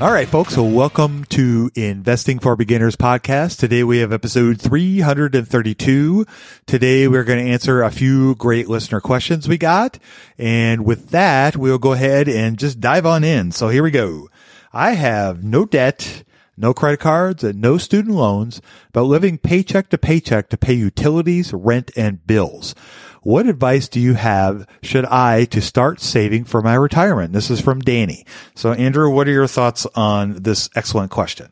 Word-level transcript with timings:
All 0.00 0.12
right, 0.12 0.28
folks. 0.28 0.54
So 0.54 0.62
welcome 0.62 1.24
to 1.30 1.72
Investing 1.74 2.38
for 2.38 2.54
Beginners 2.54 2.94
podcast. 2.94 3.58
Today 3.58 3.82
we 3.82 3.98
have 3.98 4.12
episode 4.12 4.60
332. 4.60 6.24
Today 6.66 7.08
we're 7.08 7.24
going 7.24 7.44
to 7.44 7.50
answer 7.50 7.82
a 7.82 7.90
few 7.90 8.36
great 8.36 8.68
listener 8.68 9.00
questions 9.00 9.48
we 9.48 9.58
got. 9.58 9.98
And 10.38 10.84
with 10.84 11.08
that, 11.08 11.56
we'll 11.56 11.78
go 11.78 11.94
ahead 11.94 12.28
and 12.28 12.60
just 12.60 12.78
dive 12.78 13.06
on 13.06 13.24
in. 13.24 13.50
So 13.50 13.70
here 13.70 13.82
we 13.82 13.90
go. 13.90 14.28
I 14.72 14.92
have 14.92 15.42
no 15.42 15.64
debt, 15.64 16.22
no 16.56 16.72
credit 16.72 17.00
cards, 17.00 17.42
and 17.42 17.60
no 17.60 17.76
student 17.76 18.14
loans, 18.14 18.62
but 18.92 19.02
living 19.02 19.36
paycheck 19.36 19.88
to 19.90 19.98
paycheck 19.98 20.48
to 20.50 20.56
pay 20.56 20.74
utilities, 20.74 21.52
rent, 21.52 21.90
and 21.96 22.24
bills. 22.24 22.76
What 23.22 23.46
advice 23.46 23.88
do 23.88 24.00
you 24.00 24.14
have 24.14 24.66
should 24.82 25.04
I 25.04 25.44
to 25.46 25.60
start 25.60 26.00
saving 26.00 26.44
for 26.44 26.62
my 26.62 26.74
retirement? 26.74 27.32
This 27.32 27.50
is 27.50 27.60
from 27.60 27.80
Danny. 27.80 28.24
So 28.54 28.72
Andrew, 28.72 29.10
what 29.10 29.28
are 29.28 29.32
your 29.32 29.46
thoughts 29.46 29.86
on 29.94 30.42
this 30.42 30.68
excellent 30.74 31.10
question? 31.10 31.50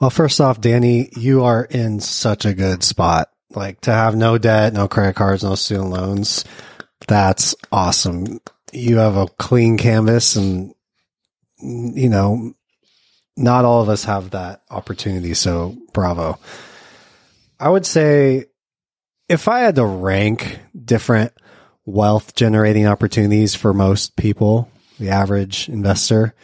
Well, 0.00 0.10
first 0.10 0.40
off, 0.40 0.60
Danny, 0.60 1.08
you 1.16 1.44
are 1.44 1.64
in 1.64 2.00
such 2.00 2.44
a 2.44 2.54
good 2.54 2.82
spot. 2.82 3.30
Like 3.50 3.80
to 3.82 3.92
have 3.92 4.14
no 4.14 4.36
debt, 4.36 4.74
no 4.74 4.88
credit 4.88 5.16
cards, 5.16 5.42
no 5.42 5.54
student 5.54 5.90
loans. 5.90 6.44
That's 7.06 7.54
awesome. 7.72 8.40
You 8.72 8.98
have 8.98 9.16
a 9.16 9.26
clean 9.26 9.78
canvas 9.78 10.36
and, 10.36 10.74
you 11.60 12.08
know, 12.08 12.52
not 13.36 13.64
all 13.64 13.82
of 13.82 13.88
us 13.88 14.04
have 14.04 14.30
that 14.30 14.62
opportunity. 14.70 15.32
So 15.32 15.76
bravo. 15.92 16.38
I 17.58 17.70
would 17.70 17.86
say 17.86 18.46
if 19.28 19.48
I 19.48 19.60
had 19.60 19.76
to 19.76 19.84
rank 19.84 20.60
different 20.84 21.32
wealth 21.84 22.34
generating 22.34 22.86
opportunities 22.86 23.54
for 23.54 23.72
most 23.72 24.16
people, 24.16 24.70
the 24.98 25.10
average 25.10 25.68
investor, 25.68 26.34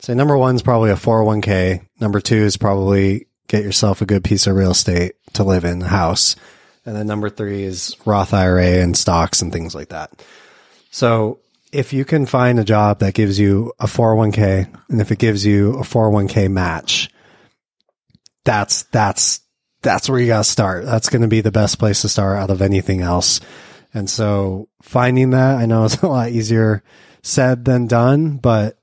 say 0.00 0.14
number 0.14 0.36
one 0.36 0.54
is 0.56 0.62
probably 0.62 0.90
a 0.90 0.96
401k. 0.96 1.86
Number 2.00 2.20
two 2.20 2.36
is 2.36 2.56
probably 2.56 3.26
get 3.48 3.64
yourself 3.64 4.02
a 4.02 4.06
good 4.06 4.24
piece 4.24 4.46
of 4.46 4.56
real 4.56 4.72
estate 4.72 5.14
to 5.34 5.44
live 5.44 5.64
in, 5.64 5.82
a 5.82 5.88
house. 5.88 6.36
And 6.84 6.94
then 6.94 7.06
number 7.06 7.30
three 7.30 7.64
is 7.64 7.96
Roth 8.04 8.32
IRA 8.32 8.82
and 8.82 8.96
stocks 8.96 9.42
and 9.42 9.52
things 9.52 9.74
like 9.74 9.88
that. 9.88 10.12
So 10.90 11.40
if 11.72 11.92
you 11.92 12.04
can 12.04 12.26
find 12.26 12.58
a 12.58 12.64
job 12.64 13.00
that 13.00 13.14
gives 13.14 13.38
you 13.38 13.72
a 13.78 13.86
401k 13.86 14.72
and 14.88 15.00
if 15.00 15.10
it 15.10 15.18
gives 15.18 15.44
you 15.44 15.74
a 15.74 15.82
401k 15.82 16.50
match, 16.50 17.10
that's, 18.44 18.84
that's 18.84 19.40
that's 19.82 20.08
where 20.08 20.18
you 20.18 20.26
got 20.26 20.38
to 20.38 20.44
start. 20.44 20.84
That's 20.84 21.08
going 21.08 21.22
to 21.22 21.28
be 21.28 21.40
the 21.40 21.52
best 21.52 21.78
place 21.78 22.02
to 22.02 22.08
start 22.08 22.38
out 22.38 22.50
of 22.50 22.62
anything 22.62 23.02
else. 23.02 23.40
And 23.94 24.10
so 24.10 24.68
finding 24.82 25.30
that, 25.30 25.58
I 25.58 25.66
know 25.66 25.84
it's 25.86 26.02
a 26.02 26.08
lot 26.08 26.30
easier 26.30 26.82
said 27.22 27.64
than 27.64 27.86
done, 27.86 28.36
but 28.36 28.78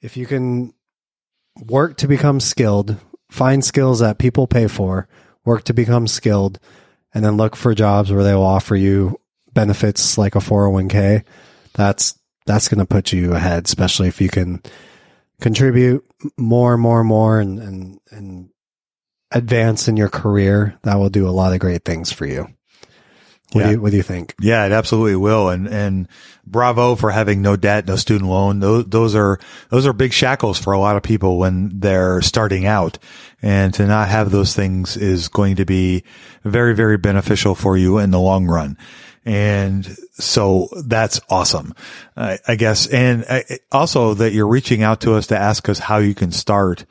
if 0.00 0.16
you 0.16 0.26
can 0.26 0.72
work 1.66 1.96
to 1.98 2.08
become 2.08 2.40
skilled, 2.40 2.96
find 3.30 3.64
skills 3.64 4.00
that 4.00 4.18
people 4.18 4.46
pay 4.46 4.68
for, 4.68 5.08
work 5.44 5.64
to 5.64 5.74
become 5.74 6.06
skilled, 6.06 6.58
and 7.12 7.24
then 7.24 7.36
look 7.36 7.56
for 7.56 7.74
jobs 7.74 8.12
where 8.12 8.24
they 8.24 8.34
will 8.34 8.46
offer 8.46 8.76
you 8.76 9.20
benefits 9.52 10.16
like 10.16 10.34
a 10.34 10.40
401k, 10.40 11.24
that's 11.74 12.18
that's 12.46 12.68
going 12.68 12.78
to 12.78 12.86
put 12.86 13.12
you 13.12 13.34
ahead, 13.34 13.66
especially 13.66 14.08
if 14.08 14.20
you 14.20 14.28
can 14.28 14.62
contribute 15.40 16.04
more 16.36 16.72
and 16.72 16.82
more 16.82 17.00
and 17.00 17.08
more 17.08 17.40
and, 17.40 17.58
and, 17.58 18.00
and 18.10 18.50
advance 19.30 19.88
in 19.88 19.96
your 19.96 20.08
career, 20.08 20.78
that 20.82 20.96
will 20.96 21.10
do 21.10 21.28
a 21.28 21.30
lot 21.30 21.52
of 21.52 21.58
great 21.58 21.84
things 21.84 22.12
for 22.12 22.26
you. 22.26 22.48
What, 23.52 23.62
yeah. 23.62 23.66
do 23.68 23.72
you, 23.72 23.80
what 23.80 23.90
do 23.92 23.96
you 23.96 24.02
think? 24.02 24.34
Yeah, 24.40 24.66
it 24.66 24.72
absolutely 24.72 25.16
will. 25.16 25.48
And, 25.48 25.66
and 25.66 26.08
bravo 26.46 26.96
for 26.96 27.10
having 27.10 27.40
no 27.40 27.56
debt, 27.56 27.86
no 27.86 27.96
student 27.96 28.28
loan. 28.30 28.60
Those, 28.60 28.84
those 28.86 29.14
are, 29.14 29.40
those 29.70 29.86
are 29.86 29.94
big 29.94 30.12
shackles 30.12 30.58
for 30.58 30.74
a 30.74 30.78
lot 30.78 30.96
of 30.96 31.02
people 31.02 31.38
when 31.38 31.80
they're 31.80 32.20
starting 32.20 32.66
out. 32.66 32.98
And 33.40 33.72
to 33.74 33.86
not 33.86 34.08
have 34.08 34.30
those 34.30 34.54
things 34.54 34.98
is 34.98 35.28
going 35.28 35.56
to 35.56 35.64
be 35.64 36.04
very, 36.44 36.74
very 36.74 36.98
beneficial 36.98 37.54
for 37.54 37.78
you 37.78 37.98
in 37.98 38.10
the 38.10 38.20
long 38.20 38.46
run. 38.46 38.76
And 39.24 39.86
so 40.12 40.68
that's 40.84 41.20
awesome, 41.30 41.74
I, 42.16 42.38
I 42.46 42.56
guess. 42.56 42.86
And 42.86 43.24
I, 43.30 43.44
also 43.72 44.14
that 44.14 44.32
you're 44.32 44.48
reaching 44.48 44.82
out 44.82 45.00
to 45.02 45.14
us 45.14 45.28
to 45.28 45.38
ask 45.38 45.68
us 45.68 45.78
how 45.78 45.98
you 45.98 46.14
can 46.14 46.32
start 46.32 46.84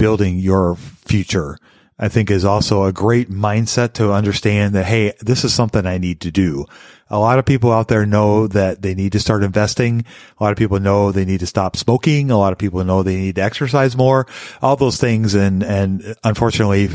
building 0.00 0.38
your 0.38 0.76
future, 0.76 1.58
I 1.98 2.08
think 2.08 2.30
is 2.30 2.46
also 2.46 2.84
a 2.84 2.92
great 2.92 3.30
mindset 3.30 3.92
to 3.94 4.14
understand 4.14 4.74
that, 4.74 4.86
Hey, 4.86 5.12
this 5.20 5.44
is 5.44 5.52
something 5.52 5.84
I 5.84 5.98
need 5.98 6.22
to 6.22 6.30
do. 6.30 6.64
A 7.10 7.18
lot 7.18 7.38
of 7.38 7.44
people 7.44 7.70
out 7.70 7.88
there 7.88 8.06
know 8.06 8.46
that 8.46 8.80
they 8.80 8.94
need 8.94 9.12
to 9.12 9.20
start 9.20 9.44
investing. 9.44 10.06
A 10.38 10.42
lot 10.42 10.52
of 10.52 10.58
people 10.58 10.80
know 10.80 11.12
they 11.12 11.26
need 11.26 11.40
to 11.40 11.46
stop 11.46 11.76
smoking. 11.76 12.30
A 12.30 12.38
lot 12.38 12.52
of 12.52 12.58
people 12.58 12.82
know 12.82 13.02
they 13.02 13.16
need 13.16 13.34
to 13.34 13.42
exercise 13.42 13.94
more, 13.94 14.26
all 14.62 14.76
those 14.76 14.96
things. 14.96 15.34
And, 15.34 15.62
and 15.62 16.16
unfortunately, 16.24 16.88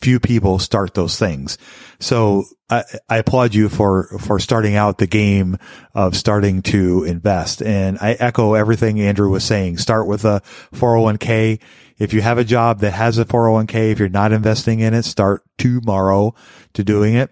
few 0.00 0.18
people 0.18 0.58
start 0.58 0.94
those 0.94 1.16
things. 1.16 1.58
So 2.00 2.44
I, 2.70 2.84
I, 3.08 3.18
applaud 3.18 3.54
you 3.54 3.68
for, 3.68 4.08
for 4.20 4.38
starting 4.38 4.76
out 4.76 4.98
the 4.98 5.06
game 5.06 5.58
of 5.94 6.16
starting 6.16 6.62
to 6.62 7.04
invest. 7.04 7.62
And 7.62 7.98
I 8.00 8.12
echo 8.12 8.54
everything 8.54 9.00
Andrew 9.00 9.30
was 9.30 9.44
saying. 9.44 9.78
Start 9.78 10.06
with 10.06 10.24
a 10.24 10.42
401k 10.74 11.60
if 11.98 12.12
you 12.12 12.20
have 12.20 12.38
a 12.38 12.44
job 12.44 12.80
that 12.80 12.92
has 12.92 13.18
a 13.18 13.24
401k, 13.24 13.92
if 13.92 13.98
you're 13.98 14.08
not 14.08 14.32
investing 14.32 14.80
in 14.80 14.94
it, 14.94 15.04
start 15.04 15.42
tomorrow 15.58 16.34
to 16.74 16.84
doing 16.84 17.14
it. 17.14 17.30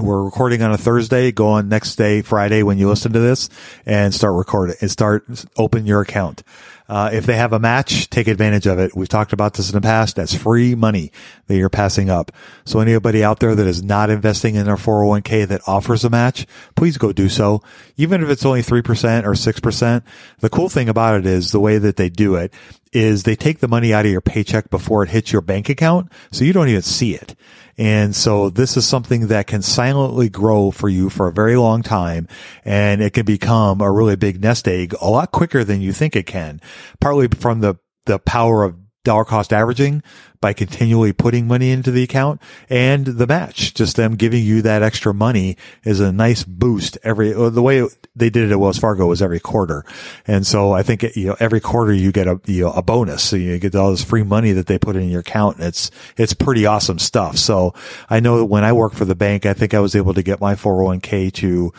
We're 0.00 0.24
recording 0.24 0.60
on 0.62 0.72
a 0.72 0.76
Thursday. 0.76 1.30
Go 1.30 1.48
on 1.48 1.68
next 1.68 1.94
day, 1.96 2.20
Friday, 2.22 2.64
when 2.64 2.78
you 2.78 2.88
listen 2.88 3.12
to 3.12 3.20
this 3.20 3.48
and 3.86 4.12
start 4.12 4.34
recording 4.34 4.74
and 4.80 4.90
start 4.90 5.24
open 5.56 5.86
your 5.86 6.00
account. 6.00 6.42
Uh, 6.86 7.10
if 7.12 7.24
they 7.24 7.36
have 7.36 7.52
a 7.52 7.58
match, 7.58 8.10
take 8.10 8.26
advantage 8.26 8.66
of 8.66 8.78
it. 8.78 8.94
We've 8.94 9.08
talked 9.08 9.32
about 9.32 9.54
this 9.54 9.70
in 9.70 9.74
the 9.74 9.80
past. 9.80 10.16
That's 10.16 10.34
free 10.34 10.74
money 10.74 11.12
that 11.46 11.56
you're 11.56 11.70
passing 11.70 12.10
up. 12.10 12.30
So 12.64 12.80
anybody 12.80 13.24
out 13.24 13.40
there 13.40 13.54
that 13.54 13.66
is 13.66 13.82
not 13.82 14.10
investing 14.10 14.56
in 14.56 14.66
their 14.66 14.76
401k 14.76 15.48
that 15.48 15.62
offers 15.66 16.04
a 16.04 16.10
match, 16.10 16.46
please 16.74 16.98
go 16.98 17.12
do 17.12 17.30
so. 17.30 17.62
Even 17.96 18.22
if 18.22 18.28
it's 18.28 18.44
only 18.44 18.62
3% 18.62 19.24
or 19.24 19.32
6%. 19.32 20.02
The 20.40 20.50
cool 20.50 20.68
thing 20.68 20.88
about 20.88 21.20
it 21.20 21.26
is 21.26 21.52
the 21.52 21.60
way 21.60 21.78
that 21.78 21.96
they 21.96 22.10
do 22.10 22.34
it 22.34 22.52
is 22.94 23.24
they 23.24 23.36
take 23.36 23.58
the 23.58 23.68
money 23.68 23.92
out 23.92 24.06
of 24.06 24.12
your 24.12 24.20
paycheck 24.20 24.70
before 24.70 25.02
it 25.02 25.10
hits 25.10 25.32
your 25.32 25.42
bank 25.42 25.68
account. 25.68 26.10
So 26.30 26.44
you 26.44 26.52
don't 26.52 26.68
even 26.68 26.82
see 26.82 27.14
it. 27.14 27.34
And 27.76 28.14
so 28.14 28.50
this 28.50 28.76
is 28.76 28.86
something 28.86 29.26
that 29.26 29.48
can 29.48 29.60
silently 29.60 30.28
grow 30.28 30.70
for 30.70 30.88
you 30.88 31.10
for 31.10 31.26
a 31.26 31.32
very 31.32 31.56
long 31.56 31.82
time. 31.82 32.28
And 32.64 33.02
it 33.02 33.12
can 33.12 33.26
become 33.26 33.80
a 33.80 33.90
really 33.90 34.16
big 34.16 34.40
nest 34.40 34.68
egg 34.68 34.94
a 35.00 35.10
lot 35.10 35.32
quicker 35.32 35.64
than 35.64 35.80
you 35.80 35.92
think 35.92 36.14
it 36.14 36.26
can, 36.26 36.60
partly 37.00 37.26
from 37.28 37.60
the, 37.60 37.74
the 38.06 38.20
power 38.20 38.62
of 38.62 38.76
dollar 39.04 39.24
cost 39.24 39.52
averaging 39.52 40.02
by 40.40 40.52
continually 40.52 41.12
putting 41.12 41.46
money 41.46 41.70
into 41.70 41.90
the 41.90 42.02
account 42.02 42.40
and 42.68 43.06
the 43.06 43.26
match, 43.26 43.72
just 43.72 43.96
them 43.96 44.14
giving 44.14 44.44
you 44.44 44.60
that 44.60 44.82
extra 44.82 45.14
money 45.14 45.56
is 45.84 46.00
a 46.00 46.12
nice 46.12 46.44
boost 46.44 46.98
every, 47.02 47.32
the 47.32 47.62
way 47.62 47.86
they 48.14 48.28
did 48.28 48.44
it 48.44 48.52
at 48.52 48.60
Wells 48.60 48.78
Fargo 48.78 49.06
was 49.06 49.22
every 49.22 49.40
quarter. 49.40 49.86
And 50.26 50.46
so 50.46 50.72
I 50.72 50.82
think, 50.82 51.02
you 51.16 51.28
know, 51.28 51.36
every 51.40 51.60
quarter 51.60 51.94
you 51.94 52.12
get 52.12 52.26
a, 52.26 52.40
you 52.44 52.64
know, 52.64 52.72
a 52.72 52.82
bonus. 52.82 53.22
So 53.22 53.36
you 53.36 53.58
get 53.58 53.74
all 53.74 53.90
this 53.90 54.04
free 54.04 54.22
money 54.22 54.52
that 54.52 54.66
they 54.66 54.78
put 54.78 54.96
in 54.96 55.08
your 55.08 55.20
account. 55.20 55.60
It's, 55.60 55.90
it's 56.18 56.34
pretty 56.34 56.66
awesome 56.66 56.98
stuff. 56.98 57.38
So 57.38 57.72
I 58.10 58.20
know 58.20 58.38
that 58.38 58.46
when 58.46 58.64
I 58.64 58.72
work 58.72 58.92
for 58.92 59.06
the 59.06 59.14
bank, 59.14 59.46
I 59.46 59.54
think 59.54 59.72
I 59.72 59.80
was 59.80 59.94
able 59.96 60.12
to 60.12 60.22
get 60.22 60.40
my 60.40 60.54
401k 60.54 61.32
to, 61.34 61.72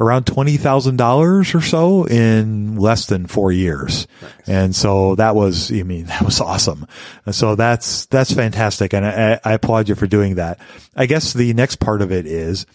around 0.00 0.24
$20,000 0.24 1.54
or 1.54 1.60
so 1.60 2.04
in 2.04 2.76
less 2.76 3.06
than 3.06 3.26
four 3.26 3.52
years. 3.52 4.08
Nice. 4.22 4.48
And 4.48 4.76
so 4.76 5.14
that 5.16 5.36
was, 5.36 5.70
I 5.70 5.82
mean, 5.82 6.04
that 6.06 6.22
was 6.22 6.40
awesome. 6.40 6.86
And 7.26 7.34
so 7.34 7.54
that's, 7.54 8.06
that's 8.06 8.32
fantastic. 8.32 8.94
And 8.94 9.06
I, 9.06 9.38
I 9.44 9.52
applaud 9.52 9.88
you 9.88 9.94
for 9.94 10.06
doing 10.06 10.36
that. 10.36 10.58
I 10.96 11.06
guess 11.06 11.32
the 11.32 11.52
next 11.52 11.76
part 11.76 12.02
of 12.02 12.10
it 12.10 12.26
is, 12.26 12.66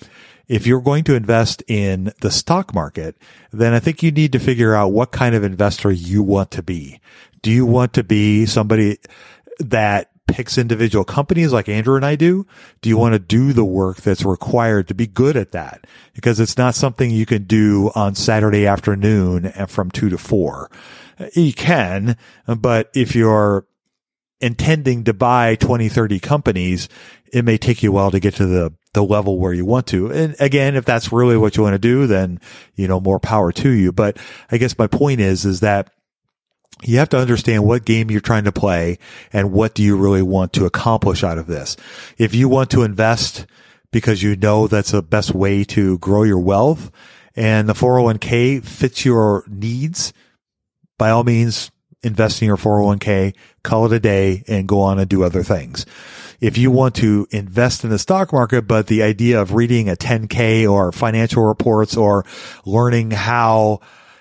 if 0.48 0.68
you're 0.68 0.82
going 0.82 1.04
to 1.06 1.16
invest 1.16 1.64
in 1.68 2.14
the 2.22 2.30
stock 2.30 2.72
market, 2.72 3.18
then 3.52 3.74
I 3.74 3.80
think 3.80 4.04
you 4.04 4.12
need 4.12 4.32
to 4.34 4.40
figure 4.40 4.76
out 4.76 4.92
what 4.92 5.12
kind 5.12 5.34
of 5.34 5.44
investor 5.44 5.92
you 5.92 6.22
want 6.22 6.52
to 6.52 6.62
be. 6.62 7.02
Do 7.42 7.50
you 7.50 7.66
want 7.66 7.94
to 7.94 8.04
be 8.04 8.46
somebody 8.46 9.00
that 9.60 10.12
picks 10.28 10.58
individual 10.58 11.06
companies 11.06 11.54
like 11.54 11.70
Andrew 11.70 11.96
and 11.96 12.06
I 12.06 12.16
do? 12.16 12.46
Do 12.82 12.90
you 12.90 12.98
want 12.98 13.14
to 13.14 13.20
do 13.20 13.54
the 13.54 13.66
work 13.66 13.98
that's 13.98 14.26
required 14.26 14.88
to 14.88 14.94
be 14.94 15.08
good 15.08 15.38
at 15.38 15.52
that? 15.52 15.86
Because 16.14 16.40
it's 16.40 16.58
not 16.58 16.76
something 16.76 17.12
you 17.12 17.26
can 17.26 17.44
do 17.44 17.92
on 17.96 18.16
Saturday 18.16 18.66
afternoon 18.66 19.52
eh, 19.56 19.66
from 19.66 19.92
two 19.92 20.10
to 20.10 20.18
four. 20.18 20.70
Eh, 21.20 21.30
you 21.36 21.54
can, 21.54 22.18
but 22.48 22.90
if 22.94 23.16
you're 23.16 23.66
intending 24.42 25.04
to 25.06 25.14
buy 25.14 25.56
20, 25.56 25.90
30 25.90 26.20
companies, 26.20 26.90
it 27.32 27.46
may 27.46 27.58
take 27.58 27.82
you 27.82 27.90
a 27.92 27.94
while 27.94 28.12
to 28.12 28.20
get 28.20 28.36
to 28.36 28.46
the, 28.46 28.74
the 28.94 29.04
level 29.04 29.40
where 29.40 29.54
you 29.54 29.66
want 29.66 29.88
to. 29.88 30.12
And 30.12 30.36
again, 30.40 30.76
if 30.76 30.86
that's 30.86 31.12
really 31.12 31.38
what 31.38 31.58
you 31.58 31.64
want 31.64 31.74
to 31.74 31.80
do, 31.80 32.08
then, 32.08 32.40
you 32.76 32.88
know, 32.88 33.00
more 33.00 33.20
power 33.20 33.52
to 33.54 33.70
you. 33.70 33.92
But 33.92 34.18
I 34.52 34.58
guess 34.58 34.78
my 34.78 34.88
point 34.88 35.22
is, 35.22 35.46
is 35.46 35.62
that 35.62 35.92
you 36.84 36.98
have 36.98 37.10
to 37.10 37.18
understand 37.18 37.66
what 37.66 37.86
game 37.86 38.12
you're 38.12 38.22
trying 38.22 38.44
to 38.44 38.52
play 38.52 39.00
and 39.32 39.52
what 39.52 39.74
do 39.74 39.84
you 39.84 39.98
really 39.98 40.22
want 40.22 40.54
to 40.54 40.66
accomplish 40.66 41.24
out 41.24 41.38
of 41.38 41.48
this. 41.48 41.78
If 42.18 42.36
you 42.36 42.50
want 42.50 42.70
to 42.72 42.84
invest 42.84 43.46
because 43.92 44.22
you 44.22 44.36
know 44.36 44.68
that's 44.68 44.92
the 44.92 45.02
best 45.02 45.34
way 45.34 45.64
to 45.64 45.98
grow 46.00 46.24
your 46.24 46.40
wealth 46.40 46.92
and 47.36 47.70
the 47.70 47.74
401k 47.74 48.64
fits 48.64 49.06
your 49.06 49.44
needs, 49.48 50.14
by 50.98 51.10
all 51.10 51.24
means, 51.24 51.72
invest 52.02 52.42
in 52.42 52.48
your 52.48 52.58
401k, 52.58 53.36
call 53.64 53.86
it 53.86 53.94
a 53.94 54.00
day 54.00 54.44
and 54.48 54.68
go 54.68 54.82
on 54.82 55.00
and 55.00 55.10
do 55.10 55.24
other 55.24 55.44
things. 55.44 55.86
If 56.40 56.58
you 56.58 56.70
want 56.70 56.96
to 56.96 57.28
invest 57.32 57.84
in 57.84 57.90
the 57.90 57.98
stock 57.98 58.32
market, 58.32 58.68
but 58.68 58.88
the 58.88 59.02
idea 59.02 59.42
of 59.42 59.54
reading 59.54 59.90
a 59.90 59.96
10k 59.96 60.70
or 60.70 60.92
financial 60.92 61.44
reports 61.44 61.96
or 61.98 62.26
learning 62.66 63.12
how, 63.12 63.80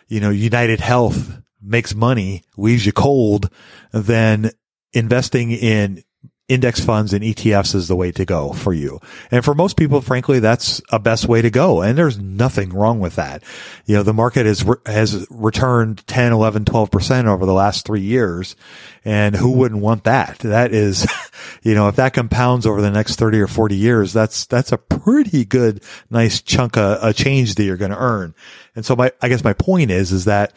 you 0.09 0.21
know, 0.21 0.31
United 0.31 0.81
Health 0.81 1.44
makes 1.65 1.95
money, 1.95 2.43
leaves 2.57 2.87
you 2.87 2.93
cold, 2.93 3.51
then 3.93 4.51
investing 4.93 5.51
in 5.51 6.05
index 6.47 6.79
funds 6.79 7.15
and 7.15 7.25
ETFs 7.25 7.75
is 7.75 7.89
the 7.89 7.97
way 7.97 8.13
to 8.13 8.25
go 8.27 8.53
for 8.53 8.75
you. 8.75 9.01
And 9.31 9.43
for 9.43 9.55
most 9.55 9.79
people, 9.79 10.03
frankly, 10.03 10.41
that's 10.41 10.83
a 10.91 10.99
best 10.99 11.27
way 11.27 11.41
to 11.41 11.49
go. 11.49 11.81
And 11.81 11.97
there's 11.97 12.19
nothing 12.19 12.69
wrong 12.69 13.01
with 13.01 13.17
that. 13.17 13.43
You 13.87 13.97
know, 13.97 14.03
the 14.03 14.13
market 14.13 14.45
has, 14.45 14.63
has 14.85 15.27
returned 15.31 16.07
10, 16.07 16.33
11, 16.33 16.67
12% 16.67 17.27
over 17.27 17.47
the 17.47 17.55
last 17.55 17.87
three 17.87 18.03
years. 18.03 18.57
And 19.07 19.35
who 19.35 19.53
wouldn't 19.53 19.81
want 19.81 20.05
that? 20.05 20.39
That 20.41 20.73
is, 20.73 21.07
you 21.63 21.75
know, 21.75 21.89
if 21.89 21.97
that 21.97 22.13
compounds 22.13 22.67
over 22.67 22.83
the 22.83 22.91
next 22.91 23.17
30 23.17 23.41
or 23.41 23.47
40 23.47 23.77
years, 23.77 24.13
that's, 24.13 24.45
that's 24.45 24.73
a 24.73 24.79
pretty 24.79 25.47
good, 25.47 25.83
nice 26.11 26.43
chunk 26.43 26.77
of 26.77 27.03
a 27.03 27.15
change 27.15 27.55
that 27.55 27.65
you're 27.65 27.79
going 27.79 27.91
to 27.91 27.99
earn. 27.99 28.35
And 28.77 28.85
so 28.85 28.95
my, 28.95 29.13
I 29.23 29.29
guess 29.29 29.45
my 29.45 29.55
point 29.55 29.91
is, 29.91 30.13
is 30.13 30.27
that 30.27 30.53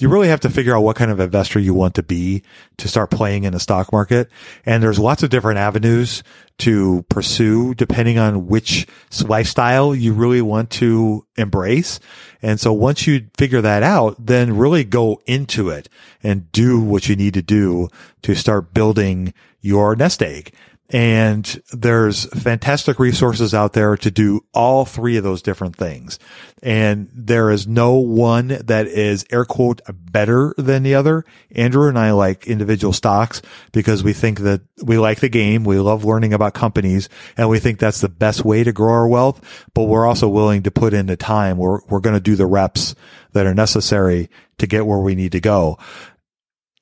you 0.00 0.08
really 0.08 0.28
have 0.28 0.40
to 0.40 0.50
figure 0.50 0.76
out 0.76 0.82
what 0.82 0.96
kind 0.96 1.10
of 1.10 1.20
investor 1.20 1.58
you 1.58 1.74
want 1.74 1.94
to 1.94 2.02
be 2.02 2.42
to 2.78 2.88
start 2.88 3.10
playing 3.10 3.44
in 3.44 3.52
the 3.52 3.60
stock 3.60 3.92
market. 3.92 4.30
And 4.64 4.82
there's 4.82 4.98
lots 4.98 5.22
of 5.22 5.30
different 5.30 5.58
avenues 5.58 6.22
to 6.58 7.04
pursue 7.08 7.74
depending 7.74 8.18
on 8.18 8.46
which 8.46 8.86
lifestyle 9.26 9.94
you 9.94 10.12
really 10.12 10.42
want 10.42 10.70
to 10.70 11.26
embrace. 11.36 12.00
And 12.42 12.60
so 12.60 12.72
once 12.72 13.06
you 13.06 13.26
figure 13.36 13.60
that 13.60 13.82
out, 13.82 14.14
then 14.24 14.56
really 14.56 14.84
go 14.84 15.20
into 15.26 15.68
it 15.70 15.88
and 16.22 16.50
do 16.52 16.80
what 16.80 17.08
you 17.08 17.16
need 17.16 17.34
to 17.34 17.42
do 17.42 17.88
to 18.22 18.34
start 18.34 18.74
building 18.74 19.34
your 19.60 19.94
nest 19.96 20.22
egg. 20.22 20.52
And 20.92 21.62
there's 21.72 22.24
fantastic 22.26 22.98
resources 22.98 23.54
out 23.54 23.74
there 23.74 23.96
to 23.98 24.10
do 24.10 24.44
all 24.52 24.84
three 24.84 25.16
of 25.16 25.22
those 25.22 25.40
different 25.40 25.76
things. 25.76 26.18
And 26.64 27.08
there 27.14 27.50
is 27.50 27.68
no 27.68 27.94
one 27.94 28.48
that 28.48 28.88
is 28.88 29.24
air 29.30 29.44
quote 29.44 29.80
better 29.88 30.52
than 30.58 30.82
the 30.82 30.96
other. 30.96 31.24
Andrew 31.52 31.88
and 31.88 31.98
I 31.98 32.10
like 32.10 32.48
individual 32.48 32.92
stocks 32.92 33.40
because 33.70 34.02
we 34.02 34.12
think 34.12 34.40
that 34.40 34.62
we 34.82 34.98
like 34.98 35.20
the 35.20 35.28
game. 35.28 35.62
We 35.62 35.78
love 35.78 36.04
learning 36.04 36.32
about 36.32 36.54
companies 36.54 37.08
and 37.36 37.48
we 37.48 37.60
think 37.60 37.78
that's 37.78 38.00
the 38.00 38.08
best 38.08 38.44
way 38.44 38.64
to 38.64 38.72
grow 38.72 38.92
our 38.92 39.08
wealth. 39.08 39.68
But 39.74 39.84
we're 39.84 40.06
also 40.06 40.28
willing 40.28 40.64
to 40.64 40.72
put 40.72 40.92
in 40.92 41.06
the 41.06 41.16
time. 41.16 41.56
We're, 41.56 41.80
we're 41.86 42.00
going 42.00 42.16
to 42.16 42.20
do 42.20 42.34
the 42.34 42.46
reps 42.46 42.96
that 43.32 43.46
are 43.46 43.54
necessary 43.54 44.28
to 44.58 44.66
get 44.66 44.86
where 44.86 44.98
we 44.98 45.14
need 45.14 45.32
to 45.32 45.40
go. 45.40 45.78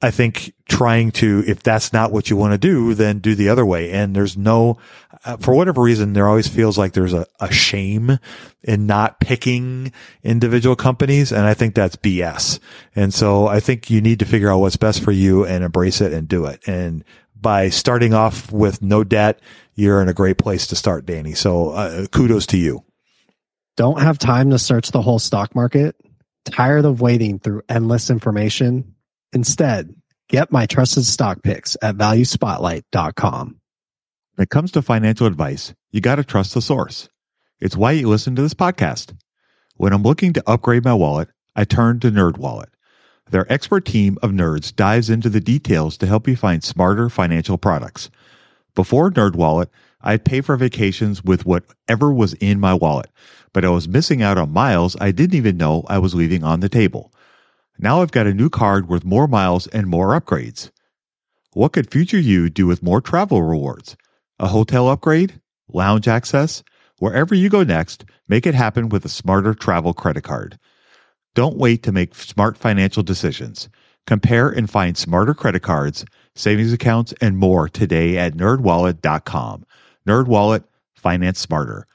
I 0.00 0.12
think 0.12 0.54
trying 0.68 1.10
to, 1.10 1.42
if 1.46 1.62
that's 1.64 1.92
not 1.92 2.12
what 2.12 2.30
you 2.30 2.36
want 2.36 2.52
to 2.52 2.58
do, 2.58 2.94
then 2.94 3.18
do 3.18 3.34
the 3.34 3.48
other 3.48 3.66
way. 3.66 3.90
And 3.90 4.14
there's 4.14 4.36
no, 4.36 4.78
uh, 5.24 5.38
for 5.38 5.54
whatever 5.54 5.82
reason, 5.82 6.12
there 6.12 6.28
always 6.28 6.46
feels 6.46 6.78
like 6.78 6.92
there's 6.92 7.14
a, 7.14 7.26
a 7.40 7.50
shame 7.50 8.18
in 8.62 8.86
not 8.86 9.18
picking 9.18 9.92
individual 10.22 10.76
companies. 10.76 11.32
And 11.32 11.42
I 11.42 11.54
think 11.54 11.74
that's 11.74 11.96
BS. 11.96 12.60
And 12.94 13.12
so 13.12 13.48
I 13.48 13.58
think 13.58 13.90
you 13.90 14.00
need 14.00 14.20
to 14.20 14.24
figure 14.24 14.52
out 14.52 14.60
what's 14.60 14.76
best 14.76 15.02
for 15.02 15.10
you 15.10 15.44
and 15.44 15.64
embrace 15.64 16.00
it 16.00 16.12
and 16.12 16.28
do 16.28 16.44
it. 16.44 16.62
And 16.68 17.02
by 17.34 17.68
starting 17.68 18.14
off 18.14 18.52
with 18.52 18.80
no 18.80 19.02
debt, 19.02 19.40
you're 19.74 20.00
in 20.00 20.08
a 20.08 20.14
great 20.14 20.38
place 20.38 20.68
to 20.68 20.76
start, 20.76 21.06
Danny. 21.06 21.34
So 21.34 21.70
uh, 21.70 22.06
kudos 22.06 22.46
to 22.46 22.56
you. 22.56 22.84
Don't 23.76 24.00
have 24.00 24.18
time 24.18 24.50
to 24.50 24.58
search 24.60 24.92
the 24.92 25.02
whole 25.02 25.18
stock 25.18 25.56
market. 25.56 25.96
Tired 26.44 26.84
of 26.84 27.00
waiting 27.00 27.40
through 27.40 27.62
endless 27.68 28.10
information 28.10 28.94
Instead, 29.32 29.94
get 30.28 30.50
my 30.50 30.66
trusted 30.66 31.04
stock 31.04 31.42
picks 31.42 31.76
at 31.82 31.96
valuespotlight.com. 31.96 33.60
When 34.34 34.42
it 34.42 34.50
comes 34.50 34.72
to 34.72 34.82
financial 34.82 35.26
advice, 35.26 35.74
you 35.90 36.00
got 36.00 36.16
to 36.16 36.24
trust 36.24 36.54
the 36.54 36.62
source. 36.62 37.08
It's 37.60 37.76
why 37.76 37.92
you 37.92 38.08
listen 38.08 38.36
to 38.36 38.42
this 38.42 38.54
podcast. 38.54 39.14
When 39.76 39.92
I'm 39.92 40.02
looking 40.02 40.32
to 40.34 40.48
upgrade 40.48 40.84
my 40.84 40.94
wallet, 40.94 41.28
I 41.54 41.64
turn 41.64 42.00
to 42.00 42.10
NerdWallet. 42.10 42.68
Their 43.30 43.52
expert 43.52 43.84
team 43.84 44.16
of 44.22 44.30
nerds 44.30 44.74
dives 44.74 45.10
into 45.10 45.28
the 45.28 45.40
details 45.40 45.98
to 45.98 46.06
help 46.06 46.26
you 46.26 46.36
find 46.36 46.64
smarter 46.64 47.10
financial 47.10 47.58
products. 47.58 48.10
Before 48.74 49.10
NerdWallet, 49.10 49.66
I'd 50.00 50.24
pay 50.24 50.40
for 50.40 50.56
vacations 50.56 51.22
with 51.22 51.44
whatever 51.44 52.12
was 52.12 52.32
in 52.34 52.60
my 52.60 52.72
wallet, 52.72 53.10
but 53.52 53.64
I 53.64 53.68
was 53.68 53.88
missing 53.88 54.22
out 54.22 54.38
on 54.38 54.52
miles 54.52 54.96
I 55.00 55.10
didn't 55.10 55.36
even 55.36 55.56
know 55.56 55.84
I 55.88 55.98
was 55.98 56.14
leaving 56.14 56.44
on 56.44 56.60
the 56.60 56.68
table. 56.68 57.12
Now 57.80 58.02
I've 58.02 58.10
got 58.10 58.26
a 58.26 58.34
new 58.34 58.50
card 58.50 58.88
with 58.88 59.04
more 59.04 59.28
miles 59.28 59.68
and 59.68 59.86
more 59.86 60.20
upgrades. 60.20 60.72
What 61.52 61.72
could 61.72 61.92
future 61.92 62.18
you 62.18 62.50
do 62.50 62.66
with 62.66 62.82
more 62.82 63.00
travel 63.00 63.40
rewards? 63.40 63.96
A 64.40 64.48
hotel 64.48 64.88
upgrade? 64.88 65.40
Lounge 65.68 66.08
access? 66.08 66.64
Wherever 66.98 67.36
you 67.36 67.48
go 67.48 67.62
next, 67.62 68.04
make 68.26 68.48
it 68.48 68.56
happen 68.56 68.88
with 68.88 69.04
a 69.04 69.08
smarter 69.08 69.54
travel 69.54 69.94
credit 69.94 70.24
card. 70.24 70.58
Don't 71.36 71.56
wait 71.56 71.84
to 71.84 71.92
make 71.92 72.16
smart 72.16 72.58
financial 72.58 73.04
decisions. 73.04 73.68
Compare 74.08 74.48
and 74.48 74.68
find 74.68 74.96
smarter 74.96 75.32
credit 75.32 75.62
cards, 75.62 76.04
savings 76.34 76.72
accounts, 76.72 77.14
and 77.20 77.38
more 77.38 77.68
today 77.68 78.18
at 78.18 78.34
nerdwallet.com. 78.34 79.64
Nerdwallet, 80.04 80.64
finance 80.96 81.38
smarter. 81.38 81.86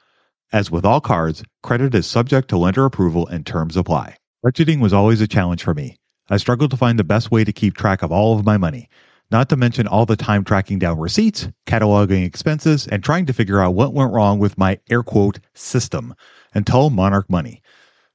As 0.54 0.72
with 0.72 0.86
all 0.86 1.02
cards, 1.02 1.44
credit 1.62 1.94
is 1.94 2.08
subject 2.08 2.48
to 2.50 2.58
lender 2.58 2.86
approval 2.86 3.28
and 3.28 3.46
terms 3.46 3.76
apply. 3.76 4.16
Budgeting 4.44 4.82
was 4.82 4.92
always 4.92 5.22
a 5.22 5.28
challenge 5.28 5.64
for 5.64 5.74
me. 5.74 5.96
I 6.30 6.36
struggled 6.36 6.72
to 6.72 6.78
find 6.78 7.00
the 7.00 7.06
best 7.06 7.32
way 7.32 7.46
to 7.46 7.54
keep 7.54 7.78
track 7.78 8.02
of 8.02 8.12
all 8.12 8.38
of 8.38 8.46
my 8.46 8.58
money, 8.58 8.90
not 9.32 9.48
to 9.48 9.56
mention 9.56 9.88
all 9.88 10.06
the 10.06 10.18
time 10.18 10.44
tracking 10.44 10.80
down 10.80 11.00
receipts, 11.00 11.48
cataloging 11.66 12.26
expenses, 12.26 12.86
and 12.88 13.02
trying 13.02 13.26
to 13.28 13.34
figure 13.34 13.62
out 13.62 13.74
what 13.74 13.94
went 13.94 14.12
wrong 14.12 14.40
with 14.40 14.58
my 14.58 14.78
air 14.90 15.02
quote 15.02 15.40
system 15.54 16.14
until 16.54 16.90
Monarch 16.90 17.30
Money. 17.30 17.62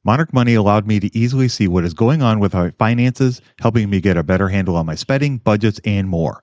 Monarch 0.04 0.34
Money 0.34 0.52
allowed 0.52 0.86
me 0.86 1.00
to 1.00 1.16
easily 1.16 1.48
see 1.48 1.66
what 1.66 1.84
is 1.84 1.94
going 1.94 2.20
on 2.20 2.40
with 2.40 2.52
my 2.52 2.72
finances, 2.72 3.40
helping 3.58 3.88
me 3.88 3.98
get 3.98 4.18
a 4.18 4.22
better 4.22 4.48
handle 4.48 4.76
on 4.76 4.84
my 4.84 4.96
spending, 4.96 5.38
budgets, 5.38 5.80
and 5.86 6.10
more. 6.10 6.42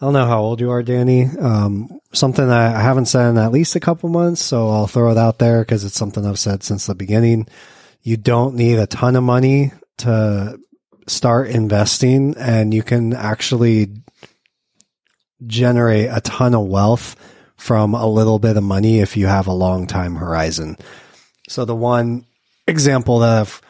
I 0.00 0.06
don't 0.06 0.14
know 0.14 0.26
how 0.26 0.40
old 0.40 0.60
you 0.60 0.70
are, 0.70 0.82
Danny. 0.82 1.26
Um, 1.26 2.00
something 2.14 2.48
I 2.48 2.80
haven't 2.80 3.04
said 3.04 3.28
in 3.28 3.36
at 3.36 3.52
least 3.52 3.76
a 3.76 3.80
couple 3.80 4.08
months, 4.08 4.42
so 4.42 4.70
I'll 4.70 4.86
throw 4.86 5.10
it 5.10 5.18
out 5.18 5.38
there 5.38 5.60
because 5.60 5.84
it's 5.84 5.98
something 5.98 6.24
I've 6.24 6.38
said 6.38 6.62
since 6.62 6.86
the 6.86 6.94
beginning. 6.94 7.46
You 8.02 8.16
don't 8.16 8.54
need 8.54 8.78
a 8.78 8.86
ton 8.86 9.14
of 9.14 9.22
money 9.22 9.72
to 9.98 10.58
start 11.06 11.50
investing 11.50 12.34
and 12.38 12.72
you 12.72 12.82
can 12.82 13.12
actually 13.12 13.90
generate 15.46 16.08
a 16.10 16.22
ton 16.22 16.54
of 16.54 16.66
wealth 16.66 17.14
from 17.56 17.92
a 17.92 18.06
little 18.06 18.38
bit 18.38 18.56
of 18.56 18.62
money 18.62 19.00
if 19.00 19.18
you 19.18 19.26
have 19.26 19.48
a 19.48 19.52
long 19.52 19.86
time 19.86 20.14
horizon. 20.14 20.78
So 21.46 21.66
the 21.66 21.76
one 21.76 22.24
example 22.66 23.18
that 23.18 23.40
I've, 23.40 23.60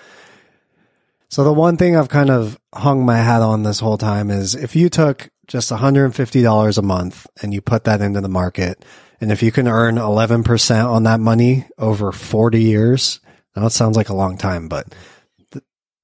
so 1.29 1.43
the 1.43 1.53
one 1.53 1.77
thing 1.77 1.97
I've 1.97 2.09
kind 2.09 2.31
of 2.31 2.57
hung 2.73 3.05
my 3.05 3.17
hat 3.17 3.43
on 3.43 3.65
this 3.65 3.81
whole 3.81 3.99
time 3.99 4.31
is 4.31 4.55
if 4.55 4.77
you 4.77 4.89
took 4.89 5.29
just 5.51 5.71
$150 5.73 6.79
a 6.79 6.83
month 6.83 7.27
and 7.43 7.53
you 7.53 7.61
put 7.61 7.85
that 7.85 8.01
into 8.01 8.21
the 8.21 8.29
market 8.29 8.85
and 9.21 9.31
if 9.31 9.43
you 9.43 9.53
can 9.53 9.69
earn 9.69 9.97
11% 9.97 10.87
on 10.87 11.03
that 11.03 11.21
money 11.21 11.67
over 11.77 12.11
40 12.11 12.63
years, 12.63 13.21
now 13.55 13.67
it 13.67 13.71
sounds 13.71 13.97
like 13.97 14.09
a 14.09 14.15
long 14.15 14.39
time, 14.39 14.69
but 14.69 14.95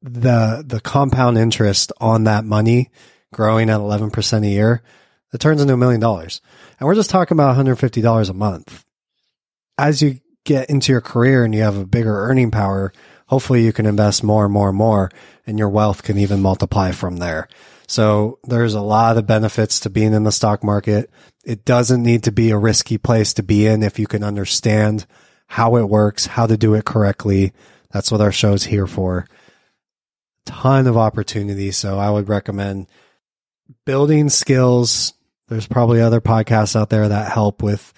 the 0.03 0.63
the 0.65 0.81
compound 0.81 1.39
interest 1.39 1.93
on 1.99 2.25
that 2.25 2.45
money 2.45 2.91
growing 3.33 3.71
at 3.71 3.81
11% 3.81 4.45
a 4.45 4.49
year, 4.49 4.83
it 5.33 5.41
turns 5.41 5.61
into 5.61 5.75
a 5.75 5.79
million 5.79 6.01
dollars. 6.01 6.41
And 6.79 6.87
we're 6.87 6.95
just 6.95 7.11
talking 7.11 7.37
about 7.37 7.57
$150 7.57 8.31
a 8.31 8.33
month. 8.35 8.85
As 9.79 10.03
you 10.03 10.21
get 10.45 10.69
into 10.69 10.93
your 10.93 11.01
career 11.01 11.45
and 11.45 11.55
you 11.55 11.63
have 11.63 11.77
a 11.77 11.87
bigger 11.87 12.29
earning 12.29 12.51
power, 12.51 12.93
hopefully 13.27 13.65
you 13.65 13.73
can 13.73 13.87
invest 13.87 14.23
more 14.23 14.45
and 14.45 14.53
more 14.53 14.69
and 14.69 14.79
more 14.79 15.11
and 15.47 15.59
your 15.59 15.71
wealth 15.71 16.03
can 16.03 16.19
even 16.19 16.43
multiply 16.43 16.93
from 16.93 17.17
there. 17.17 17.49
So 17.87 18.39
there's 18.45 18.75
a 18.75 18.81
lot 18.81 19.17
of 19.17 19.27
benefits 19.27 19.81
to 19.81 19.91
being 19.91 20.13
in 20.13 20.25
the 20.25 20.33
stock 20.33 20.65
market. 20.65 21.11
It 21.45 21.65
doesn't 21.65 22.03
need 22.03 22.25
to 22.25 22.33
be 22.33 22.51
a 22.51 22.59
risky 22.59 22.99
place 22.99 23.35
to 23.35 23.43
be 23.43 23.67
in 23.67 23.83
if 23.83 23.99
you 23.99 24.07
can 24.07 24.25
understand 24.25 25.07
how 25.47 25.77
it 25.77 25.89
works, 25.89 26.27
how 26.27 26.47
to 26.47 26.57
do 26.57 26.75
it 26.75 26.85
correctly. 26.85 27.53
That's 27.93 28.11
what 28.11 28.21
our 28.21 28.33
show's 28.33 28.65
here 28.65 28.87
for 28.87 29.27
ton 30.47 30.87
of 30.87 30.97
opportunity. 30.97 31.71
So 31.73 31.99
I 31.99 32.11
would 32.11 32.29
recommend 32.29 32.87
building 33.85 34.31
skills. 34.31 35.13
There's 35.49 35.67
probably 35.67 36.01
other 36.01 36.21
podcasts 36.21 36.75
out 36.75 36.89
there 36.89 37.09
that 37.09 37.33
help 37.33 37.63
with 37.63 37.93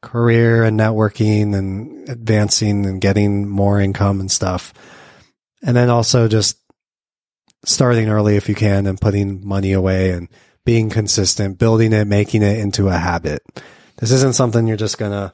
career 0.00 0.64
and 0.64 0.80
networking 0.80 1.54
and 1.54 2.08
advancing 2.08 2.86
and 2.86 3.00
getting 3.00 3.48
more 3.48 3.80
income 3.80 4.18
and 4.18 4.30
stuff. 4.30 4.74
And 5.62 5.76
then 5.76 5.90
also 5.90 6.26
just 6.26 6.58
starting 7.64 8.08
early 8.08 8.36
if 8.36 8.48
you 8.48 8.54
can 8.54 8.86
and 8.86 9.00
putting 9.00 9.46
money 9.46 9.72
away 9.72 10.10
and 10.10 10.28
being 10.64 10.90
consistent, 10.90 11.58
building 11.58 11.92
it, 11.92 12.06
making 12.06 12.42
it 12.42 12.58
into 12.58 12.88
a 12.88 12.96
habit. 12.96 13.42
This 13.96 14.12
isn't 14.12 14.34
something 14.34 14.66
you're 14.66 14.76
just 14.76 14.98
going 14.98 15.12
to 15.12 15.32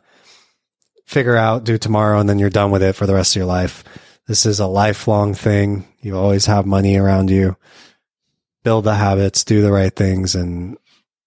figure 1.05 1.37
out, 1.37 1.65
do 1.65 1.79
tomorrow, 1.79 2.19
and 2.19 2.29
then 2.29 2.39
you're 2.39 2.51
done 2.51 2.71
with 2.71 2.83
it 2.83 2.95
for 2.95 3.07
the 3.07 3.15
rest 3.15 3.35
of 3.35 3.41
your 3.41 3.47
life. 3.47 3.85
This 4.27 4.45
is 4.45 4.59
a 4.59 4.67
lifelong 4.67 5.35
thing. 5.35 5.87
You 6.01 6.17
always 6.17 6.47
have 6.47 6.67
money 6.67 6.97
around 6.97 7.31
you. 7.31 7.57
Build 8.65 8.85
the 8.85 8.95
habits, 8.95 9.45
do 9.45 9.63
the 9.63 9.71
right 9.71 9.95
things, 9.95 10.35
and 10.35 10.77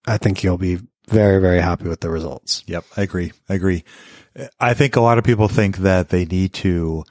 I 0.06 0.18
think 0.18 0.44
you'll 0.44 0.58
be 0.58 0.79
very, 1.08 1.39
very 1.39 1.62
happy 1.62 1.88
with 1.88 2.01
the 2.01 2.10
results. 2.10 2.63
Yep, 2.68 2.84
I 2.98 3.03
agree. 3.03 3.32
I 3.48 3.53
agree. 3.53 3.86
I 4.60 4.74
think 4.74 4.96
a 4.96 5.01
lot 5.01 5.18
of 5.18 5.24
people 5.24 5.48
think 5.48 5.77
that 5.77 6.10
they 6.10 6.25
need 6.25 6.53
to 6.56 7.06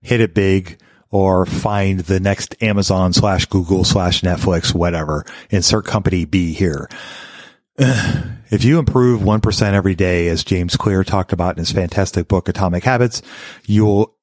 hit 0.00 0.20
it 0.20 0.34
big 0.34 0.80
or 1.14 1.46
find 1.46 2.00
the 2.00 2.18
next 2.18 2.60
Amazon 2.60 3.12
slash 3.12 3.46
Google 3.46 3.84
slash 3.84 4.22
Netflix, 4.22 4.74
whatever, 4.74 5.24
insert 5.48 5.86
company 5.86 6.24
B 6.24 6.52
here. 6.52 6.90
If 8.50 8.62
you 8.62 8.78
improve 8.78 9.22
1% 9.22 9.72
every 9.72 9.96
day, 9.96 10.28
as 10.28 10.44
James 10.44 10.76
Clear 10.76 11.02
talked 11.02 11.32
about 11.32 11.56
in 11.56 11.62
his 11.62 11.72
fantastic 11.72 12.28
book, 12.28 12.48
Atomic 12.48 12.84
Habits, 12.84 13.20
you'll 13.66 14.14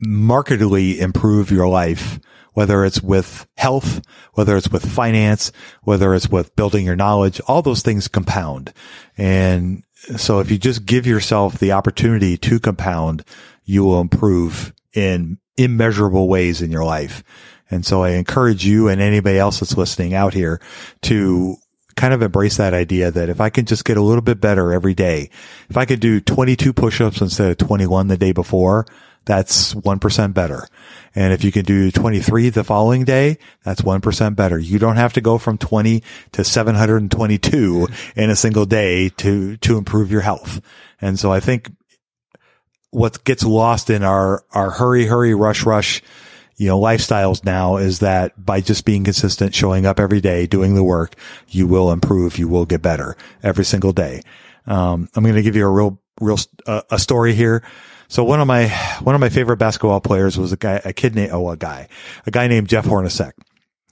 markedly 0.00 0.98
improve 0.98 1.52
your 1.52 1.68
life, 1.68 2.18
whether 2.54 2.84
it's 2.84 3.00
with 3.00 3.46
health, 3.56 4.00
whether 4.32 4.56
it's 4.56 4.70
with 4.70 4.90
finance, 4.90 5.52
whether 5.82 6.14
it's 6.14 6.28
with 6.28 6.56
building 6.56 6.84
your 6.84 6.96
knowledge, 6.96 7.40
all 7.46 7.62
those 7.62 7.82
things 7.82 8.08
compound. 8.08 8.72
And 9.16 9.84
so 10.16 10.40
if 10.40 10.50
you 10.50 10.58
just 10.58 10.84
give 10.84 11.06
yourself 11.06 11.58
the 11.58 11.72
opportunity 11.72 12.36
to 12.38 12.58
compound, 12.58 13.24
you 13.64 13.84
will 13.84 14.00
improve 14.00 14.72
in 14.96 15.38
immeasurable 15.56 16.28
ways 16.28 16.62
in 16.62 16.72
your 16.72 16.84
life. 16.84 17.22
And 17.70 17.84
so 17.84 18.02
I 18.02 18.10
encourage 18.10 18.64
you 18.64 18.88
and 18.88 19.00
anybody 19.00 19.38
else 19.38 19.60
that's 19.60 19.76
listening 19.76 20.14
out 20.14 20.34
here 20.34 20.60
to 21.02 21.56
kind 21.96 22.14
of 22.14 22.22
embrace 22.22 22.56
that 22.58 22.74
idea 22.74 23.10
that 23.10 23.28
if 23.28 23.40
I 23.40 23.50
can 23.50 23.64
just 23.64 23.84
get 23.84 23.96
a 23.96 24.02
little 24.02 24.22
bit 24.22 24.40
better 24.40 24.72
every 24.72 24.94
day, 24.94 25.30
if 25.68 25.76
I 25.76 25.84
could 25.84 26.00
do 26.00 26.20
22 26.20 26.72
push-ups 26.72 27.20
instead 27.20 27.50
of 27.50 27.58
21 27.58 28.08
the 28.08 28.16
day 28.16 28.32
before, 28.32 28.86
that's 29.24 29.74
1% 29.74 30.34
better. 30.34 30.68
And 31.14 31.32
if 31.32 31.42
you 31.42 31.50
can 31.50 31.64
do 31.64 31.90
23 31.90 32.50
the 32.50 32.62
following 32.62 33.04
day, 33.04 33.38
that's 33.64 33.82
1% 33.82 34.36
better. 34.36 34.58
You 34.58 34.78
don't 34.78 34.96
have 34.96 35.14
to 35.14 35.20
go 35.20 35.38
from 35.38 35.58
20 35.58 36.02
to 36.32 36.44
722 36.44 37.88
in 38.14 38.30
a 38.30 38.36
single 38.36 38.66
day 38.66 39.08
to, 39.08 39.56
to 39.56 39.78
improve 39.78 40.12
your 40.12 40.20
health. 40.20 40.60
And 41.00 41.18
so 41.18 41.32
I 41.32 41.40
think 41.40 41.70
what 42.90 43.24
gets 43.24 43.44
lost 43.44 43.90
in 43.90 44.02
our, 44.02 44.44
our 44.52 44.70
hurry, 44.70 45.06
hurry, 45.06 45.34
rush, 45.34 45.64
rush, 45.64 46.02
you 46.56 46.68
know, 46.68 46.80
lifestyles 46.80 47.44
now 47.44 47.76
is 47.76 47.98
that 47.98 48.32
by 48.42 48.60
just 48.62 48.84
being 48.86 49.04
consistent, 49.04 49.54
showing 49.54 49.84
up 49.84 50.00
every 50.00 50.20
day, 50.22 50.46
doing 50.46 50.74
the 50.74 50.84
work, 50.84 51.14
you 51.48 51.66
will 51.66 51.92
improve. 51.92 52.38
You 52.38 52.48
will 52.48 52.64
get 52.64 52.80
better 52.80 53.16
every 53.42 53.64
single 53.64 53.92
day. 53.92 54.22
Um, 54.66 55.08
I'm 55.14 55.22
going 55.22 55.34
to 55.36 55.42
give 55.42 55.54
you 55.56 55.66
a 55.66 55.70
real, 55.70 56.00
real, 56.20 56.38
uh, 56.66 56.80
a 56.90 56.98
story 56.98 57.34
here. 57.34 57.62
So 58.08 58.24
one 58.24 58.40
of 58.40 58.46
my 58.46 58.68
one 59.02 59.14
of 59.16 59.20
my 59.20 59.28
favorite 59.28 59.56
basketball 59.58 60.00
players 60.00 60.38
was 60.38 60.52
a 60.52 60.56
guy, 60.56 60.80
a 60.84 60.92
kid 60.92 61.14
named 61.14 61.32
oh 61.32 61.50
a 61.50 61.56
guy, 61.56 61.88
a 62.24 62.30
guy 62.30 62.46
named 62.46 62.68
Jeff 62.68 62.86
Hornacek. 62.86 63.32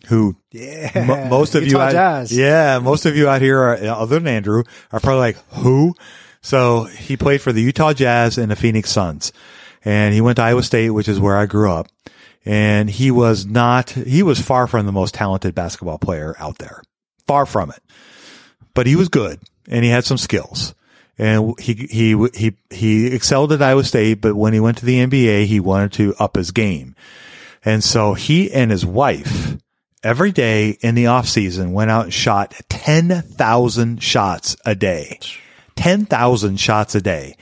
who 0.06 0.36
Yeah. 0.52 1.04
mo- 1.06 1.24
most 1.28 1.54
of 1.56 1.64
you 1.64 1.70
Utah 1.70 1.86
out, 1.86 1.92
Jazz. 1.92 2.32
yeah, 2.36 2.78
most 2.78 3.06
of 3.06 3.16
you 3.16 3.28
out 3.28 3.42
here 3.42 3.58
are, 3.58 3.76
other 3.76 4.18
than 4.20 4.28
Andrew 4.28 4.62
are 4.92 5.00
probably 5.00 5.18
like, 5.20 5.36
who? 5.54 5.94
So 6.44 6.84
he 6.84 7.16
played 7.16 7.40
for 7.40 7.52
the 7.52 7.62
Utah 7.62 7.94
Jazz 7.94 8.36
and 8.36 8.50
the 8.50 8.56
Phoenix 8.56 8.90
Suns 8.90 9.32
and 9.84 10.14
he 10.14 10.20
went 10.20 10.36
to 10.36 10.42
Iowa 10.42 10.62
State, 10.62 10.90
which 10.90 11.08
is 11.08 11.20
where 11.20 11.36
I 11.36 11.46
grew 11.46 11.70
up. 11.70 11.88
And 12.44 12.90
he 12.90 13.10
was 13.10 13.46
not, 13.46 13.90
he 13.90 14.22
was 14.22 14.40
far 14.40 14.66
from 14.66 14.86
the 14.86 14.92
most 14.92 15.14
talented 15.14 15.54
basketball 15.54 15.98
player 15.98 16.34
out 16.38 16.58
there. 16.58 16.82
Far 17.26 17.46
from 17.46 17.70
it. 17.70 17.82
But 18.74 18.86
he 18.86 18.96
was 18.96 19.08
good 19.08 19.40
and 19.68 19.84
he 19.84 19.90
had 19.90 20.04
some 20.04 20.18
skills. 20.18 20.74
And 21.16 21.58
he, 21.60 21.74
he, 21.74 22.28
he, 22.34 22.56
he 22.70 23.06
excelled 23.06 23.52
at 23.52 23.62
Iowa 23.62 23.84
State, 23.84 24.20
but 24.20 24.34
when 24.34 24.52
he 24.52 24.60
went 24.60 24.78
to 24.78 24.84
the 24.84 25.06
NBA, 25.06 25.46
he 25.46 25.60
wanted 25.60 25.92
to 25.92 26.14
up 26.18 26.36
his 26.36 26.50
game. 26.50 26.96
And 27.64 27.82
so 27.82 28.14
he 28.14 28.52
and 28.52 28.70
his 28.70 28.84
wife 28.84 29.56
every 30.02 30.32
day 30.32 30.76
in 30.80 30.94
the 30.94 31.06
off 31.06 31.26
season 31.26 31.72
went 31.72 31.90
out 31.90 32.04
and 32.04 32.12
shot 32.12 32.54
10,000 32.68 34.02
shots 34.02 34.56
a 34.66 34.74
day. 34.74 35.18
10,000 35.76 36.58
shots 36.58 36.94
a 36.94 37.00
day. 37.00 37.36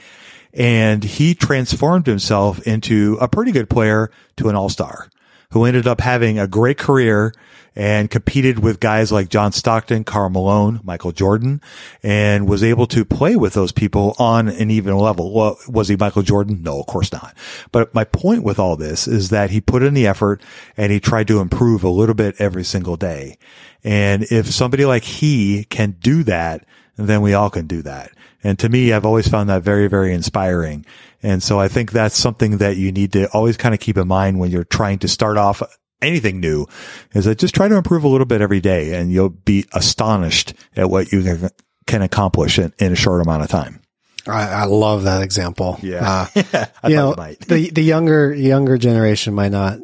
And 0.53 1.03
he 1.03 1.33
transformed 1.33 2.05
himself 2.05 2.65
into 2.67 3.17
a 3.19 3.27
pretty 3.27 3.51
good 3.51 3.69
player 3.69 4.11
to 4.37 4.49
an 4.49 4.55
all-star 4.55 5.09
who 5.51 5.65
ended 5.65 5.87
up 5.87 6.01
having 6.01 6.39
a 6.39 6.47
great 6.47 6.77
career 6.77 7.33
and 7.75 8.09
competed 8.11 8.59
with 8.59 8.79
guys 8.79 9.11
like 9.11 9.29
John 9.29 9.51
Stockton, 9.51 10.03
Karl 10.03 10.29
Malone, 10.29 10.79
Michael 10.83 11.11
Jordan, 11.11 11.61
and 12.03 12.47
was 12.47 12.63
able 12.63 12.85
to 12.87 13.03
play 13.03 13.35
with 13.35 13.53
those 13.53 13.71
people 13.71 14.15
on 14.19 14.47
an 14.47 14.69
even 14.69 14.95
level. 14.95 15.33
Well, 15.33 15.57
was 15.67 15.87
he 15.87 15.95
Michael 15.95 16.21
Jordan? 16.21 16.61
No, 16.61 16.79
of 16.79 16.85
course 16.85 17.11
not. 17.11 17.35
But 17.71 17.93
my 17.93 18.03
point 18.03 18.43
with 18.43 18.59
all 18.59 18.75
this 18.75 19.07
is 19.07 19.29
that 19.29 19.49
he 19.49 19.59
put 19.59 19.81
in 19.81 19.95
the 19.95 20.05
effort 20.05 20.41
and 20.77 20.91
he 20.91 20.99
tried 20.99 21.27
to 21.29 21.39
improve 21.39 21.83
a 21.83 21.89
little 21.89 22.15
bit 22.15 22.35
every 22.37 22.63
single 22.63 22.95
day. 22.95 23.37
And 23.83 24.23
if 24.29 24.51
somebody 24.51 24.85
like 24.85 25.03
he 25.03 25.63
can 25.65 25.97
do 25.99 26.23
that, 26.23 26.65
then 26.95 27.21
we 27.21 27.33
all 27.33 27.49
can 27.49 27.65
do 27.65 27.81
that. 27.81 28.11
And 28.43 28.59
to 28.59 28.69
me, 28.69 28.91
I've 28.93 29.05
always 29.05 29.27
found 29.27 29.49
that 29.49 29.63
very, 29.63 29.87
very 29.87 30.13
inspiring. 30.13 30.85
And 31.21 31.41
so 31.41 31.59
I 31.59 31.67
think 31.67 31.91
that's 31.91 32.17
something 32.17 32.57
that 32.57 32.75
you 32.77 32.91
need 32.91 33.13
to 33.13 33.27
always 33.31 33.55
kind 33.57 33.73
of 33.73 33.79
keep 33.79 33.97
in 33.97 34.07
mind 34.07 34.39
when 34.39 34.51
you're 34.51 34.65
trying 34.65 34.99
to 34.99 35.07
start 35.07 35.37
off 35.37 35.61
anything 36.01 36.41
new 36.41 36.67
is 37.13 37.23
that 37.23 37.37
just 37.37 37.55
try 37.55 37.69
to 37.69 37.75
improve 37.75 38.03
a 38.03 38.07
little 38.09 38.25
bit 38.25 38.41
every 38.41 38.59
day 38.59 38.93
and 38.93 39.09
you'll 39.11 39.29
be 39.29 39.65
astonished 39.73 40.53
at 40.75 40.89
what 40.89 41.11
you 41.13 41.39
can- 41.87 42.01
accomplish 42.01 42.59
in, 42.59 42.73
in 42.79 42.91
a 42.91 42.95
short 42.95 43.21
amount 43.21 43.41
of 43.43 43.49
time. 43.49 43.79
I, 44.27 44.43
I 44.49 44.63
love 44.65 45.03
that 45.03 45.21
example. 45.21 45.77
Yeah. 45.81 46.27
Uh, 46.35 46.65
you 46.89 46.95
know, 46.95 47.13
the 47.13 47.69
the 47.73 47.81
younger 47.83 48.33
younger 48.33 48.77
generation 48.77 49.33
might 49.33 49.51
not 49.51 49.79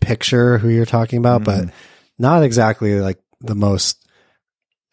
picture 0.00 0.58
who 0.58 0.68
you're 0.68 0.86
talking 0.86 1.18
about, 1.18 1.42
Mm-hmm. 1.42 1.66
but 1.66 1.74
not 2.18 2.42
exactly 2.42 3.00
like 3.00 3.18
the 3.40 3.54
most 3.54 4.06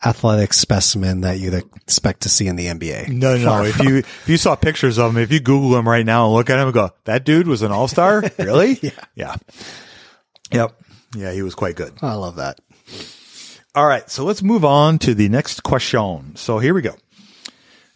athletic 0.04 0.54
specimen 0.54 1.22
that 1.22 1.40
you'd 1.40 1.54
expect 1.54 2.22
to 2.22 2.30
see 2.30 2.48
in 2.48 2.56
the 2.56 2.68
NBA. 2.68 3.10
No, 3.10 3.38
no. 3.38 3.64
If 3.64 3.80
you 3.80 3.98
if 3.98 4.26
you 4.28 4.38
saw 4.38 4.56
pictures 4.56 4.98
of 4.98 5.12
him, 5.12 5.18
if 5.22 5.32
you 5.32 5.40
Google 5.40 5.78
him 5.78 5.88
right 5.88 6.06
now 6.06 6.26
and 6.26 6.34
look 6.34 6.50
at 6.50 6.60
him 6.60 6.68
and 6.68 6.74
go, 6.74 6.92
"That 7.06 7.24
dude 7.26 7.48
was 7.48 7.62
an 7.62 7.72
all 7.72 7.88
star, 7.88 8.24
really?" 8.40 8.80
yeah, 8.82 8.92
yeah, 9.16 9.36
yep, 10.52 10.80
yeah. 11.16 11.32
He 11.32 11.42
was 11.42 11.56
quite 11.56 11.76
good. 11.76 11.94
I 12.02 12.14
love 12.16 12.36
that. 12.38 12.60
All 13.74 13.86
right, 13.86 14.10
so 14.10 14.24
let's 14.24 14.42
move 14.42 14.64
on 14.64 15.00
to 15.00 15.14
the 15.14 15.28
next 15.28 15.64
question. 15.64 16.36
So 16.38 16.60
here 16.60 16.74
we 16.74 16.82
go. 16.82 16.96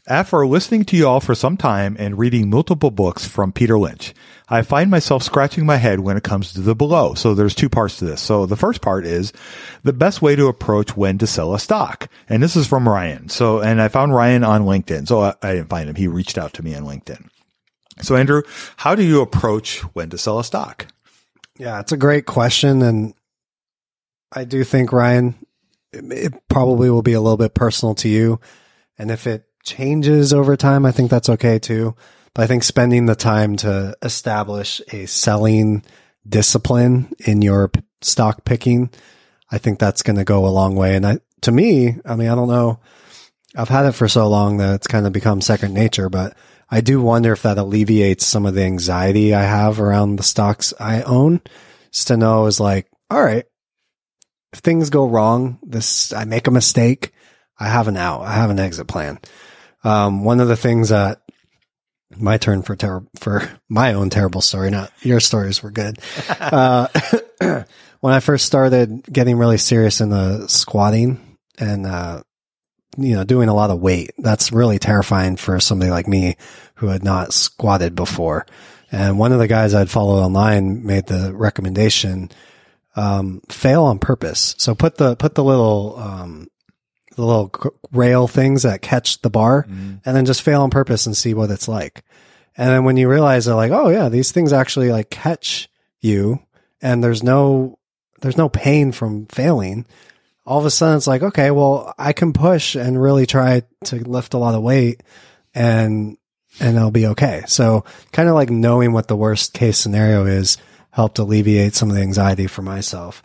After 0.10 0.48
listening 0.48 0.86
to 0.86 0.98
you 0.98 1.08
all 1.08 1.20
for 1.20 1.36
some 1.36 1.56
time 1.56 1.96
and 2.00 2.18
reading 2.18 2.50
multiple 2.50 2.90
books 2.90 3.28
from 3.28 3.52
Peter 3.52 3.78
Lynch, 3.78 4.16
I 4.50 4.64
find 4.64 4.90
myself 4.90 5.22
scratching 5.22 5.68
my 5.68 5.76
head 5.76 6.00
when 6.00 6.18
it 6.18 6.24
comes 6.24 6.52
to 6.54 6.62
the 6.62 6.74
below. 6.74 7.14
So 7.14 7.36
there's 7.36 7.54
two 7.54 7.70
parts 7.70 7.98
to 7.98 8.06
this. 8.06 8.20
So 8.20 8.48
the 8.48 8.56
first 8.56 8.82
part 8.82 9.06
is 9.06 9.32
the 9.84 9.94
best 9.94 10.20
way 10.20 10.36
to 10.36 10.48
approach 10.48 10.98
when 10.98 11.20
to 11.20 11.28
sell 11.28 11.54
a 11.54 11.60
stock. 11.60 12.10
And 12.28 12.42
this 12.42 12.56
is 12.56 12.66
from 12.66 12.90
Ryan. 12.90 13.30
So, 13.30 13.60
and 13.60 13.80
I 13.80 13.88
found 13.88 14.16
Ryan 14.16 14.44
on 14.44 14.64
LinkedIn. 14.64 15.08
So 15.08 15.22
I, 15.22 15.36
I 15.44 15.54
didn't 15.54 15.70
find 15.70 15.88
him. 15.88 15.96
He 15.96 16.08
reached 16.08 16.40
out 16.40 16.54
to 16.54 16.64
me 16.64 16.74
on 16.74 16.86
LinkedIn. 16.86 17.30
So 18.02 18.16
Andrew, 18.16 18.42
how 18.78 18.96
do 18.96 19.04
you 19.04 19.22
approach 19.22 19.82
when 19.94 20.10
to 20.10 20.18
sell 20.18 20.40
a 20.40 20.44
stock? 20.44 20.88
Yeah, 21.60 21.82
it's 21.82 21.92
a 21.92 21.98
great 21.98 22.26
question, 22.26 22.82
and 22.82 23.14
I 24.32 24.46
do 24.46 24.64
think 24.64 24.94
Ryan, 24.94 25.36
it, 25.92 26.10
it 26.12 26.48
probably 26.48 26.90
will 26.90 27.02
be 27.02 27.14
a 27.14 27.22
little 27.22 27.38
bit 27.38 27.54
personal 27.54 27.94
to 27.96 28.08
you, 28.08 28.40
and 28.98 29.12
if 29.12 29.28
it 29.28 29.49
changes 29.70 30.34
over 30.34 30.58
time, 30.58 30.86
I 30.86 30.92
think 30.92 31.10
that's 31.10 31.30
okay 31.30 31.60
too. 31.60 31.96
But 32.34 32.44
I 32.44 32.48
think 32.48 32.64
spending 32.64 33.06
the 33.06 33.16
time 33.16 33.56
to 33.58 33.96
establish 34.02 34.82
a 34.92 35.06
selling 35.06 35.84
discipline 36.28 37.14
in 37.20 37.42
your 37.42 37.72
stock 38.02 38.46
picking, 38.46 38.90
I 39.52 39.58
think 39.58 39.80
that's 39.80 40.04
going 40.04 40.18
to 40.18 40.24
go 40.24 40.46
a 40.46 40.50
long 40.50 40.76
way. 40.76 40.96
And 40.96 41.06
I, 41.06 41.20
to 41.42 41.52
me, 41.52 41.98
I 42.06 42.16
mean, 42.16 42.30
I 42.30 42.36
don't 42.36 42.50
know. 42.50 42.80
I've 43.56 43.70
had 43.70 43.86
it 43.86 43.94
for 43.94 44.08
so 44.08 44.28
long 44.28 44.58
that 44.58 44.76
it's 44.76 44.88
kind 44.88 45.08
of 45.08 45.14
become 45.14 45.42
second 45.42 45.74
nature, 45.74 46.10
but 46.10 46.38
I 46.70 46.82
do 46.82 47.02
wonder 47.02 47.34
if 47.34 47.42
that 47.42 47.58
alleviates 47.58 48.26
some 48.26 48.46
of 48.46 48.54
the 48.54 48.64
anxiety 48.64 49.34
I 49.34 49.42
have 49.42 49.80
around 49.80 50.16
the 50.16 50.24
stocks 50.24 50.74
I 50.80 51.02
own. 51.02 51.42
Just 51.92 52.08
to 52.10 52.18
know 52.18 52.46
is 52.46 52.60
like, 52.60 52.88
all 53.10 53.24
right, 53.24 53.46
if 54.54 54.60
things 54.60 54.92
go 54.92 55.08
wrong, 55.08 55.58
this, 55.64 56.14
I 56.14 56.26
make 56.26 56.46
a 56.46 56.52
mistake, 56.52 57.12
I 57.60 57.68
have 57.68 57.88
an 57.88 57.98
out, 57.98 58.22
I 58.22 58.34
have 58.34 58.52
an 58.52 58.60
exit 58.60 58.88
plan. 58.88 59.20
Um, 59.84 60.24
one 60.24 60.40
of 60.40 60.48
the 60.48 60.58
things 60.58 60.90
that 60.90 61.22
my 62.18 62.38
turn 62.38 62.62
for 62.64 62.76
ter- 62.76 63.06
for 63.20 63.50
my 63.70 63.94
own 63.94 64.10
terrible 64.10 64.42
story, 64.42 64.70
not 64.70 64.92
your 65.02 65.20
stories 65.20 65.62
were 65.62 65.72
good. 65.72 66.00
uh, 66.40 66.88
when 68.00 68.14
I 68.14 68.20
first 68.20 68.46
started 68.46 69.04
getting 69.12 69.38
really 69.38 69.58
serious 69.58 70.02
in 70.02 70.10
the 70.10 70.48
squatting 70.48 71.38
and, 71.58 71.86
uh, 71.86 72.24
you 72.98 73.16
know, 73.16 73.24
doing 73.24 73.50
a 73.50 73.54
lot 73.54 73.70
of 73.70 73.80
weight, 73.80 74.12
that's 74.18 74.52
really 74.52 74.80
terrifying 74.80 75.36
for 75.36 75.60
somebody 75.60 75.92
like 75.92 76.08
me 76.08 76.38
who 76.76 76.88
had 76.88 77.04
not 77.04 77.34
squatted 77.34 77.96
before. 77.96 78.46
And 78.92 79.20
one 79.20 79.32
of 79.32 79.40
the 79.40 79.48
guys 79.48 79.76
I'd 79.76 79.90
followed 79.90 80.24
online 80.24 80.86
made 80.86 81.06
the 81.06 81.34
recommendation, 81.34 82.32
um, 82.96 83.42
fail 83.50 83.84
on 83.84 84.00
purpose. 84.00 84.56
So 84.58 84.74
put 84.74 84.98
the, 84.98 85.16
put 85.16 85.36
the 85.36 85.44
little, 85.44 85.96
um, 85.98 86.48
the 87.20 87.26
little 87.26 87.52
rail 87.92 88.28
things 88.28 88.64
that 88.64 88.82
catch 88.82 89.22
the 89.22 89.30
bar 89.30 89.64
mm-hmm. 89.64 89.96
and 90.06 90.16
then 90.16 90.26
just 90.26 90.42
fail 90.42 90.62
on 90.62 90.70
purpose 90.70 91.06
and 91.06 91.18
see 91.18 91.34
what 91.34 91.52
it's 91.52 91.68
like. 91.68 92.04
And 92.56 92.70
then 92.70 92.86
when 92.86 92.98
you 92.98 93.10
realize 93.10 93.46
they're 93.46 93.56
like, 93.56 93.72
oh 93.72 93.90
yeah, 93.90 94.10
these 94.10 94.32
things 94.32 94.54
actually 94.54 94.90
like 94.90 95.10
catch 95.10 95.70
you 96.00 96.40
and 96.82 97.04
there's 97.04 97.22
no, 97.22 97.78
there's 98.22 98.38
no 98.38 98.48
pain 98.48 98.92
from 98.92 99.26
failing. 99.28 99.86
All 100.46 100.60
of 100.60 100.66
a 100.66 100.72
sudden 100.72 100.98
it's 100.98 101.08
like, 101.08 101.22
okay, 101.22 101.52
well, 101.52 101.94
I 101.98 102.14
can 102.14 102.32
push 102.32 102.76
and 102.76 103.02
really 103.02 103.26
try 103.26 103.64
to 103.86 103.96
lift 103.98 104.34
a 104.34 104.38
lot 104.38 104.56
of 104.56 104.64
weight 104.64 105.04
and, 105.54 106.18
and 106.62 106.78
it'll 106.78 106.92
be 106.92 107.08
okay. 107.08 107.44
So 107.48 107.84
kind 108.14 108.30
of 108.30 108.36
like 108.36 108.50
knowing 108.50 108.94
what 108.94 109.10
the 109.10 109.18
worst 109.18 109.54
case 109.54 109.78
scenario 109.78 110.26
is 110.26 110.58
helped 110.92 111.20
alleviate 111.20 111.76
some 111.76 111.90
of 111.90 111.96
the 111.96 112.02
anxiety 112.02 112.48
for 112.48 112.62
myself. 112.62 113.22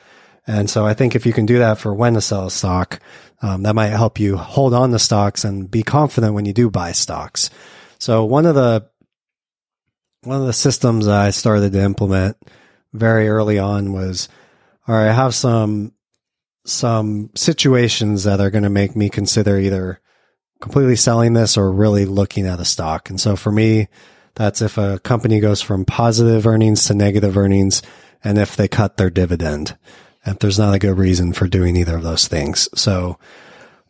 And 0.46 0.68
so 0.68 0.84
I 0.84 0.94
think 0.94 1.14
if 1.14 1.26
you 1.26 1.32
can 1.32 1.46
do 1.46 1.58
that 1.58 1.78
for 1.78 1.94
when 1.94 2.14
to 2.14 2.20
sell 2.20 2.46
a 2.46 2.50
stock, 2.50 3.00
um, 3.44 3.62
that 3.64 3.74
might 3.74 3.88
help 3.88 4.18
you 4.18 4.38
hold 4.38 4.72
on 4.72 4.90
to 4.90 4.98
stocks 4.98 5.44
and 5.44 5.70
be 5.70 5.82
confident 5.82 6.32
when 6.32 6.46
you 6.46 6.54
do 6.54 6.70
buy 6.70 6.92
stocks. 6.92 7.50
So 7.98 8.24
one 8.24 8.46
of 8.46 8.54
the 8.54 8.88
one 10.22 10.40
of 10.40 10.46
the 10.46 10.54
systems 10.54 11.06
I 11.06 11.28
started 11.28 11.74
to 11.74 11.82
implement 11.82 12.38
very 12.94 13.28
early 13.28 13.58
on 13.58 13.92
was, 13.92 14.30
all 14.88 14.94
right, 14.94 15.10
I 15.10 15.12
have 15.12 15.34
some 15.34 15.92
some 16.64 17.28
situations 17.34 18.24
that 18.24 18.40
are 18.40 18.50
going 18.50 18.64
to 18.64 18.70
make 18.70 18.96
me 18.96 19.10
consider 19.10 19.58
either 19.58 20.00
completely 20.62 20.96
selling 20.96 21.34
this 21.34 21.58
or 21.58 21.70
really 21.70 22.06
looking 22.06 22.46
at 22.46 22.60
a 22.60 22.64
stock. 22.64 23.10
And 23.10 23.20
so 23.20 23.36
for 23.36 23.52
me, 23.52 23.88
that's 24.36 24.62
if 24.62 24.78
a 24.78 25.00
company 25.00 25.40
goes 25.40 25.60
from 25.60 25.84
positive 25.84 26.46
earnings 26.46 26.86
to 26.86 26.94
negative 26.94 27.36
earnings 27.36 27.82
and 28.22 28.38
if 28.38 28.56
they 28.56 28.68
cut 28.68 28.96
their 28.96 29.10
dividend. 29.10 29.76
If 30.26 30.38
there's 30.38 30.58
not 30.58 30.74
a 30.74 30.78
good 30.78 30.98
reason 30.98 31.32
for 31.32 31.46
doing 31.46 31.76
either 31.76 31.96
of 31.96 32.02
those 32.02 32.28
things. 32.28 32.68
So 32.74 33.18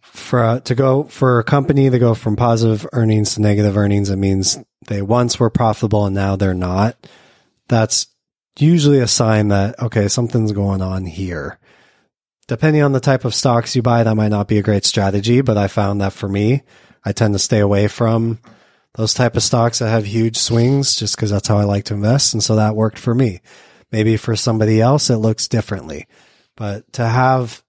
for 0.01 0.45
uh, 0.45 0.61
to 0.61 0.75
go 0.75 1.05
for 1.05 1.39
a 1.39 1.45
company 1.45 1.91
to 1.91 1.99
go 1.99 2.15
from 2.15 2.37
positive 2.37 2.87
earnings 2.93 3.35
to 3.35 3.43
negative 3.43 3.77
earnings, 3.77 4.11
it 4.11 4.17
means 4.17 4.59
they 4.87 5.03
once 5.03 5.39
were 5.39 5.51
profitable 5.51 6.07
and 6.07 6.15
now 6.15 6.37
they're 6.37 6.55
not. 6.55 6.97
That's 7.69 8.07
usually 8.59 9.01
a 9.01 9.09
sign 9.09 9.49
that 9.49 9.81
okay, 9.81 10.09
something's 10.09 10.53
going 10.53 10.83
on 10.83 11.07
here. 11.07 11.59
Depending 12.47 12.83
on 12.83 12.93
the 12.93 13.01
type 13.01 13.25
of 13.25 13.35
stocks 13.35 13.75
you 13.75 13.83
buy, 13.83 14.03
that 14.03 14.15
might 14.15 14.29
not 14.29 14.49
be 14.49 14.59
a 14.59 14.63
great 14.63 14.85
strategy, 14.85 15.41
but 15.41 15.57
I 15.57 15.67
found 15.67 16.01
that 16.01 16.13
for 16.13 16.29
me, 16.29 16.63
I 17.05 17.13
tend 17.13 17.35
to 17.35 17.39
stay 17.39 17.59
away 17.59 17.89
from 17.89 18.39
those 18.95 19.15
type 19.15 19.37
of 19.37 19.43
stocks 19.43 19.79
that 19.79 19.89
have 19.89 20.07
huge 20.07 20.37
swings 20.37 20.95
just 20.97 21.17
because 21.17 21.31
that's 21.31 21.49
how 21.49 21.59
I 21.59 21.65
like 21.65 21.85
to 21.87 21.95
invest. 21.95 22.35
And 22.35 22.43
so 22.43 22.57
that 22.57 22.77
worked 22.77 22.99
for 22.99 23.15
me. 23.15 23.41
Maybe 23.95 24.17
for 24.17 24.35
somebody 24.35 24.81
else, 24.81 25.09
it 25.09 25.19
looks 25.19 25.47
differently, 25.47 26.09
but 26.57 26.93
to 26.95 27.07
have, 27.07 27.63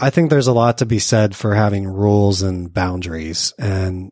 I 0.00 0.10
think 0.10 0.28
there's 0.28 0.48
a 0.48 0.52
lot 0.52 0.78
to 0.78 0.86
be 0.86 0.98
said 0.98 1.36
for 1.36 1.54
having 1.54 1.86
rules 1.86 2.42
and 2.42 2.74
boundaries 2.74 3.54
and 3.60 4.10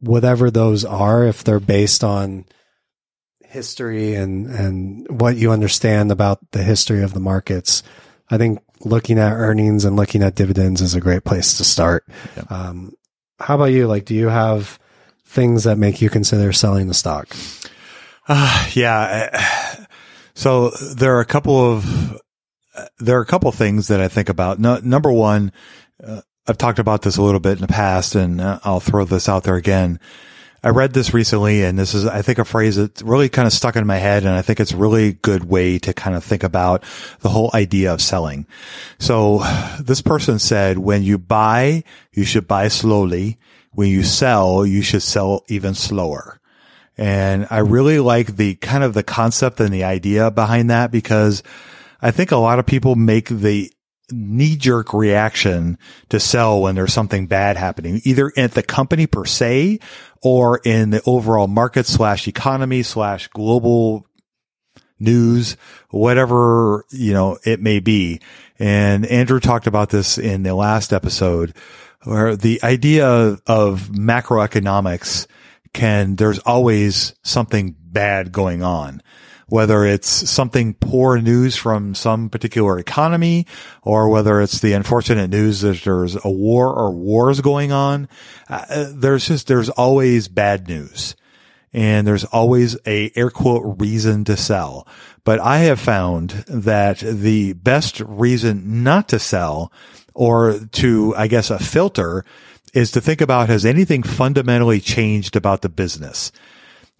whatever 0.00 0.50
those 0.50 0.86
are, 0.86 1.26
if 1.26 1.44
they're 1.44 1.60
based 1.60 2.02
on 2.02 2.46
history 3.44 4.14
and, 4.14 4.46
and 4.46 5.20
what 5.20 5.36
you 5.36 5.52
understand 5.52 6.10
about 6.10 6.38
the 6.52 6.62
history 6.62 7.02
of 7.02 7.12
the 7.12 7.20
markets, 7.20 7.82
I 8.30 8.38
think 8.38 8.58
looking 8.80 9.18
at 9.18 9.34
earnings 9.34 9.84
and 9.84 9.96
looking 9.96 10.22
at 10.22 10.34
dividends 10.34 10.80
is 10.80 10.94
a 10.94 11.00
great 11.00 11.24
place 11.24 11.58
to 11.58 11.64
start. 11.64 12.06
Um, 12.48 12.94
how 13.38 13.56
about 13.56 13.66
you? 13.66 13.86
Like, 13.86 14.06
do 14.06 14.14
you 14.14 14.28
have 14.28 14.78
things 15.26 15.64
that 15.64 15.76
make 15.76 16.00
you 16.00 16.08
consider 16.08 16.54
selling 16.54 16.88
the 16.88 16.94
stock? 16.94 17.36
Uh, 18.28 18.68
yeah. 18.74 19.76
So 20.34 20.70
there 20.70 21.14
are 21.18 21.20
a 21.20 21.26
couple 21.26 21.60
of, 21.60 22.18
there 22.98 23.18
are 23.18 23.22
a 23.22 23.26
couple 23.26 23.50
of 23.50 23.54
things 23.54 23.88
that 23.88 24.00
I 24.00 24.08
think 24.08 24.30
about. 24.30 24.58
No, 24.58 24.78
number 24.82 25.12
one, 25.12 25.52
uh, 26.02 26.22
I've 26.48 26.56
talked 26.56 26.78
about 26.78 27.02
this 27.02 27.18
a 27.18 27.22
little 27.22 27.38
bit 27.38 27.58
in 27.58 27.60
the 27.60 27.68
past 27.68 28.14
and 28.14 28.40
I'll 28.40 28.80
throw 28.80 29.04
this 29.04 29.28
out 29.28 29.44
there 29.44 29.56
again. 29.56 30.00
I 30.64 30.70
read 30.70 30.94
this 30.94 31.12
recently 31.12 31.64
and 31.64 31.78
this 31.78 31.92
is, 31.92 32.06
I 32.06 32.22
think 32.22 32.38
a 32.38 32.44
phrase 32.44 32.76
that 32.76 33.02
really 33.02 33.28
kind 33.28 33.46
of 33.46 33.52
stuck 33.52 33.76
in 33.76 33.86
my 33.86 33.98
head. 33.98 34.24
And 34.24 34.32
I 34.32 34.42
think 34.42 34.58
it's 34.58 34.72
a 34.72 34.76
really 34.76 35.12
good 35.12 35.44
way 35.44 35.78
to 35.80 35.92
kind 35.92 36.16
of 36.16 36.24
think 36.24 36.44
about 36.44 36.82
the 37.20 37.28
whole 37.28 37.50
idea 37.52 37.92
of 37.92 38.00
selling. 38.00 38.46
So 38.98 39.42
this 39.80 40.00
person 40.00 40.38
said, 40.38 40.78
when 40.78 41.02
you 41.02 41.18
buy, 41.18 41.84
you 42.12 42.24
should 42.24 42.48
buy 42.48 42.68
slowly. 42.68 43.38
When 43.72 43.88
you 43.88 44.02
sell, 44.02 44.64
you 44.64 44.82
should 44.82 45.02
sell 45.02 45.44
even 45.48 45.74
slower. 45.74 46.40
And 46.98 47.46
I 47.50 47.58
really 47.58 47.98
like 47.98 48.36
the 48.36 48.54
kind 48.56 48.84
of 48.84 48.94
the 48.94 49.02
concept 49.02 49.60
and 49.60 49.72
the 49.72 49.84
idea 49.84 50.30
behind 50.30 50.70
that 50.70 50.90
because 50.90 51.42
I 52.00 52.10
think 52.10 52.32
a 52.32 52.36
lot 52.36 52.58
of 52.58 52.66
people 52.66 52.96
make 52.96 53.28
the 53.28 53.72
knee 54.10 54.56
jerk 54.56 54.92
reaction 54.92 55.78
to 56.10 56.20
sell 56.20 56.60
when 56.60 56.74
there's 56.74 56.92
something 56.92 57.26
bad 57.26 57.56
happening, 57.56 58.00
either 58.04 58.30
at 58.36 58.52
the 58.52 58.62
company 58.62 59.06
per 59.06 59.24
se 59.24 59.78
or 60.22 60.60
in 60.64 60.90
the 60.90 61.02
overall 61.06 61.46
market 61.46 61.86
slash 61.86 62.28
economy 62.28 62.82
slash 62.82 63.28
global 63.28 64.06
news, 64.98 65.56
whatever, 65.90 66.84
you 66.90 67.12
know, 67.12 67.38
it 67.44 67.60
may 67.60 67.80
be. 67.80 68.20
And 68.58 69.06
Andrew 69.06 69.40
talked 69.40 69.66
about 69.66 69.90
this 69.90 70.18
in 70.18 70.42
the 70.42 70.54
last 70.54 70.92
episode 70.92 71.54
where 72.04 72.36
the 72.36 72.62
idea 72.62 73.06
of 73.46 73.88
macroeconomics 73.92 75.26
can, 75.72 76.16
there's 76.16 76.38
always 76.40 77.14
something 77.22 77.76
bad 77.78 78.32
going 78.32 78.62
on 78.62 79.02
whether 79.52 79.84
it's 79.84 80.08
something 80.30 80.72
poor 80.72 81.20
news 81.20 81.56
from 81.56 81.94
some 81.94 82.30
particular 82.30 82.78
economy 82.78 83.46
or 83.82 84.08
whether 84.08 84.40
it's 84.40 84.60
the 84.60 84.72
unfortunate 84.72 85.28
news 85.28 85.60
that 85.60 85.78
there's 85.84 86.16
a 86.24 86.30
war 86.30 86.72
or 86.72 86.90
wars 86.90 87.42
going 87.42 87.70
on. 87.70 88.08
Uh, 88.48 88.86
there's 88.94 89.28
just, 89.28 89.48
there's 89.48 89.68
always 89.68 90.26
bad 90.26 90.66
news 90.66 91.14
and 91.70 92.06
there's 92.06 92.24
always 92.24 92.78
a 92.86 93.12
air 93.14 93.28
quote 93.28 93.78
reason 93.78 94.24
to 94.24 94.38
sell. 94.38 94.86
But 95.22 95.38
I 95.38 95.58
have 95.58 95.78
found 95.78 96.30
that 96.48 97.00
the 97.00 97.52
best 97.52 98.00
reason 98.00 98.82
not 98.82 99.10
to 99.10 99.18
sell 99.18 99.70
or 100.14 100.60
to, 100.72 101.14
I 101.14 101.26
guess, 101.26 101.50
a 101.50 101.58
filter 101.58 102.24
is 102.72 102.90
to 102.92 103.00
think 103.00 103.20
about 103.20 103.48
has 103.48 103.64
anything 103.64 104.02
fundamentally 104.02 104.80
changed 104.80 105.36
about 105.36 105.62
the 105.62 105.68
business? 105.68 106.32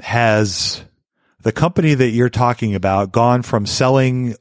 Has 0.01 0.85
the 1.43 1.53
company 1.53 1.95
that 1.95 2.11
you're 2.11 2.31
talking 2.31 2.75
about 2.75 3.13
gone 3.13 3.43
from 3.43 3.67
selling 3.67 4.37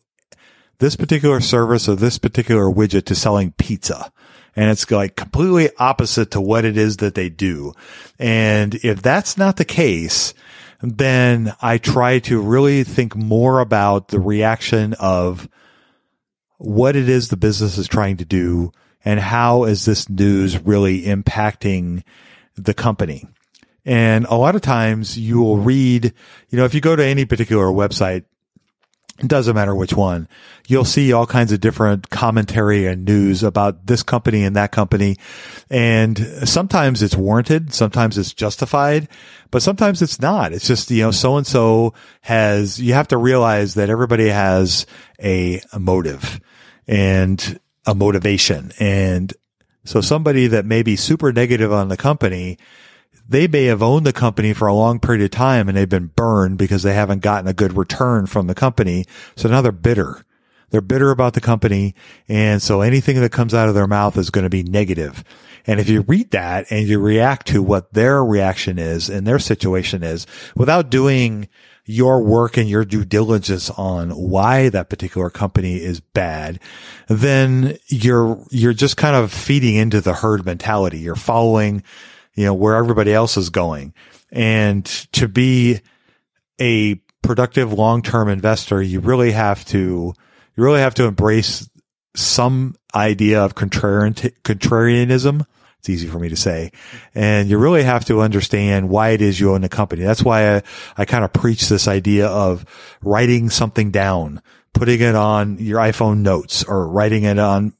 this 0.81 0.95
particular 0.95 1.39
service 1.39 1.87
or 1.87 1.95
this 1.95 2.17
particular 2.17 2.63
widget 2.63 3.05
to 3.05 3.15
selling 3.15 3.51
pizza. 3.51 4.11
And 4.55 4.69
it's 4.69 4.89
like 4.89 5.15
completely 5.15 5.69
opposite 5.77 6.31
to 6.31 6.41
what 6.41 6.65
it 6.65 6.75
is 6.75 6.97
that 6.97 7.13
they 7.13 7.29
do. 7.29 7.73
And 8.17 8.75
if 8.75 9.01
that's 9.01 9.37
not 9.37 9.57
the 9.57 9.65
case, 9.65 10.33
then 10.81 11.53
I 11.61 11.77
try 11.77 12.17
to 12.19 12.41
really 12.41 12.83
think 12.83 13.15
more 13.15 13.59
about 13.59 14.07
the 14.07 14.19
reaction 14.19 14.93
of 14.95 15.47
what 16.57 16.95
it 16.95 17.07
is 17.07 17.29
the 17.29 17.37
business 17.37 17.77
is 17.77 17.87
trying 17.87 18.17
to 18.17 18.25
do 18.25 18.71
and 19.03 19.19
how 19.19 19.63
is 19.63 19.85
this 19.85 20.09
news 20.09 20.59
really 20.59 21.03
impacting 21.03 22.03
the 22.55 22.73
company. 22.73 23.25
And 23.85 24.25
a 24.25 24.35
lot 24.35 24.55
of 24.55 24.61
times 24.61 25.17
you 25.17 25.41
will 25.41 25.57
read, 25.57 26.13
you 26.49 26.57
know, 26.57 26.65
if 26.65 26.73
you 26.73 26.81
go 26.81 26.95
to 26.95 27.03
any 27.03 27.25
particular 27.25 27.65
website, 27.65 28.25
it 29.19 29.27
doesn't 29.27 29.55
matter 29.55 29.75
which 29.75 29.93
one, 29.93 30.27
you'll 30.67 30.85
see 30.85 31.13
all 31.13 31.27
kinds 31.27 31.51
of 31.51 31.59
different 31.59 32.09
commentary 32.09 32.87
and 32.87 33.05
news 33.05 33.43
about 33.43 33.85
this 33.85 34.01
company 34.01 34.43
and 34.43 34.55
that 34.55 34.71
company. 34.71 35.17
And 35.69 36.17
sometimes 36.47 37.03
it's 37.03 37.15
warranted. 37.15 37.73
Sometimes 37.73 38.17
it's 38.17 38.33
justified, 38.33 39.07
but 39.51 39.61
sometimes 39.61 40.01
it's 40.01 40.19
not. 40.19 40.53
It's 40.53 40.67
just, 40.67 40.89
you 40.89 41.03
know, 41.03 41.11
so 41.11 41.37
and 41.37 41.45
so 41.45 41.93
has, 42.21 42.81
you 42.81 42.93
have 42.93 43.09
to 43.09 43.17
realize 43.17 43.75
that 43.75 43.89
everybody 43.89 44.29
has 44.29 44.85
a, 45.21 45.61
motive 45.77 46.39
and 46.87 47.59
a 47.85 47.95
motivation. 47.95 48.71
And 48.79 49.33
so 49.83 50.01
somebody 50.01 50.47
that 50.47 50.65
may 50.65 50.83
be 50.83 50.95
super 50.95 51.31
negative 51.31 51.71
on 51.71 51.87
the 51.87 51.97
company 51.97 52.57
they 53.27 53.47
may 53.47 53.65
have 53.65 53.81
owned 53.81 54.05
the 54.05 54.13
company 54.13 54.53
for 54.53 54.67
a 54.67 54.73
long 54.73 54.99
period 54.99 55.23
of 55.23 55.31
time 55.31 55.69
and 55.69 55.77
they've 55.77 55.87
been 55.87 56.07
burned 56.07 56.57
because 56.57 56.83
they 56.83 56.93
haven't 56.93 57.21
gotten 57.21 57.47
a 57.47 57.53
good 57.53 57.77
return 57.77 58.25
from 58.25 58.47
the 58.47 58.55
company. 58.55 59.05
So 59.37 59.47
now 59.47 59.61
they're 59.61 59.71
bitter. 59.71 60.25
They're 60.69 60.81
bitter 60.81 61.11
about 61.11 61.33
the 61.33 61.41
company. 61.41 61.95
And 62.27 62.61
so 62.61 62.81
anything 62.81 63.19
that 63.21 63.31
comes 63.31 63.53
out 63.53 63.69
of 63.69 63.75
their 63.75 63.87
mouth 63.87 64.17
is 64.17 64.29
going 64.29 64.43
to 64.43 64.49
be 64.49 64.63
negative. 64.63 65.23
And 65.65 65.79
if 65.79 65.87
you 65.87 66.01
read 66.01 66.31
that 66.31 66.71
and 66.71 66.87
you 66.87 66.99
react 66.99 67.47
to 67.47 67.63
what 67.63 67.93
their 67.93 68.23
reaction 68.23 68.77
is 68.77 69.09
and 69.09 69.25
their 69.25 69.39
situation 69.39 70.03
is 70.03 70.27
without 70.55 70.89
doing 70.89 71.47
your 71.91 72.23
work 72.23 72.57
and 72.57 72.69
your 72.69 72.85
due 72.85 73.05
diligence 73.05 73.69
on 73.71 74.11
why 74.11 74.69
that 74.69 74.89
particular 74.89 75.29
company 75.29 75.75
is 75.75 75.99
bad, 75.99 76.59
then 77.07 77.77
you're, 77.87 78.43
you're 78.49 78.73
just 78.73 78.97
kind 78.97 79.15
of 79.15 79.31
feeding 79.31 79.75
into 79.75 80.01
the 80.01 80.13
herd 80.13 80.45
mentality. 80.45 80.99
You're 80.99 81.15
following 81.15 81.83
you 82.35 82.45
know, 82.45 82.53
where 82.53 82.75
everybody 82.75 83.13
else 83.13 83.37
is 83.37 83.49
going. 83.49 83.93
And 84.31 84.85
to 85.13 85.27
be 85.27 85.81
a 86.59 86.95
productive 87.21 87.73
long-term 87.73 88.29
investor, 88.29 88.81
you 88.81 88.99
really 88.99 89.31
have 89.31 89.65
to, 89.65 90.13
you 90.55 90.63
really 90.63 90.79
have 90.79 90.95
to 90.95 91.05
embrace 91.05 91.69
some 92.15 92.75
idea 92.95 93.43
of 93.43 93.55
contrarian, 93.55 94.13
contrarianism. 94.43 95.45
It's 95.81 95.89
easy 95.89 96.07
for 96.07 96.19
me 96.19 96.29
to 96.29 96.35
say. 96.35 96.71
And 97.15 97.49
you 97.49 97.57
really 97.57 97.81
have 97.81 98.05
to 98.05 98.21
understand 98.21 98.87
why 98.87 99.09
it 99.09 99.21
is 99.21 99.39
you 99.39 99.53
own 99.53 99.61
the 99.61 99.69
company. 99.69 100.03
That's 100.03 100.21
why 100.21 100.57
I, 100.57 100.63
I 100.95 101.05
kind 101.05 101.25
of 101.25 101.33
preach 101.33 101.69
this 101.69 101.87
idea 101.87 102.27
of 102.27 102.67
writing 103.01 103.49
something 103.49 103.89
down, 103.89 104.43
putting 104.75 105.01
it 105.01 105.15
on 105.15 105.57
your 105.57 105.79
iPhone 105.79 106.19
notes 106.19 106.63
or 106.63 106.87
writing 106.87 107.23
it 107.23 107.39
on 107.39 107.73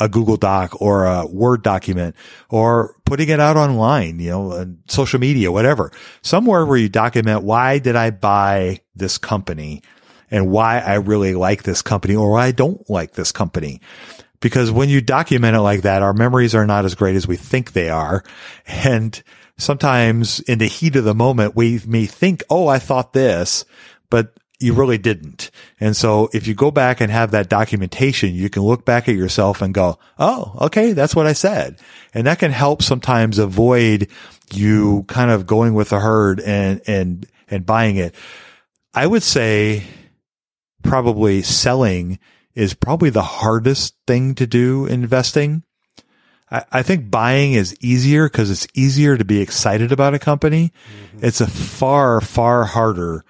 a 0.00 0.08
Google 0.08 0.36
Doc 0.36 0.82
or 0.82 1.04
a 1.04 1.26
Word 1.26 1.62
document 1.62 2.16
or 2.50 2.96
putting 3.04 3.28
it 3.28 3.38
out 3.38 3.56
online, 3.56 4.18
you 4.18 4.30
know, 4.30 4.74
social 4.88 5.20
media, 5.20 5.52
whatever, 5.52 5.92
somewhere 6.22 6.66
where 6.66 6.76
you 6.76 6.88
document 6.88 7.44
why 7.44 7.78
did 7.78 7.94
I 7.94 8.10
buy 8.10 8.80
this 8.96 9.16
company 9.16 9.84
and 10.28 10.50
why 10.50 10.80
I 10.80 10.94
really 10.94 11.34
like 11.34 11.62
this 11.62 11.82
company 11.82 12.16
or 12.16 12.32
why 12.32 12.46
I 12.46 12.50
don't 12.50 12.90
like 12.90 13.12
this 13.12 13.30
company. 13.30 13.80
Because 14.40 14.70
when 14.70 14.88
you 14.88 15.00
document 15.00 15.56
it 15.56 15.60
like 15.60 15.82
that, 15.82 16.02
our 16.02 16.12
memories 16.12 16.54
are 16.54 16.66
not 16.66 16.84
as 16.84 16.94
great 16.94 17.16
as 17.16 17.26
we 17.26 17.36
think 17.36 17.72
they 17.72 17.88
are. 17.88 18.22
And 18.66 19.20
sometimes 19.56 20.40
in 20.40 20.58
the 20.58 20.66
heat 20.66 20.96
of 20.96 21.04
the 21.04 21.14
moment, 21.14 21.56
we 21.56 21.80
may 21.86 22.06
think, 22.06 22.42
Oh, 22.48 22.68
I 22.68 22.78
thought 22.78 23.12
this, 23.12 23.64
but 24.10 24.34
you 24.60 24.74
really 24.74 24.98
didn't. 24.98 25.50
And 25.78 25.96
so 25.96 26.28
if 26.32 26.46
you 26.46 26.54
go 26.54 26.70
back 26.70 27.00
and 27.00 27.12
have 27.12 27.30
that 27.30 27.48
documentation, 27.48 28.34
you 28.34 28.50
can 28.50 28.62
look 28.62 28.84
back 28.84 29.08
at 29.08 29.14
yourself 29.14 29.62
and 29.62 29.74
go, 29.74 29.98
Oh, 30.18 30.56
okay. 30.62 30.92
That's 30.92 31.16
what 31.16 31.26
I 31.26 31.32
said. 31.32 31.80
And 32.14 32.26
that 32.26 32.38
can 32.38 32.52
help 32.52 32.82
sometimes 32.82 33.38
avoid 33.38 34.08
you 34.52 35.04
kind 35.08 35.30
of 35.30 35.46
going 35.46 35.74
with 35.74 35.90
the 35.90 36.00
herd 36.00 36.40
and, 36.40 36.80
and, 36.86 37.26
and 37.50 37.66
buying 37.66 37.96
it. 37.96 38.14
I 38.94 39.06
would 39.06 39.22
say 39.22 39.84
probably 40.82 41.42
selling 41.42 42.18
is 42.58 42.74
probably 42.74 43.08
the 43.08 43.22
hardest 43.22 43.94
thing 44.04 44.34
to 44.34 44.44
do 44.44 44.84
investing. 44.84 45.62
I, 46.50 46.64
I 46.72 46.82
think 46.82 47.08
buying 47.08 47.52
is 47.52 47.76
easier 47.80 48.28
because 48.28 48.50
it's 48.50 48.66
easier 48.74 49.16
to 49.16 49.24
be 49.24 49.40
excited 49.40 49.92
about 49.92 50.14
a 50.14 50.18
company. 50.18 50.72
Mm-hmm. 51.12 51.24
It's 51.24 51.40
a 51.40 51.46
far, 51.46 52.20
far 52.20 52.64
harder 52.64 53.24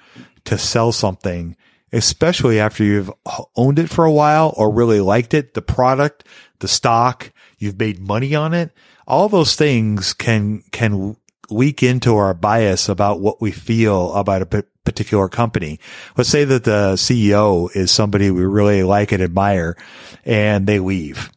to 0.47 0.57
sell 0.57 0.93
something, 0.93 1.57
especially 1.93 2.59
after 2.59 2.83
you've 2.83 3.13
owned 3.55 3.79
it 3.79 3.91
for 3.91 4.07
a 4.07 4.13
while 4.13 4.55
or 4.57 4.73
really 4.73 5.01
liked 5.01 5.35
it, 5.35 5.53
the 5.53 5.61
product, 5.61 6.25
the 6.61 6.69
stock, 6.69 7.31
you've 7.59 7.79
made 7.79 8.01
money 8.01 8.35
on 8.35 8.55
it. 8.55 8.73
All 9.07 9.29
those 9.29 9.57
things 9.57 10.15
can, 10.15 10.63
can 10.73 11.19
leak 11.51 11.83
into 11.83 12.17
our 12.17 12.35
bias 12.35 12.89
about 12.89 13.21
what 13.21 13.41
we 13.41 13.51
feel 13.51 14.13
about 14.15 14.43
a 14.43 14.65
particular 14.85 15.29
company. 15.29 15.81
Let's 16.17 16.31
say 16.31 16.45
that 16.45 16.65
the 16.65 16.95
CEO 16.95 17.75
is 17.75 17.91
somebody 17.91 18.31
we 18.31 18.45
really 18.45 18.83
like 18.83 19.13
and 19.13 19.23
admire 19.23 19.77
and 20.25 20.67
they 20.67 20.79
leave. 20.79 21.31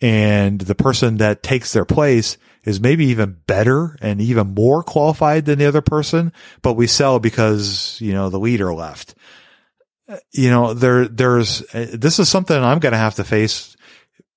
And 0.00 0.60
the 0.60 0.74
person 0.74 1.18
that 1.18 1.42
takes 1.42 1.72
their 1.72 1.84
place 1.84 2.36
is 2.64 2.80
maybe 2.80 3.06
even 3.06 3.38
better 3.46 3.96
and 4.00 4.20
even 4.20 4.54
more 4.54 4.82
qualified 4.82 5.44
than 5.44 5.58
the 5.58 5.66
other 5.66 5.80
person, 5.80 6.32
but 6.62 6.74
we 6.74 6.86
sell 6.86 7.18
because, 7.18 8.00
you 8.00 8.12
know, 8.12 8.28
the 8.28 8.38
leader 8.38 8.72
left. 8.74 9.14
Uh, 10.08 10.18
you 10.32 10.50
know, 10.50 10.74
there, 10.74 11.06
there's, 11.06 11.62
uh, 11.74 11.86
this 11.92 12.18
is 12.18 12.28
something 12.28 12.56
I'm 12.56 12.78
going 12.78 12.92
to 12.92 12.98
have 12.98 13.16
to 13.16 13.24
face 13.24 13.76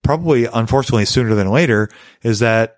probably, 0.04 0.46
unfortunately, 0.46 1.06
sooner 1.06 1.34
than 1.34 1.50
later 1.50 1.89
is 2.22 2.39
that, 2.39 2.78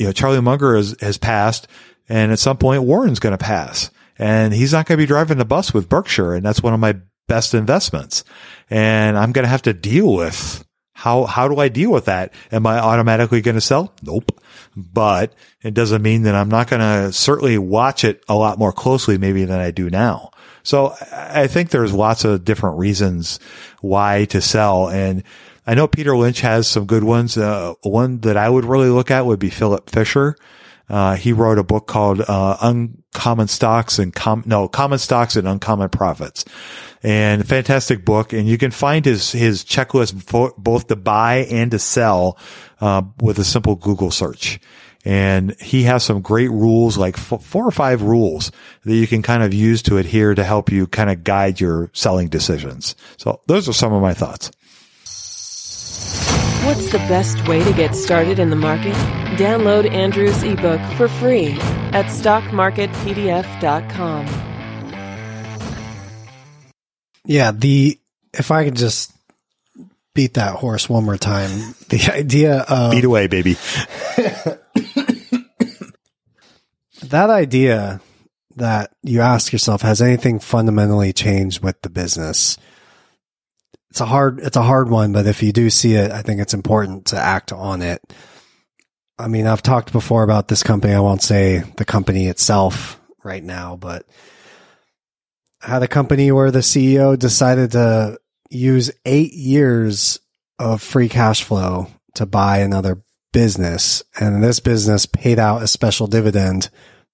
you 0.00 0.06
know, 0.06 0.12
Charlie 0.12 0.40
Munger 0.40 0.76
has, 0.76 0.96
has 1.00 1.18
passed 1.18 1.68
and 2.08 2.32
at 2.32 2.38
some 2.38 2.56
point 2.56 2.82
Warren's 2.82 3.20
going 3.20 3.36
to 3.36 3.38
pass 3.38 3.90
and 4.18 4.52
he's 4.52 4.72
not 4.72 4.86
going 4.86 4.98
to 4.98 5.02
be 5.02 5.06
driving 5.06 5.38
the 5.38 5.44
bus 5.44 5.72
with 5.72 5.88
Berkshire. 5.88 6.34
And 6.34 6.44
that's 6.44 6.62
one 6.62 6.74
of 6.74 6.80
my 6.80 6.96
best 7.28 7.54
investments. 7.54 8.24
And 8.68 9.16
I'm 9.16 9.32
going 9.32 9.44
to 9.44 9.50
have 9.50 9.62
to 9.62 9.72
deal 9.72 10.12
with 10.14 10.64
how, 10.92 11.24
how 11.24 11.48
do 11.48 11.56
I 11.58 11.68
deal 11.68 11.90
with 11.90 12.04
that? 12.04 12.34
Am 12.52 12.66
I 12.66 12.78
automatically 12.78 13.40
going 13.40 13.54
to 13.54 13.62
sell? 13.62 13.94
Nope. 14.02 14.38
But 14.76 15.32
it 15.62 15.72
doesn't 15.72 16.02
mean 16.02 16.24
that 16.24 16.34
I'm 16.34 16.50
not 16.50 16.68
going 16.68 16.80
to 16.80 17.12
certainly 17.14 17.56
watch 17.56 18.04
it 18.04 18.22
a 18.28 18.34
lot 18.34 18.58
more 18.58 18.72
closely 18.72 19.16
maybe 19.16 19.44
than 19.44 19.58
I 19.58 19.70
do 19.70 19.88
now. 19.88 20.30
So 20.62 20.94
I 21.10 21.46
think 21.46 21.70
there's 21.70 21.94
lots 21.94 22.26
of 22.26 22.44
different 22.44 22.78
reasons 22.78 23.40
why 23.80 24.26
to 24.26 24.42
sell. 24.42 24.90
And 24.90 25.22
I 25.66 25.74
know 25.74 25.86
Peter 25.86 26.16
Lynch 26.16 26.40
has 26.40 26.66
some 26.66 26.86
good 26.86 27.04
ones. 27.04 27.36
Uh, 27.36 27.74
one 27.82 28.20
that 28.20 28.36
I 28.36 28.48
would 28.48 28.64
really 28.64 28.88
look 28.88 29.10
at 29.10 29.26
would 29.26 29.38
be 29.38 29.50
Philip 29.50 29.90
Fisher. 29.90 30.36
Uh, 30.88 31.14
he 31.14 31.32
wrote 31.32 31.58
a 31.58 31.62
book 31.62 31.86
called, 31.86 32.20
uh, 32.20 32.56
Uncommon 32.60 33.46
Stocks 33.46 34.00
and 34.00 34.12
Com- 34.12 34.42
no, 34.44 34.66
Common 34.66 34.98
Stocks 34.98 35.36
and 35.36 35.46
Uncommon 35.46 35.88
Profits 35.88 36.44
and 37.02 37.46
fantastic 37.46 38.04
book. 38.04 38.32
And 38.32 38.48
you 38.48 38.58
can 38.58 38.72
find 38.72 39.04
his, 39.04 39.30
his 39.30 39.64
checklist 39.64 40.20
for 40.24 40.52
both 40.58 40.88
to 40.88 40.96
buy 40.96 41.46
and 41.50 41.70
to 41.70 41.78
sell, 41.78 42.36
uh, 42.80 43.02
with 43.20 43.38
a 43.38 43.44
simple 43.44 43.76
Google 43.76 44.10
search. 44.10 44.58
And 45.04 45.58
he 45.60 45.84
has 45.84 46.02
some 46.02 46.20
great 46.20 46.50
rules, 46.50 46.98
like 46.98 47.16
f- 47.16 47.42
four 47.42 47.66
or 47.66 47.70
five 47.70 48.02
rules 48.02 48.50
that 48.84 48.94
you 48.94 49.06
can 49.06 49.22
kind 49.22 49.42
of 49.42 49.54
use 49.54 49.82
to 49.82 49.96
adhere 49.96 50.34
to 50.34 50.44
help 50.44 50.70
you 50.72 50.86
kind 50.86 51.08
of 51.08 51.24
guide 51.24 51.60
your 51.60 51.90
selling 51.94 52.28
decisions. 52.28 52.96
So 53.16 53.40
those 53.46 53.68
are 53.68 53.72
some 53.72 53.92
of 53.92 54.02
my 54.02 54.12
thoughts. 54.12 54.50
What's 56.64 56.92
the 56.92 56.98
best 56.98 57.48
way 57.48 57.64
to 57.64 57.72
get 57.72 57.96
started 57.96 58.38
in 58.38 58.50
the 58.50 58.56
market? 58.56 58.92
Download 59.38 59.90
Andrew's 59.90 60.42
ebook 60.42 60.78
for 60.98 61.08
free 61.08 61.52
at 61.92 62.04
stockmarketpdf.com. 62.06 64.26
Yeah, 67.24 67.52
the 67.52 67.98
if 68.34 68.50
I 68.50 68.64
could 68.64 68.76
just 68.76 69.10
beat 70.14 70.34
that 70.34 70.56
horse 70.56 70.86
one 70.86 71.04
more 71.04 71.16
time, 71.16 71.48
the 71.88 72.10
idea 72.12 72.58
of 72.68 72.92
Beat 72.92 73.04
away, 73.04 73.26
baby. 73.26 73.54
that 77.04 77.30
idea 77.30 78.02
that 78.56 78.90
you 79.02 79.22
ask 79.22 79.50
yourself, 79.52 79.80
has 79.80 80.02
anything 80.02 80.38
fundamentally 80.38 81.14
changed 81.14 81.62
with 81.62 81.80
the 81.80 81.88
business? 81.88 82.58
It's 83.90 84.00
a 84.00 84.06
hard, 84.06 84.38
it's 84.40 84.56
a 84.56 84.62
hard 84.62 84.88
one, 84.88 85.12
but 85.12 85.26
if 85.26 85.42
you 85.42 85.52
do 85.52 85.68
see 85.68 85.94
it, 85.94 86.12
I 86.12 86.22
think 86.22 86.40
it's 86.40 86.54
important 86.54 87.06
to 87.06 87.16
act 87.18 87.52
on 87.52 87.82
it. 87.82 88.00
I 89.18 89.28
mean, 89.28 89.46
I've 89.46 89.62
talked 89.62 89.92
before 89.92 90.22
about 90.22 90.48
this 90.48 90.62
company. 90.62 90.94
I 90.94 91.00
won't 91.00 91.22
say 91.22 91.58
the 91.76 91.84
company 91.84 92.26
itself 92.28 93.00
right 93.24 93.42
now, 93.42 93.76
but 93.76 94.06
I 95.62 95.68
had 95.68 95.82
a 95.82 95.88
company 95.88 96.32
where 96.32 96.50
the 96.50 96.60
CEO 96.60 97.18
decided 97.18 97.72
to 97.72 98.18
use 98.48 98.90
eight 99.04 99.32
years 99.32 100.20
of 100.58 100.82
free 100.82 101.08
cash 101.08 101.42
flow 101.42 101.88
to 102.14 102.26
buy 102.26 102.58
another 102.58 103.02
business. 103.32 104.02
And 104.18 104.42
this 104.42 104.60
business 104.60 105.06
paid 105.06 105.38
out 105.38 105.62
a 105.62 105.68
special 105.68 106.06
dividend 106.06 106.70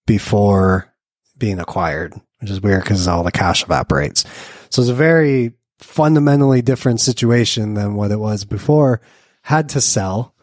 before 0.07 0.93
being 1.37 1.59
acquired, 1.59 2.15
which 2.39 2.51
is 2.51 2.61
weird 2.61 2.83
because 2.83 3.09
all 3.09 3.25
the 3.25 3.33
cash 3.33 3.65
evaporates. 3.65 4.25
So 4.71 4.83
it's 4.83 4.91
a 4.91 4.95
very 4.95 5.55
fundamentally 5.79 6.63
different 6.63 7.01
situation 7.01 7.75
than 7.75 7.95
what 7.95 8.11
it 8.11 8.19
was 8.19 8.45
before. 8.45 9.01
Had 9.43 9.71
to 9.71 9.81
sell. 9.81 10.35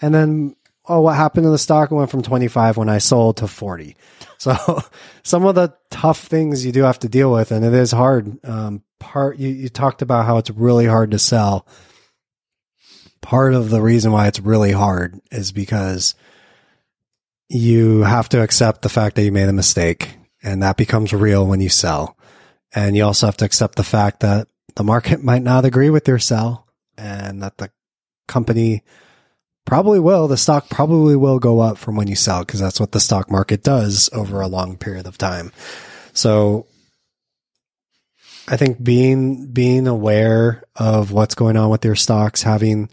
And 0.00 0.14
then, 0.14 0.56
oh, 0.86 1.00
what 1.02 1.16
happened 1.16 1.44
to 1.44 1.50
the 1.50 1.58
stock? 1.58 1.90
It 1.90 1.94
went 1.94 2.10
from 2.10 2.22
25 2.22 2.76
when 2.76 2.88
I 2.88 2.98
sold 2.98 3.38
to 3.38 3.48
40. 3.48 3.96
So 4.40 4.80
some 5.22 5.44
of 5.44 5.54
the 5.54 5.74
tough 5.90 6.20
things 6.20 6.64
you 6.64 6.72
do 6.72 6.84
have 6.84 6.98
to 7.00 7.10
deal 7.10 7.30
with, 7.30 7.52
and 7.52 7.62
it 7.62 7.74
is 7.74 7.92
hard. 7.92 8.42
Um, 8.42 8.82
part, 8.98 9.38
you, 9.38 9.50
you 9.50 9.68
talked 9.68 10.00
about 10.00 10.24
how 10.24 10.38
it's 10.38 10.48
really 10.48 10.86
hard 10.86 11.10
to 11.10 11.18
sell. 11.18 11.66
Part 13.20 13.52
of 13.52 13.68
the 13.68 13.82
reason 13.82 14.12
why 14.12 14.28
it's 14.28 14.40
really 14.40 14.72
hard 14.72 15.20
is 15.30 15.52
because 15.52 16.14
you 17.50 18.02
have 18.02 18.30
to 18.30 18.42
accept 18.42 18.80
the 18.80 18.88
fact 18.88 19.16
that 19.16 19.24
you 19.24 19.32
made 19.32 19.50
a 19.50 19.52
mistake 19.52 20.16
and 20.42 20.62
that 20.62 20.76
becomes 20.76 21.12
real 21.12 21.46
when 21.46 21.60
you 21.60 21.68
sell. 21.68 22.16
And 22.74 22.96
you 22.96 23.04
also 23.04 23.26
have 23.26 23.36
to 23.38 23.44
accept 23.44 23.76
the 23.76 23.84
fact 23.84 24.20
that 24.20 24.48
the 24.80 24.84
market 24.84 25.22
might 25.30 25.42
not 25.42 25.66
agree 25.66 25.90
with 25.90 26.08
your 26.08 26.18
sell 26.18 26.66
and 26.96 27.42
that 27.42 27.58
the 27.58 27.70
company 28.26 28.82
probably 29.66 30.00
will. 30.00 30.26
The 30.26 30.38
stock 30.38 30.70
probably 30.70 31.16
will 31.16 31.38
go 31.38 31.60
up 31.60 31.76
from 31.76 31.96
when 31.96 32.08
you 32.08 32.16
sell 32.16 32.40
because 32.46 32.60
that's 32.60 32.80
what 32.80 32.92
the 32.92 33.00
stock 33.00 33.30
market 33.30 33.62
does 33.62 34.08
over 34.14 34.40
a 34.40 34.48
long 34.48 34.78
period 34.78 35.06
of 35.06 35.18
time. 35.18 35.52
So 36.14 36.66
I 38.48 38.56
think 38.56 38.82
being, 38.82 39.52
being 39.52 39.86
aware 39.86 40.64
of 40.76 41.12
what's 41.12 41.34
going 41.34 41.58
on 41.58 41.68
with 41.68 41.84
your 41.84 41.94
stocks, 41.94 42.42
having, 42.42 42.88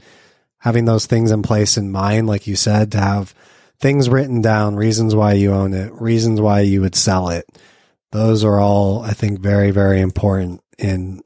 having 0.57 0.83
those 0.83 1.05
things 1.05 1.31
in 1.31 1.41
place 1.41 1.77
in 1.77 1.89
mind, 1.89 2.27
like 2.27 2.47
you 2.47 2.57
said, 2.57 2.91
to 2.91 2.99
have 2.99 3.33
things 3.79 4.09
written 4.09 4.41
down, 4.41 4.75
reasons 4.75 5.15
why 5.15 5.33
you 5.33 5.53
own 5.53 5.73
it, 5.73 5.93
reasons 5.93 6.41
why 6.41 6.59
you 6.61 6.81
would 6.81 6.95
sell 6.95 7.29
it. 7.29 7.45
Those 8.11 8.43
are 8.43 8.59
all, 8.59 9.01
I 9.03 9.11
think, 9.11 9.39
very, 9.39 9.71
very 9.71 10.01
important 10.01 10.61
in, 10.77 11.21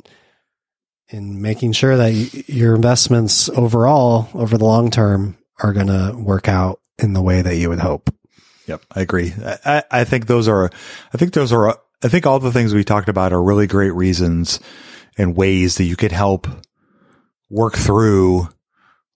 in 1.12 1.42
making 1.42 1.74
sure 1.74 1.98
that 1.98 2.12
your 2.50 2.76
investments 2.76 3.50
overall 3.50 4.30
over 4.34 4.58
the 4.58 4.66
long 4.66 4.90
term 4.90 5.38
are 5.62 5.74
going 5.74 5.88
to 5.88 6.16
work 6.18 6.48
out 6.48 6.80
in 6.98 7.14
the 7.14 7.22
way 7.22 7.42
that 7.42 7.56
you 7.58 7.70
would 7.70 7.80
hope. 7.80 8.14
Yep, 8.68 8.82
I 8.92 9.02
agree. 9.02 9.34
I, 9.66 9.84
I 9.92 10.04
think 10.06 10.28
those 10.28 10.48
are, 10.48 10.70
I 11.14 11.18
think 11.18 11.34
those 11.34 11.52
are, 11.52 11.78
I 12.04 12.08
think 12.08 12.26
all 12.26 12.40
the 12.40 12.52
things 12.52 12.74
we 12.74 12.84
talked 12.84 13.10
about 13.10 13.34
are 13.34 13.44
really 13.44 13.68
great 13.68 13.94
reasons 13.94 14.60
and 15.18 15.36
ways 15.36 15.76
that 15.76 15.84
you 15.84 15.96
could 15.96 16.12
help 16.12 16.48
work 17.50 17.76
through 17.76 18.48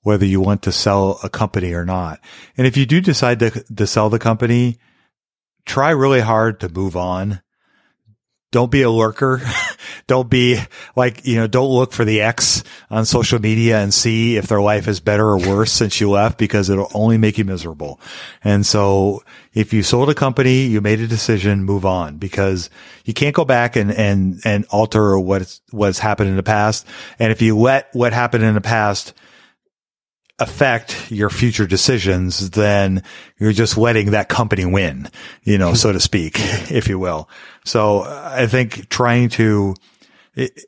whether 0.02 0.26
you 0.26 0.42
want 0.42 0.64
to 0.64 0.72
sell 0.72 1.20
a 1.24 1.30
company 1.30 1.74
or 1.74 1.86
not. 1.86 2.20
And 2.58 2.68
if 2.68 2.78
you 2.78 2.86
do 2.86 3.02
decide 3.02 3.40
to, 3.40 3.50
to 3.52 3.88
sell 3.88 4.10
the 4.10 4.20
company, 4.20 4.78
try 5.66 5.90
really 5.92 6.22
hard 6.22 6.60
to 6.60 6.70
move 6.70 6.96
on. 6.96 7.42
Don't 8.56 8.72
be 8.72 8.84
a 8.84 8.90
lurker. 8.90 9.42
don't 10.08 10.30
be 10.30 10.58
like, 10.96 11.26
you 11.28 11.36
know, 11.36 11.46
don't 11.46 11.68
look 11.70 11.92
for 11.92 12.06
the 12.06 12.22
ex 12.22 12.64
on 12.90 13.04
social 13.04 13.38
media 13.38 13.80
and 13.80 13.94
see 13.94 14.38
if 14.38 14.48
their 14.48 14.62
life 14.62 14.88
is 14.88 15.02
better 15.02 15.28
or 15.28 15.38
worse 15.38 15.74
since 15.74 16.00
you 16.00 16.10
left 16.10 16.38
because 16.38 16.70
it'll 16.70 16.90
only 16.94 17.18
make 17.18 17.38
you 17.38 17.44
miserable. 17.44 18.00
And 18.46 18.66
so 18.66 19.26
if 19.54 19.74
you 19.74 19.84
sold 19.84 20.10
a 20.10 20.16
company, 20.16 20.68
you 20.68 20.80
made 20.80 21.02
a 21.02 21.08
decision, 21.08 21.66
move 21.66 21.86
on 21.86 22.16
because 22.16 22.70
you 23.04 23.14
can't 23.14 23.36
go 23.36 23.44
back 23.44 23.76
and, 23.76 23.92
and, 23.92 24.40
and 24.46 24.66
alter 24.70 25.20
what's, 25.20 25.60
what's 25.72 26.00
happened 26.00 26.30
in 26.30 26.38
the 26.38 26.42
past. 26.42 26.88
And 27.20 27.34
if 27.34 27.42
you 27.42 27.58
let 27.58 27.94
what 27.94 28.14
happened 28.14 28.46
in 28.46 28.54
the 28.54 28.62
past 28.62 29.14
affect 30.40 31.12
your 31.12 31.30
future 31.30 31.66
decisions, 31.66 32.50
then 32.52 33.04
you're 33.40 33.54
just 33.54 33.78
letting 33.78 34.12
that 34.12 34.28
company 34.30 34.66
win, 34.66 35.10
you 35.44 35.58
know, 35.58 35.74
so 35.74 35.94
to 35.94 36.00
speak, 36.00 36.36
if 36.72 36.88
you 36.88 37.00
will. 37.00 37.30
So 37.64 38.02
uh, 38.02 38.32
I 38.34 38.48
think 38.48 38.90
trying 38.90 39.30
to 39.30 39.76
it, 40.36 40.66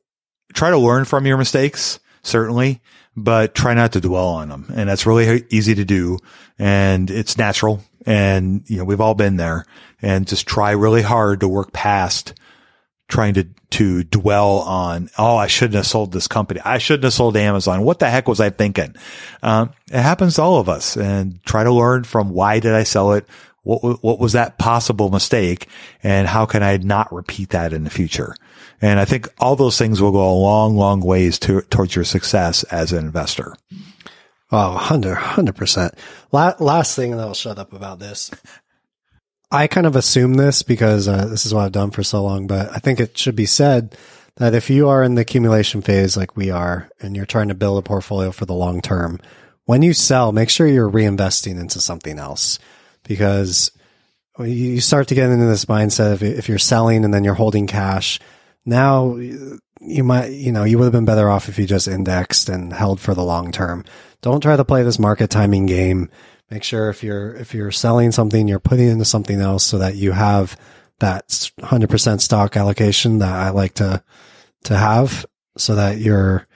try 0.53 0.69
to 0.69 0.77
learn 0.77 1.05
from 1.05 1.25
your 1.25 1.37
mistakes, 1.37 1.99
certainly, 2.23 2.81
but 3.15 3.55
try 3.55 3.73
not 3.73 3.93
to 3.93 4.01
dwell 4.01 4.27
on 4.27 4.49
them. 4.49 4.71
And 4.75 4.89
that's 4.89 5.05
really 5.05 5.43
easy 5.49 5.75
to 5.75 5.85
do. 5.85 6.19
And 6.57 7.09
it's 7.11 7.37
natural. 7.37 7.83
And, 8.05 8.63
you 8.67 8.77
know, 8.77 8.85
we've 8.85 9.01
all 9.01 9.15
been 9.15 9.35
there 9.37 9.65
and 10.01 10.27
just 10.27 10.47
try 10.47 10.71
really 10.71 11.01
hard 11.01 11.41
to 11.41 11.47
work 11.47 11.73
past 11.73 12.33
trying 13.07 13.33
to, 13.35 13.47
to 13.71 14.03
dwell 14.03 14.59
on, 14.59 15.09
oh, 15.17 15.37
I 15.37 15.47
shouldn't 15.47 15.75
have 15.75 15.87
sold 15.87 16.11
this 16.11 16.27
company. 16.27 16.59
I 16.63 16.77
shouldn't 16.77 17.05
have 17.05 17.13
sold 17.13 17.37
Amazon. 17.37 17.83
What 17.83 17.99
the 17.99 18.09
heck 18.09 18.27
was 18.27 18.39
I 18.39 18.49
thinking? 18.49 18.95
Um, 19.41 19.71
it 19.91 20.01
happens 20.01 20.35
to 20.35 20.41
all 20.41 20.59
of 20.59 20.69
us 20.69 20.97
and 20.97 21.43
try 21.45 21.63
to 21.63 21.71
learn 21.71 22.03
from 22.03 22.31
why 22.31 22.59
did 22.59 22.73
I 22.73 22.83
sell 22.83 23.13
it? 23.13 23.25
What, 23.63 24.03
what 24.03 24.19
was 24.19 24.33
that 24.33 24.57
possible 24.57 25.09
mistake? 25.09 25.67
And 26.03 26.27
how 26.27 26.45
can 26.45 26.63
I 26.63 26.77
not 26.77 27.13
repeat 27.13 27.49
that 27.49 27.73
in 27.73 27.83
the 27.83 27.89
future? 27.89 28.35
And 28.81 28.99
I 28.99 29.05
think 29.05 29.27
all 29.39 29.55
those 29.55 29.77
things 29.77 30.01
will 30.01 30.11
go 30.11 30.29
a 30.29 30.39
long, 30.39 30.75
long 30.75 31.01
ways 31.01 31.39
to, 31.39 31.61
towards 31.63 31.95
your 31.95 32.05
success 32.05 32.63
as 32.63 32.91
an 32.91 33.05
investor. 33.05 33.55
Oh, 34.51 34.73
100, 34.73 35.53
percent 35.55 35.93
Last 36.31 36.95
thing, 36.95 37.11
and 37.11 37.19
I'll 37.19 37.33
shut 37.33 37.59
up 37.59 37.73
about 37.73 37.99
this. 37.99 38.31
I 39.49 39.67
kind 39.67 39.87
of 39.87 39.95
assume 39.95 40.33
this 40.33 40.61
because 40.63 41.07
uh, 41.07 41.25
this 41.25 41.45
is 41.45 41.53
what 41.53 41.63
I've 41.63 41.71
done 41.71 41.91
for 41.91 42.03
so 42.03 42.23
long, 42.23 42.47
but 42.47 42.69
I 42.71 42.79
think 42.79 42.99
it 42.99 43.17
should 43.17 43.35
be 43.35 43.45
said 43.45 43.95
that 44.35 44.53
if 44.53 44.69
you 44.69 44.89
are 44.89 45.03
in 45.03 45.15
the 45.15 45.21
accumulation 45.21 45.81
phase 45.81 46.17
like 46.17 46.35
we 46.35 46.51
are 46.51 46.89
and 46.99 47.15
you're 47.15 47.25
trying 47.25 47.47
to 47.47 47.55
build 47.55 47.79
a 47.79 47.81
portfolio 47.81 48.31
for 48.31 48.45
the 48.45 48.53
long 48.53 48.81
term, 48.81 49.19
when 49.65 49.81
you 49.81 49.93
sell, 49.93 50.31
make 50.31 50.49
sure 50.49 50.67
you're 50.67 50.89
reinvesting 50.89 51.59
into 51.59 51.79
something 51.79 52.19
else 52.19 52.59
because 53.03 53.71
you 54.39 54.81
start 54.81 55.07
to 55.07 55.15
get 55.15 55.29
into 55.29 55.45
this 55.45 55.65
mindset 55.65 56.13
of 56.13 56.23
if 56.23 56.49
you're 56.49 56.57
selling 56.57 57.03
and 57.03 57.13
then 57.13 57.23
you're 57.23 57.33
holding 57.33 57.67
cash. 57.67 58.19
Now 58.65 59.15
you 59.15 60.03
might, 60.03 60.27
you 60.31 60.51
know, 60.51 60.63
you 60.63 60.77
would 60.77 60.85
have 60.85 60.93
been 60.93 61.05
better 61.05 61.29
off 61.29 61.49
if 61.49 61.57
you 61.57 61.65
just 61.65 61.87
indexed 61.87 62.49
and 62.49 62.73
held 62.73 62.99
for 62.99 63.13
the 63.13 63.23
long 63.23 63.51
term. 63.51 63.85
Don't 64.21 64.41
try 64.41 64.55
to 64.55 64.65
play 64.65 64.83
this 64.83 64.99
market 64.99 65.29
timing 65.29 65.65
game. 65.65 66.09
Make 66.49 66.63
sure 66.63 66.89
if 66.89 67.03
you're, 67.03 67.33
if 67.35 67.53
you're 67.53 67.71
selling 67.71 68.11
something, 68.11 68.47
you're 68.47 68.59
putting 68.59 68.87
into 68.87 69.05
something 69.05 69.41
else 69.41 69.65
so 69.65 69.79
that 69.79 69.95
you 69.95 70.13
have 70.13 70.57
that 70.99 71.27
100% 71.27 72.21
stock 72.21 72.55
allocation 72.55 73.19
that 73.19 73.33
I 73.33 73.49
like 73.49 73.75
to, 73.75 74.03
to 74.63 74.77
have 74.77 75.25
so 75.57 75.75
that 75.75 75.97
you're, 75.97 76.47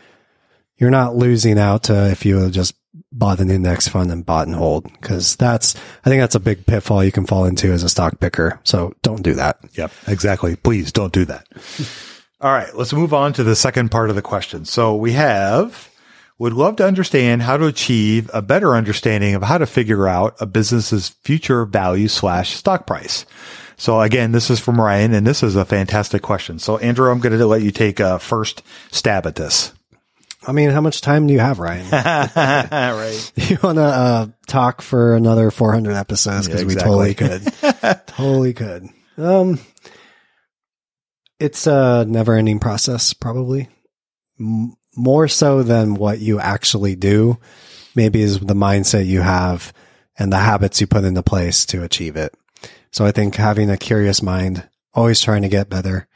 you're 0.77 0.89
not 0.89 1.15
losing 1.15 1.60
out 1.60 1.84
to 1.84 2.10
if 2.10 2.25
you 2.25 2.49
just 2.49 2.75
bought 3.12 3.39
an 3.39 3.51
index 3.51 3.88
fund 3.88 4.12
and 4.12 4.25
bought 4.25 4.47
and 4.47 4.56
hold 4.56 4.91
because 4.93 5.36
that's 5.36 5.75
I 6.06 6.10
think 6.10 6.21
that's 6.21 6.36
a 6.36 6.39
big 6.39 6.65
pitfall 6.65 7.04
you 7.04 7.12
can 7.12 7.25
fall 7.25 7.45
into 7.45 7.71
as 7.71 7.84
a 7.84 7.89
stock 7.89 8.19
picker. 8.19 8.60
So 8.63 8.93
don't 9.01 9.21
do 9.21 9.34
that. 9.34 9.60
Yep, 9.73 9.91
exactly. 10.08 10.56
Please 10.56 10.91
don't 10.91 11.13
do 11.13 11.25
that. 11.25 11.47
All 12.41 12.51
right, 12.51 12.73
let's 12.75 12.93
move 12.93 13.13
on 13.13 13.34
to 13.34 13.43
the 13.43 13.56
second 13.56 13.91
part 13.91 14.10
of 14.10 14.15
the 14.15 14.21
question. 14.23 14.65
So 14.65 14.95
we 14.95 15.12
have 15.12 15.90
would 16.41 16.54
love 16.54 16.75
to 16.77 16.88
understand 16.88 17.43
how 17.43 17.56
to 17.56 17.67
achieve 17.67 18.27
a 18.34 18.41
better 18.41 18.73
understanding 18.73 19.36
of 19.36 19.43
how 19.43 19.60
to 19.60 19.67
figure 19.67 20.08
out 20.08 20.36
a 20.41 20.45
business's 20.47 21.10
future 21.10 21.65
value 21.65 22.08
slash 22.08 22.56
stock 22.56 22.88
price. 22.88 23.27
So 23.77 24.01
again, 24.01 24.32
this 24.32 24.49
is 24.49 24.60
from 24.60 24.82
Ryan 24.82 25.13
and 25.13 25.27
this 25.27 25.43
is 25.43 25.56
a 25.56 25.65
fantastic 25.65 26.23
question. 26.23 26.58
So 26.58 26.80
Andrew, 26.80 27.12
I'm 27.12 27.19
going 27.19 27.38
to 27.38 27.45
let 27.45 27.62
you 27.62 27.69
take 27.69 27.99
a 27.99 28.17
first 28.17 28.63
stab 28.89 29.27
at 29.27 29.36
this. 29.36 29.71
I 30.47 30.51
mean, 30.51 30.71
how 30.71 30.82
much 30.82 31.01
time 31.01 31.27
do 31.27 31.34
you 31.34 31.39
have, 31.39 31.60
Ryan? 31.60 31.88
right. 31.91 33.32
You 33.51 33.60
want 33.62 33.77
to 33.77 33.84
uh, 33.84 34.27
talk 34.47 34.82
for 34.82 35.15
another 35.15 35.51
400 35.51 35.93
episodes 35.93 36.47
because 36.47 36.62
Yeah, 36.63 36.67
we 36.67 36.73
totally 36.73 37.13
could. 37.13 37.43
totally 38.08 38.54
could. 38.54 38.88
Um, 39.15 39.60
it's 41.39 41.67
a 41.67 42.04
never 42.08 42.36
ending 42.36 42.58
process, 42.58 43.13
probably 43.13 43.69
M- 44.39 44.73
more 44.95 45.27
so 45.27 45.63
than 45.63 45.95
what 45.95 46.19
you 46.19 46.39
actually 46.39 46.95
do. 46.95 47.38
Maybe 47.95 48.21
is 48.21 48.39
the 48.39 48.54
mindset 48.54 49.06
you 49.06 49.21
have 49.21 49.73
and 50.17 50.32
the 50.32 50.38
habits 50.38 50.80
you 50.80 50.88
put 50.88 51.04
into 51.04 51.23
place 51.23 51.65
to 51.67 51.84
achieve 51.84 52.15
it. 52.15 52.34
So 52.91 53.06
I 53.06 53.12
think 53.12 53.36
having 53.36 53.69
a 53.69 53.77
curious 53.77 54.21
mind, 54.21 54.67
always 54.93 55.21
trying 55.21 55.41
to 55.43 55.49
get 55.49 55.69
better, 55.69 56.08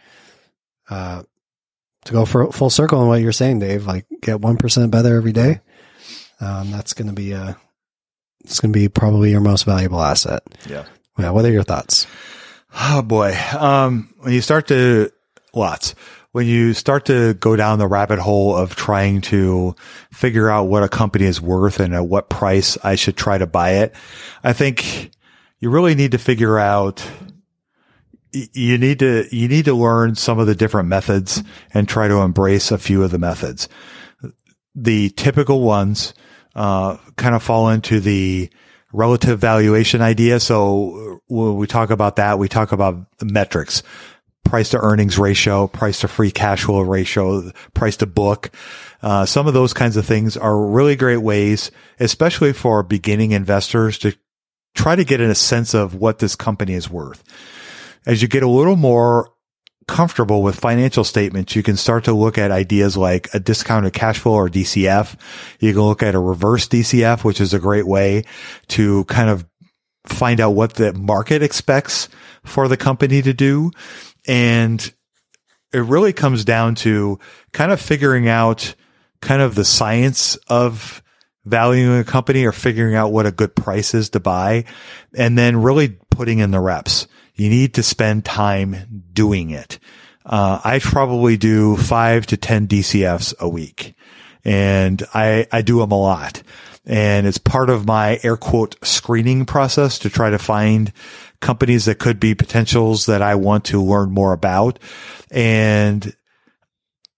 uh, 0.90 1.24
to 2.06 2.14
go 2.14 2.26
for 2.26 2.52
full 2.52 2.70
circle 2.70 3.00
on 3.00 3.08
what 3.08 3.22
you're 3.22 3.32
saying, 3.32 3.60
Dave, 3.60 3.86
like 3.88 4.06
get 4.22 4.38
1% 4.38 4.92
better 4.92 5.16
every 5.16 5.32
day. 5.32 5.62
Um, 6.40 6.72
that's 6.72 6.94
going 6.94 7.08
to 7.08 7.14
be 7.14 7.32
a, 7.32 7.58
it's 8.44 8.60
going 8.60 8.72
to 8.72 8.80
be 8.80 8.90
probably 8.90 9.32
your 9.32 9.42
most 9.42 9.64
valuable 9.64 10.02
asset. 10.02 10.44
Yeah. 10.68 10.86
Yeah. 11.18 11.32
What 11.32 11.46
are 11.46 11.52
your 11.52 11.64
thoughts? 11.64 12.06
Oh 12.74 13.02
boy. 13.02 13.36
Um, 13.58 14.14
when 14.20 14.34
you 14.34 14.42
start 14.42 14.68
to 14.68 15.12
lots, 15.54 15.96
when 16.36 16.48
you 16.48 16.74
start 16.74 17.06
to 17.06 17.34
go 17.36 17.56
down 17.56 17.80
the 17.80 17.88
rabbit 17.88 18.20
hole 18.20 18.54
of 18.54 18.76
trying 18.76 19.22
to 19.22 19.74
figure 20.12 20.50
out 20.50 20.66
what 20.66 20.84
a 20.84 20.90
company 20.90 21.24
is 21.24 21.40
worth 21.40 21.80
and 21.80 21.96
at 21.96 22.08
what 22.08 22.30
price 22.30 22.78
I 22.84 22.96
should 22.96 23.16
try 23.16 23.38
to 23.38 23.48
buy 23.48 23.76
it, 23.76 23.96
I 24.44 24.52
think 24.52 25.12
you 25.62 25.70
really 25.70 25.96
need 25.96 26.12
to 26.12 26.18
figure 26.18 26.60
out 26.60 27.10
you 28.34 28.78
need 28.78 29.00
to 29.00 29.34
you 29.34 29.48
need 29.48 29.64
to 29.64 29.74
learn 29.74 30.16
some 30.16 30.38
of 30.38 30.46
the 30.46 30.56
different 30.56 30.90
methods 30.90 31.42
and 31.74 31.88
try 31.88 32.10
to 32.10 32.16
embrace 32.16 32.70
a 32.70 32.78
few 32.78 33.02
of 33.02 33.12
the 33.12 33.18
methods. 33.18 33.70
The 34.76 35.12
typical 35.12 35.62
ones 35.62 36.14
uh, 36.54 36.98
kind 37.16 37.34
of 37.34 37.44
fall 37.44 37.70
into 37.70 38.02
the 38.02 38.50
relative 38.92 39.40
valuation 39.40 40.02
idea. 40.02 40.42
So 40.42 41.22
when 41.28 41.56
we 41.56 41.66
talk 41.66 41.92
about 41.92 42.18
that, 42.18 42.40
we 42.40 42.50
talk 42.50 42.74
about 42.74 43.06
metrics, 43.24 43.84
price 44.46 44.70
to 44.70 44.80
earnings 44.80 45.20
ratio, 45.20 45.68
price 45.68 46.00
to 46.00 46.08
free 46.08 46.32
cash 46.32 46.64
flow 46.64 46.80
ratio, 46.80 47.52
price 47.74 47.98
to 47.98 48.06
book. 48.06 48.52
Uh, 49.02 49.26
some 49.26 49.48
of 49.48 49.54
those 49.54 49.74
kinds 49.74 49.98
of 49.98 50.06
things 50.06 50.38
are 50.38 50.58
really 50.58 50.96
great 50.96 51.18
ways, 51.18 51.72
especially 52.00 52.54
for 52.54 52.82
beginning 52.82 53.32
investors 53.32 53.98
to 53.98 54.16
try 54.74 54.96
to 54.96 55.04
get 55.04 55.20
in 55.20 55.30
a 55.30 55.36
sense 55.36 55.74
of 55.74 55.96
what 55.96 56.20
this 56.20 56.36
company 56.36 56.74
is 56.74 56.90
worth. 56.90 57.24
As 58.06 58.22
you 58.22 58.28
get 58.28 58.44
a 58.44 58.48
little 58.48 58.76
more 58.76 59.32
comfortable 59.88 60.42
with 60.42 60.60
financial 60.60 61.04
statements, 61.04 61.56
you 61.56 61.64
can 61.64 61.78
start 61.78 62.04
to 62.06 62.14
look 62.14 62.38
at 62.38 62.52
ideas 62.52 62.96
like 62.96 63.30
a 63.34 63.40
discounted 63.40 63.94
cash 63.94 64.20
flow 64.20 64.34
or 64.34 64.50
DCF. 64.50 65.16
You 65.60 65.74
can 65.74 65.82
look 65.82 66.04
at 66.04 66.16
a 66.16 66.20
reverse 66.20 66.68
DCF, 66.68 67.24
which 67.24 67.42
is 67.42 67.54
a 67.54 67.60
great 67.60 67.88
way 67.88 68.24
to 68.70 69.06
kind 69.06 69.30
of 69.30 69.46
find 70.06 70.40
out 70.40 70.52
what 70.52 70.76
the 70.76 70.94
market 70.94 71.42
expects 71.42 72.10
for 72.44 72.68
the 72.68 72.78
company 72.78 73.22
to 73.22 73.34
do. 73.34 73.72
And 74.28 74.94
it 75.74 75.80
really 75.80 76.14
comes 76.14 76.46
down 76.46 76.76
to 76.76 77.20
kind 77.52 77.72
of 77.72 77.82
figuring 77.82 78.28
out 78.28 78.76
kind 79.22 79.42
of 79.42 79.56
the 79.56 79.66
science 79.66 80.36
of 80.48 81.04
valuing 81.46 82.00
a 82.00 82.04
company 82.04 82.46
or 82.46 82.52
figuring 82.52 82.96
out 82.96 83.12
what 83.12 83.26
a 83.26 83.32
good 83.32 83.56
price 83.56 83.94
is 83.94 84.10
to 84.12 84.20
buy 84.20 84.66
and 85.14 85.38
then 85.38 85.62
really 85.62 85.90
putting 86.10 86.40
in 86.40 86.52
the 86.52 86.60
reps. 86.60 87.08
You 87.36 87.50
need 87.50 87.76
to 87.76 87.84
spend 87.84 88.26
time 88.26 89.04
doing 89.14 89.52
it. 89.52 89.80
Uh, 90.26 90.60
I 90.64 90.80
probably 90.80 91.38
do 91.38 91.78
five 91.78 92.26
to 92.28 92.38
10 92.38 92.68
DCFs 92.68 93.38
a 93.40 93.48
week 93.48 93.94
and 94.44 95.04
I, 95.14 95.48
I 95.52 95.62
do 95.62 95.80
them 95.80 95.92
a 95.92 96.00
lot. 96.00 96.42
And 96.86 97.26
it's 97.26 97.38
part 97.38 97.70
of 97.70 97.86
my 97.86 98.20
air 98.24 98.38
quote 98.38 98.76
screening 98.84 99.46
process 99.46 100.00
to 100.00 100.10
try 100.10 100.30
to 100.30 100.38
find 100.38 100.94
companies 101.42 101.86
that 101.86 102.00
could 102.00 102.20
be 102.20 102.36
potentials 102.36 103.06
that 103.08 103.22
I 103.22 103.36
want 103.36 103.66
to 103.66 103.82
learn 103.82 104.12
more 104.12 104.34
about. 104.34 104.80
And 105.32 106.16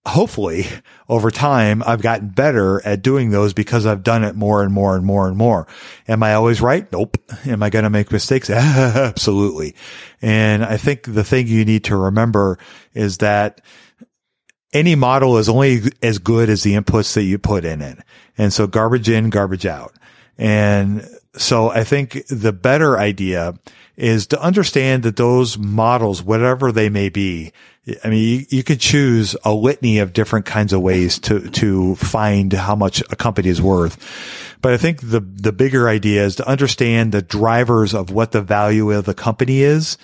hopefully 0.08 0.66
over 1.10 1.30
time, 1.30 1.84
I've 1.86 2.02
gotten 2.02 2.30
better 2.30 2.86
at 2.86 3.02
doing 3.02 3.30
those 3.30 3.54
because 3.54 3.86
I've 3.86 4.04
done 4.04 4.24
it 4.24 4.36
more 4.36 4.64
and 4.64 4.74
more 4.74 4.96
and 4.96 5.06
more 5.06 5.28
and 5.28 5.38
more. 5.38 5.68
Am 6.08 6.24
I 6.24 6.34
always 6.34 6.62
right? 6.62 6.92
Nope. 6.92 7.18
Am 7.46 7.62
I 7.62 7.70
going 7.70 7.84
to 7.84 7.90
make 7.90 8.12
mistakes? 8.12 8.50
Absolutely. 8.50 9.76
And 10.22 10.64
I 10.64 10.78
think 10.78 11.04
the 11.04 11.24
thing 11.24 11.48
you 11.48 11.66
need 11.66 11.86
to 11.86 11.98
remember 11.98 12.58
is 12.94 13.18
that 13.18 13.62
any 14.74 14.96
model 14.96 15.38
is 15.38 15.50
only 15.50 15.82
as 16.02 16.20
good 16.20 16.50
as 16.50 16.64
the 16.64 16.76
inputs 16.76 17.14
that 17.14 17.24
you 17.24 17.38
put 17.38 17.66
in 17.66 17.82
it. 17.82 18.00
And 18.38 18.52
so 18.52 18.68
garbage 18.68 19.10
in, 19.10 19.30
garbage 19.30 19.66
out. 19.66 19.94
And 20.38 21.08
so 21.38 21.70
I 21.70 21.84
think 21.84 22.26
the 22.28 22.54
better 22.54 22.98
idea 22.98 23.56
is 23.96 24.28
to 24.28 24.42
understand 24.42 25.04
that 25.04 25.16
those 25.16 25.58
models, 25.58 26.22
whatever 26.22 26.72
they 26.72 26.90
may 26.90 27.10
be, 27.10 27.52
I 28.04 28.10
mean, 28.10 28.24
you, 28.24 28.46
you 28.58 28.64
could 28.64 28.80
choose 28.80 29.36
a 29.44 29.54
litany 29.54 30.00
of 30.00 30.14
different 30.14 30.46
kinds 30.46 30.74
of 30.74 30.82
ways 30.82 31.20
to, 31.20 31.50
to 31.52 31.96
find 31.96 32.52
how 32.52 32.76
much 32.76 33.02
a 33.10 33.16
company 33.16 33.50
is 33.50 33.62
worth. 33.62 33.98
But 34.62 34.74
I 34.74 34.78
think 34.78 35.10
the, 35.10 35.22
the 35.22 35.54
bigger 35.54 35.88
idea 35.88 36.26
is 36.26 36.36
to 36.38 36.48
understand 36.48 37.12
the 37.12 37.22
drivers 37.22 37.94
of 37.94 38.12
what 38.12 38.32
the 38.32 38.42
value 38.42 38.92
of 38.92 39.06
the 39.06 39.14
company 39.14 39.62
is 39.62 39.98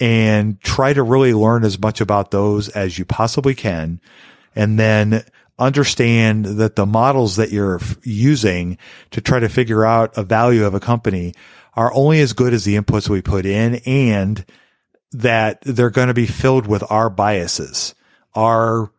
and 0.00 0.60
try 0.60 0.92
to 0.92 1.02
really 1.02 1.34
learn 1.34 1.64
as 1.64 1.78
much 1.78 2.00
about 2.00 2.30
those 2.30 2.68
as 2.70 2.98
you 2.98 3.04
possibly 3.04 3.54
can. 3.54 4.00
And 4.54 4.78
then 4.78 5.24
understand 5.58 6.44
that 6.44 6.76
the 6.76 6.86
models 6.86 7.36
that 7.36 7.50
you're 7.50 7.76
f- 7.76 7.96
using 8.02 8.78
to 9.10 9.20
try 9.20 9.40
to 9.40 9.48
figure 9.48 9.84
out 9.84 10.16
a 10.16 10.22
value 10.22 10.64
of 10.64 10.74
a 10.74 10.80
company 10.80 11.34
are 11.74 11.92
only 11.94 12.20
as 12.20 12.32
good 12.32 12.52
as 12.52 12.64
the 12.64 12.76
inputs 12.76 13.08
we 13.08 13.22
put 13.22 13.46
in 13.46 13.76
and 13.86 14.44
that 15.12 15.60
they're 15.62 15.90
going 15.90 16.08
to 16.08 16.14
be 16.14 16.26
filled 16.26 16.66
with 16.66 16.84
our 16.90 17.08
biases, 17.08 17.94
our 18.34 18.90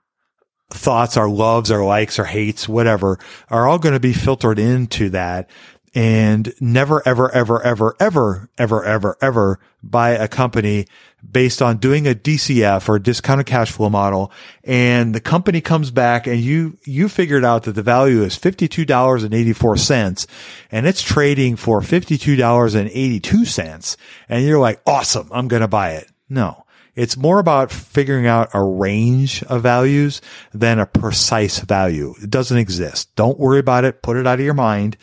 thoughts, 0.69 1.15
our 1.15 1.29
loves, 1.29 1.71
our 1.71 1.83
likes, 1.83 2.19
our 2.19 2.25
hates, 2.25 2.67
whatever 2.67 3.19
are 3.49 3.67
all 3.67 3.79
going 3.79 3.93
to 3.93 3.99
be 3.99 4.13
filtered 4.13 4.59
into 4.59 5.09
that 5.09 5.49
and 5.95 6.53
never, 6.59 7.07
ever, 7.07 7.31
ever, 7.31 7.65
ever, 7.65 7.95
ever, 7.99 8.49
ever, 8.57 8.85
ever, 8.85 9.17
ever 9.21 9.59
buy 9.81 10.11
a 10.11 10.27
company 10.27 10.85
based 11.29 11.61
on 11.61 11.77
doing 11.77 12.07
a 12.07 12.13
DCF 12.13 12.89
or 12.89 12.99
discounted 12.99 13.45
cash 13.45 13.71
flow 13.71 13.89
model. 13.89 14.31
And 14.63 15.15
the 15.15 15.19
company 15.19 15.59
comes 15.61 15.91
back 15.91 16.27
and 16.27 16.39
you, 16.39 16.77
you 16.85 17.09
figured 17.09 17.43
out 17.43 17.63
that 17.63 17.73
the 17.73 17.81
value 17.81 18.21
is 18.21 18.37
$52.84 18.37 20.27
and 20.71 20.87
it's 20.87 21.01
trading 21.01 21.55
for 21.55 21.81
$52.82. 21.81 23.97
And 24.29 24.45
you're 24.45 24.59
like, 24.59 24.79
awesome. 24.85 25.29
I'm 25.31 25.47
going 25.47 25.61
to 25.61 25.67
buy 25.67 25.93
it. 25.93 26.11
No. 26.29 26.65
It's 26.95 27.15
more 27.15 27.37
about 27.37 27.71
figuring 27.71 28.25
out 28.25 28.49
a 28.55 28.63
range 28.63 29.43
of 29.43 29.61
values 29.61 30.19
than 30.51 30.79
a 30.79 30.87
precise 30.87 31.59
value. 31.59 32.15
It 32.23 32.31
doesn't 32.31 32.57
exist. 32.57 33.15
Don't 33.15 33.39
worry 33.39 33.59
about 33.59 33.85
it. 33.85 34.01
Put 34.01 34.17
it 34.17 34.25
out 34.25 34.39
of 34.39 34.45
your 34.45 34.55
mind. 34.55 34.97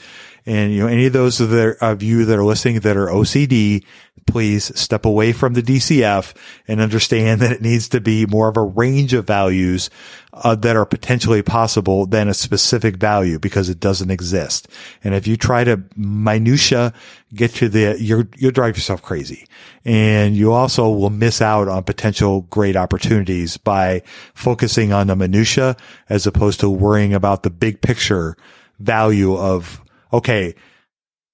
And 0.47 0.73
you 0.73 0.81
know, 0.81 0.89
any 0.89 1.07
of 1.07 1.13
those 1.13 1.41
are, 1.41 1.73
of 1.81 2.03
you 2.03 2.25
that 2.27 2.39
are 2.39 2.45
listening 2.45 2.81
that 2.81 2.97
are 2.97 3.07
OCD, 3.07 3.85
please 4.27 4.79
step 4.79 5.05
away 5.05 5.33
from 5.33 5.55
the 5.55 5.63
DCF 5.63 6.35
and 6.69 6.81
understand 6.81 7.41
that 7.43 7.53
it 7.53 7.63
needs 7.63 7.89
to 7.91 8.01
be 8.01 8.27
more 8.27 8.49
of 8.49 8.57
a 8.57 8.63
range 8.63 9.13
of 9.13 9.27
values 9.27 9.91
uh, 10.33 10.55
that 10.57 10.77
are 10.77 10.85
potentially 10.85 11.43
possible 11.43 12.07
than 12.07 12.29
a 12.29 12.35
specific 12.35 12.97
value 12.97 13.39
because 13.39 13.69
it 13.69 13.81
doesn't 13.81 14.11
exist. 14.11 14.69
And 15.03 15.15
if 15.15 15.27
you 15.27 15.37
try 15.37 15.65
to 15.65 15.83
minutia 15.97 16.93
get 17.35 17.53
to 17.53 17.69
the, 17.69 17.97
you're, 17.99 18.29
you'll 18.37 18.53
drive 18.53 18.77
yourself 18.77 19.03
crazy. 19.03 19.47
And 19.85 20.37
you 20.37 20.53
also 20.53 20.89
will 20.91 21.11
miss 21.11 21.43
out 21.43 21.69
on 21.69 21.85
potential 21.85 22.43
great 22.43 22.77
opportunities 22.77 23.57
by 23.57 24.03
focusing 24.35 24.93
on 24.93 25.09
the 25.09 25.17
minutia 25.17 25.77
as 26.09 26.27
opposed 26.27 26.61
to 26.61 26.71
worrying 26.71 27.15
about 27.15 27.43
the 27.43 27.51
big 27.51 27.81
picture 27.81 28.37
value 28.79 29.37
of, 29.37 29.81
okay, 30.15 30.55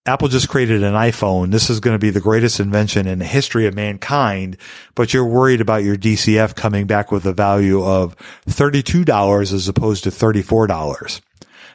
Apple 0.06 0.28
just 0.28 0.48
created 0.48 0.82
an 0.82 0.94
iPhone. 0.94 1.50
This 1.50 1.68
is 1.68 1.78
going 1.78 1.94
to 1.94 1.98
be 1.98 2.10
the 2.10 2.20
greatest 2.20 2.58
invention 2.58 3.06
in 3.06 3.18
the 3.18 3.26
history 3.26 3.66
of 3.66 3.74
mankind, 3.74 4.56
but 4.94 5.12
you're 5.12 5.26
worried 5.26 5.60
about 5.60 5.84
your 5.84 5.96
DCF 5.96 6.56
coming 6.56 6.86
back 6.86 7.12
with 7.12 7.26
a 7.26 7.34
value 7.34 7.84
of 7.84 8.16
$32 8.46 9.52
as 9.52 9.68
opposed 9.68 10.04
to 10.04 10.10
$34. 10.10 11.20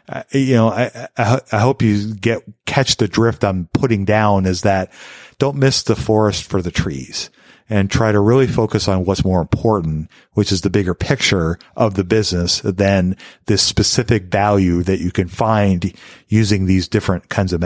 Uh, 0.07 0.23
you 0.31 0.55
know, 0.55 0.69
I, 0.69 1.07
I, 1.17 1.39
I 1.51 1.59
hope 1.59 1.81
you 1.81 2.15
get, 2.15 2.43
catch 2.65 2.97
the 2.97 3.07
drift 3.07 3.43
I'm 3.43 3.69
putting 3.73 4.05
down 4.05 4.45
is 4.45 4.61
that 4.61 4.91
don't 5.37 5.57
miss 5.57 5.83
the 5.83 5.95
forest 5.95 6.43
for 6.43 6.61
the 6.61 6.71
trees 6.71 7.29
and 7.69 7.89
try 7.89 8.11
to 8.11 8.19
really 8.19 8.47
focus 8.47 8.87
on 8.87 9.05
what's 9.05 9.25
more 9.25 9.41
important, 9.41 10.09
which 10.33 10.51
is 10.51 10.61
the 10.61 10.69
bigger 10.69 10.93
picture 10.93 11.57
of 11.75 11.95
the 11.95 12.03
business 12.03 12.61
than 12.61 13.17
this 13.47 13.61
specific 13.61 14.25
value 14.25 14.83
that 14.83 14.99
you 14.99 15.11
can 15.11 15.27
find 15.27 15.93
using 16.27 16.65
these 16.65 16.87
different 16.87 17.29
kinds 17.29 17.53
of 17.53 17.61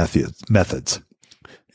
methods. 0.50 1.02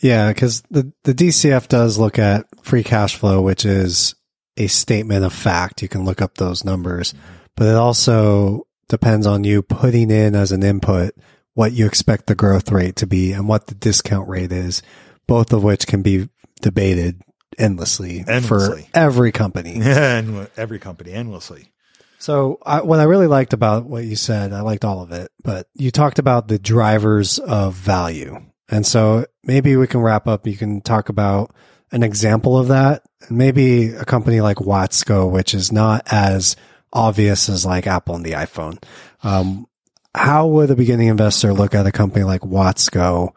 Yeah, 0.00 0.32
because 0.32 0.62
the, 0.70 0.92
the 1.04 1.14
DCF 1.14 1.68
does 1.68 1.98
look 1.98 2.18
at 2.18 2.46
free 2.62 2.84
cash 2.84 3.16
flow, 3.16 3.42
which 3.42 3.64
is 3.64 4.14
a 4.56 4.66
statement 4.66 5.24
of 5.24 5.32
fact. 5.32 5.82
You 5.82 5.88
can 5.88 6.04
look 6.04 6.22
up 6.22 6.36
those 6.36 6.64
numbers, 6.64 7.14
but 7.56 7.68
it 7.68 7.74
also 7.74 8.66
depends 8.88 9.26
on 9.26 9.44
you 9.44 9.62
putting 9.62 10.10
in 10.10 10.34
as 10.34 10.52
an 10.52 10.62
input 10.62 11.14
what 11.54 11.72
you 11.72 11.86
expect 11.86 12.26
the 12.26 12.34
growth 12.34 12.70
rate 12.70 12.96
to 12.96 13.06
be 13.06 13.32
and 13.32 13.48
what 13.48 13.68
the 13.68 13.74
discount 13.74 14.28
rate 14.28 14.52
is, 14.52 14.82
both 15.26 15.52
of 15.52 15.62
which 15.62 15.86
can 15.86 16.02
be 16.02 16.28
debated 16.60 17.22
endlessly, 17.58 18.24
Endlessly. 18.26 18.82
for 18.82 18.88
every 18.98 19.32
company. 19.32 19.74
and 19.82 20.48
every 20.56 20.78
company 20.78 21.12
endlessly. 21.12 21.70
So 22.18 22.58
I, 22.64 22.80
what 22.82 23.00
I 23.00 23.04
really 23.04 23.26
liked 23.26 23.52
about 23.52 23.84
what 23.84 24.04
you 24.04 24.16
said, 24.16 24.52
I 24.52 24.60
liked 24.62 24.84
all 24.84 25.02
of 25.02 25.12
it, 25.12 25.30
but 25.42 25.68
you 25.74 25.90
talked 25.90 26.18
about 26.18 26.48
the 26.48 26.58
drivers 26.58 27.38
of 27.38 27.74
value. 27.74 28.40
And 28.70 28.86
so 28.86 29.26
maybe 29.42 29.76
we 29.76 29.86
can 29.86 30.00
wrap 30.00 30.26
up. 30.26 30.46
You 30.46 30.56
can 30.56 30.80
talk 30.80 31.10
about 31.10 31.54
an 31.92 32.02
example 32.02 32.58
of 32.58 32.68
that. 32.68 33.02
And 33.28 33.36
maybe 33.36 33.88
a 33.88 34.06
company 34.06 34.40
like 34.40 34.56
Watsco, 34.56 35.30
which 35.30 35.52
is 35.52 35.70
not 35.70 36.02
as 36.10 36.56
obvious 36.94 37.48
as 37.50 37.66
like 37.66 37.86
Apple 37.86 38.14
and 38.16 38.24
the 38.24 38.32
iPhone. 38.32 38.82
Um, 39.22 39.66
how 40.14 40.46
would 40.46 40.70
a 40.70 40.76
beginning 40.76 41.08
investor 41.08 41.52
look 41.52 41.74
at 41.74 41.86
a 41.86 41.92
company 41.92 42.24
like 42.24 42.40
Watsco 42.42 43.32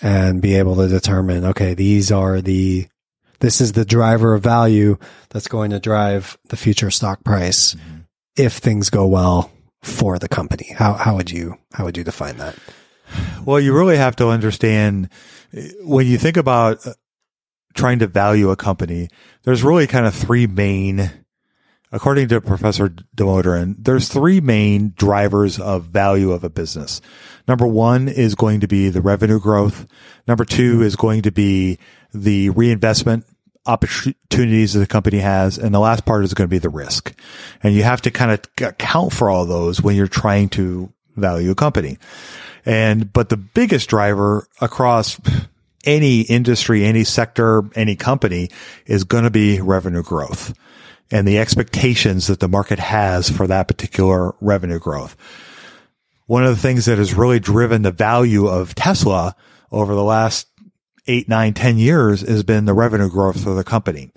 and 0.00 0.42
be 0.42 0.56
able 0.56 0.74
to 0.76 0.88
determine, 0.88 1.44
okay, 1.44 1.74
these 1.74 2.10
are 2.10 2.40
the, 2.40 2.88
this 3.42 3.60
is 3.60 3.72
the 3.72 3.84
driver 3.84 4.34
of 4.34 4.42
value 4.42 4.96
that's 5.30 5.48
going 5.48 5.72
to 5.72 5.80
drive 5.80 6.38
the 6.48 6.56
future 6.56 6.92
stock 6.92 7.24
price 7.24 7.74
if 8.36 8.52
things 8.54 8.88
go 8.88 9.04
well 9.04 9.50
for 9.82 10.16
the 10.20 10.28
company? 10.28 10.72
How, 10.72 10.92
how 10.92 11.16
would 11.16 11.28
you, 11.28 11.58
how 11.72 11.84
would 11.84 11.96
you 11.96 12.04
define 12.04 12.36
that? 12.36 12.54
Well, 13.44 13.58
you 13.58 13.76
really 13.76 13.96
have 13.96 14.14
to 14.16 14.28
understand 14.28 15.08
when 15.82 16.06
you 16.06 16.18
think 16.18 16.36
about 16.36 16.86
uh, 16.86 16.94
trying 17.74 17.98
to 17.98 18.06
value 18.06 18.50
a 18.50 18.56
company, 18.56 19.08
there's 19.42 19.64
really 19.64 19.88
kind 19.88 20.06
of 20.06 20.14
three 20.14 20.46
main, 20.46 21.10
according 21.90 22.28
to 22.28 22.40
Professor 22.40 22.90
Damodaran, 23.16 23.74
there's 23.76 24.08
three 24.08 24.40
main 24.40 24.94
drivers 24.96 25.58
of 25.58 25.86
value 25.86 26.30
of 26.30 26.44
a 26.44 26.48
business. 26.48 27.00
Number 27.48 27.66
one 27.66 28.06
is 28.06 28.36
going 28.36 28.60
to 28.60 28.68
be 28.68 28.88
the 28.88 29.00
revenue 29.00 29.40
growth. 29.40 29.88
Number 30.28 30.44
two 30.44 30.80
is 30.80 30.94
going 30.94 31.22
to 31.22 31.32
be 31.32 31.80
the 32.14 32.50
reinvestment 32.50 33.26
opportunities 33.66 34.72
that 34.72 34.80
the 34.80 34.86
company 34.86 35.18
has. 35.18 35.58
And 35.58 35.74
the 35.74 35.80
last 35.80 36.04
part 36.04 36.24
is 36.24 36.34
going 36.34 36.48
to 36.48 36.50
be 36.50 36.58
the 36.58 36.68
risk. 36.68 37.14
And 37.62 37.74
you 37.74 37.82
have 37.82 38.02
to 38.02 38.10
kind 38.10 38.32
of 38.32 38.66
account 38.66 39.12
for 39.12 39.30
all 39.30 39.44
those 39.44 39.80
when 39.80 39.96
you're 39.96 40.08
trying 40.08 40.48
to 40.50 40.92
value 41.16 41.50
a 41.50 41.54
company. 41.54 41.98
And, 42.64 43.12
but 43.12 43.28
the 43.28 43.36
biggest 43.36 43.88
driver 43.88 44.46
across 44.60 45.20
any 45.84 46.20
industry, 46.22 46.84
any 46.84 47.04
sector, 47.04 47.64
any 47.74 47.96
company 47.96 48.50
is 48.86 49.04
going 49.04 49.24
to 49.24 49.30
be 49.30 49.60
revenue 49.60 50.02
growth 50.02 50.54
and 51.10 51.28
the 51.28 51.38
expectations 51.38 52.28
that 52.28 52.40
the 52.40 52.48
market 52.48 52.78
has 52.78 53.28
for 53.28 53.46
that 53.46 53.68
particular 53.68 54.34
revenue 54.40 54.78
growth. 54.78 55.16
One 56.26 56.44
of 56.44 56.50
the 56.50 56.62
things 56.62 56.86
that 56.86 56.98
has 56.98 57.14
really 57.14 57.40
driven 57.40 57.82
the 57.82 57.90
value 57.90 58.46
of 58.46 58.74
Tesla 58.74 59.36
over 59.70 59.94
the 59.94 60.04
last 60.04 60.46
eight, 61.06 61.28
nine, 61.28 61.54
ten 61.54 61.78
years 61.78 62.20
has 62.22 62.42
been 62.42 62.64
the 62.64 62.74
revenue 62.74 63.10
growth 63.10 63.46
of 63.46 63.56
the 63.56 63.64
company. 63.64 64.10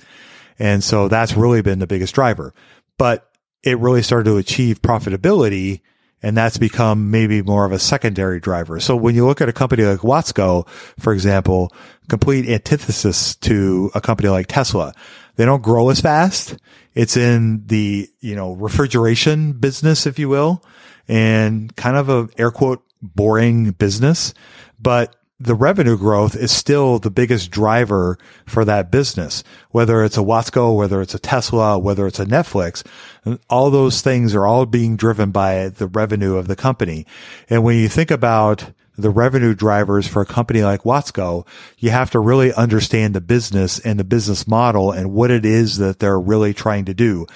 And 0.58 0.84
so 0.84 1.08
that's 1.08 1.36
really 1.36 1.62
been 1.62 1.80
the 1.80 1.88
biggest 1.88 2.16
driver, 2.16 2.54
but 2.98 3.30
it 3.64 3.78
really 3.80 4.02
started 4.02 4.30
to 4.30 4.38
achieve 4.38 4.82
profitability 4.82 5.82
and 6.26 6.36
that's 6.36 6.58
become 6.58 7.12
maybe 7.12 7.44
more 7.44 7.66
of 7.66 7.72
a 7.72 7.78
secondary 7.78 8.40
driver. 8.40 8.80
So 8.80 8.96
when 8.96 9.14
you 9.14 9.28
look 9.28 9.42
at 9.42 9.50
a 9.50 9.54
company 9.54 9.84
like 9.84 10.00
Watsco, 10.00 10.68
for 10.98 11.14
example, 11.14 11.72
complete 12.10 12.50
antithesis 12.50 13.36
to 13.38 13.92
a 13.94 14.02
company 14.02 14.30
like 14.30 14.48
Tesla, 14.48 14.94
they 15.36 15.46
don't 15.46 15.62
grow 15.62 15.90
as 15.90 16.02
fast. 16.02 16.58
It's 16.96 17.16
in 17.16 17.68
the, 17.68 18.10
you 18.22 18.36
know, 18.36 18.54
refrigeration 18.54 19.54
business, 19.54 20.08
if 20.08 20.18
you 20.18 20.28
will, 20.28 20.64
and 21.08 21.76
kind 21.76 21.96
of 21.96 22.10
a 22.10 22.28
air 22.40 22.50
quote 22.50 22.84
boring 23.04 23.72
business, 23.72 24.34
but 24.80 25.16
the 25.40 25.56
revenue 25.56 25.98
growth 25.98 26.36
is 26.36 26.52
still 26.52 26.98
the 26.98 27.12
biggest 27.12 27.52
driver 27.52 28.18
for 28.46 28.64
that 28.64 28.90
business. 28.90 29.44
Whether 29.72 30.04
it's 30.04 30.18
a 30.18 30.22
Watsco, 30.22 30.76
whether 30.76 31.02
it's 31.02 31.14
a 31.14 31.20
Tesla, 31.20 31.78
whether 31.78 32.08
it's 32.08 32.20
a 32.20 32.26
Netflix, 32.26 32.86
all 33.50 33.70
those 33.70 34.02
things 34.02 34.34
are 34.34 34.46
all 34.46 34.66
being 34.66 34.96
driven 34.96 35.32
by 35.32 35.70
the 35.70 35.88
revenue 35.88 36.36
of 36.36 36.48
the 36.48 36.56
company. 36.56 37.06
And 37.50 37.64
when 37.64 37.78
you 37.78 37.90
think 37.90 38.12
about 38.12 38.72
the 38.98 39.10
revenue 39.10 39.54
drivers 39.54 40.08
for 40.08 40.22
a 40.22 40.26
company 40.26 40.64
like 40.64 40.84
Watsco, 40.84 41.46
you 41.78 41.90
have 41.90 42.12
to 42.12 42.20
really 42.20 42.54
understand 42.54 43.14
the 43.14 43.20
business 43.20 43.78
and 43.80 44.00
the 44.00 44.06
business 44.06 44.48
model 44.48 44.92
and 44.92 45.12
what 45.12 45.32
it 45.32 45.46
is 45.46 45.78
that 45.80 46.00
they're 46.00 46.20
really 46.20 46.54
trying 46.54 46.86
to 46.86 46.94
do. 46.94 47.28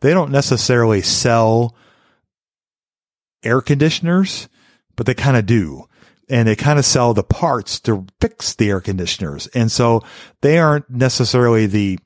They 0.00 0.12
don't 0.12 0.30
necessarily 0.30 1.00
sell 1.00 1.74
air 3.42 3.62
conditioners, 3.62 4.46
but 4.94 5.06
they 5.06 5.14
kind 5.14 5.38
of 5.38 5.46
do 5.46 5.88
and 6.28 6.48
they 6.48 6.56
kind 6.56 6.78
of 6.78 6.84
sell 6.84 7.14
the 7.14 7.22
parts 7.22 7.78
to 7.80 8.06
fix 8.20 8.54
the 8.54 8.70
air 8.70 8.80
conditioners. 8.80 9.46
And 9.48 9.70
so 9.70 10.02
they 10.42 10.58
aren't 10.58 10.88
necessarily 10.90 11.66
the, 11.66 11.98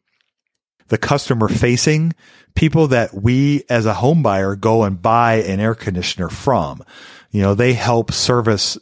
the 0.89 0.99
customer 0.99 1.49
facing 1.49 2.13
people 2.55 2.89
that 2.89 3.15
we 3.15 3.63
as 3.71 3.87
a 3.87 3.95
home 3.95 4.23
buyer 4.23 4.57
go 4.57 4.83
and 4.83 5.01
buy 5.01 5.35
an 5.37 5.61
air 5.61 5.75
conditioner 5.75 6.29
from. 6.29 6.83
You 7.31 7.43
know, 7.43 7.55
they 7.55 7.73
help 7.75 8.13
service 8.13 8.77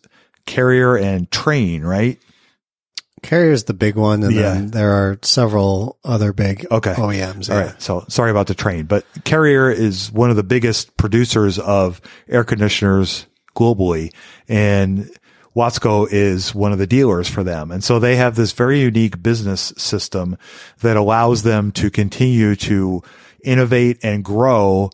Carrier 0.47 0.97
and 0.97 1.31
Trane, 1.31 1.83
right? 1.85 2.19
Carrier 3.23 3.53
is 3.53 3.65
the 3.65 3.75
big 3.75 3.97
one, 3.97 4.23
and 4.23 4.33
Yeah. 4.33 4.55
then 4.55 4.71
there 4.71 4.93
are 4.93 5.19
several 5.23 5.99
other 6.05 6.33
big 6.33 6.67
Okay. 6.71 6.95
OEMs. 6.95 7.51
All 7.51 7.57
yeah. 7.59 7.65
right. 7.67 7.83
So 7.83 8.05
sorry 8.09 8.31
about 8.31 8.47
the 8.47 8.55
Trane, 8.55 8.87
but 8.89 9.05
Carrier 9.25 9.71
is 9.71 10.11
one 10.13 10.31
of 10.31 10.37
the 10.37 10.43
biggest 10.45 10.97
producers 10.97 11.59
of 11.59 12.01
air 12.29 12.45
conditioners 12.45 13.27
globally. 13.57 14.13
And 14.49 15.11
Watsco 15.59 16.07
is 16.11 16.55
one 16.55 16.73
of 16.73 16.79
the 16.79 16.87
dealers 16.87 17.29
for 17.29 17.43
them. 17.43 17.71
And 17.71 17.83
so 17.83 17.99
they 17.99 18.17
have 18.17 18.37
this 18.37 18.53
very 18.53 18.81
unique 18.81 19.23
business 19.23 19.73
system 19.77 20.39
that 20.81 20.97
allows 20.97 21.43
them 21.43 21.73
to 21.73 21.91
continue 21.91 22.55
to 22.57 23.03
innovate 23.45 23.99
and 24.03 24.25
grow. 24.25 24.91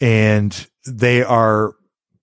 And 0.00 0.66
they 0.86 1.22
are 1.22 1.74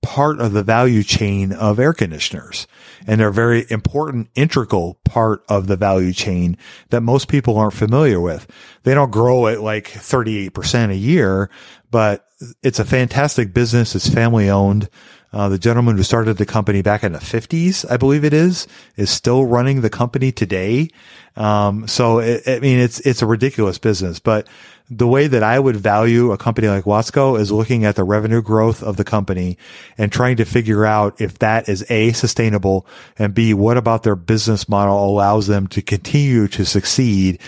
part 0.02 0.40
of 0.40 0.54
the 0.54 0.64
value 0.64 1.04
chain 1.04 1.52
of 1.52 1.80
air 1.80 1.94
conditioners 1.94 2.68
and 3.08 3.20
they're 3.20 3.30
a 3.30 3.34
very 3.34 3.66
important 3.70 4.30
integral 4.36 5.00
part 5.06 5.44
of 5.50 5.68
the 5.68 5.76
value 5.76 6.14
chain 6.14 6.58
that 6.90 7.02
most 7.02 7.28
people 7.28 7.58
aren't 7.58 7.74
familiar 7.74 8.20
with. 8.20 8.48
They 8.84 8.94
don't 8.94 9.12
grow 9.12 9.48
at 9.48 9.62
like 9.62 9.90
38% 9.90 10.92
a 10.92 10.96
year, 10.96 11.50
but 11.92 12.26
it's 12.62 12.80
a 12.80 12.86
fantastic 12.86 13.54
business. 13.54 13.96
It's 13.96 14.10
family 14.10 14.50
owned. 14.50 14.90
Uh, 15.34 15.50
the 15.50 15.58
gentleman 15.58 15.98
who 15.98 16.04
started 16.04 16.38
the 16.38 16.46
company 16.46 16.82
back 16.82 17.04
in 17.04 17.12
the 17.12 17.20
50s, 17.20 17.90
I 17.90 17.98
believe 17.98 18.24
it 18.24 18.34
is, 18.34 18.68
is 18.96 19.10
still 19.10 19.46
running 19.46 19.82
the 19.82 19.90
company 19.90 20.32
today. 20.32 20.90
Um, 21.36 21.88
so 21.88 22.20
it, 22.20 22.44
I 22.48 22.60
mean, 22.60 22.80
it's, 22.80 23.00
it's 23.00 23.24
a 23.24 23.26
ridiculous 23.26 23.80
business, 23.80 24.20
but 24.20 24.48
the 24.90 25.08
way 25.08 25.26
that 25.26 25.42
I 25.42 25.60
would 25.60 25.76
value 25.76 26.32
a 26.32 26.38
company 26.38 26.68
like 26.68 26.84
Watsco 26.84 27.40
is 27.40 27.52
looking 27.52 27.84
at 27.84 27.96
the 27.96 28.04
revenue 28.04 28.42
growth 28.44 28.84
of 28.84 28.98
the 28.98 29.04
company 29.04 29.58
and 29.98 30.12
trying 30.12 30.38
to 30.38 30.46
figure 30.46 30.86
out 30.86 31.20
if 31.20 31.40
that 31.40 31.68
is 31.68 31.84
A, 31.90 32.12
sustainable 32.12 32.86
and 33.18 33.34
B, 33.34 33.54
what 33.56 33.78
about 33.78 34.04
their 34.04 34.16
business 34.16 34.70
model 34.70 35.04
allows 35.04 35.48
them 35.48 35.66
to 35.68 35.82
continue 35.82 36.48
to 36.50 36.66
succeed 36.66 37.40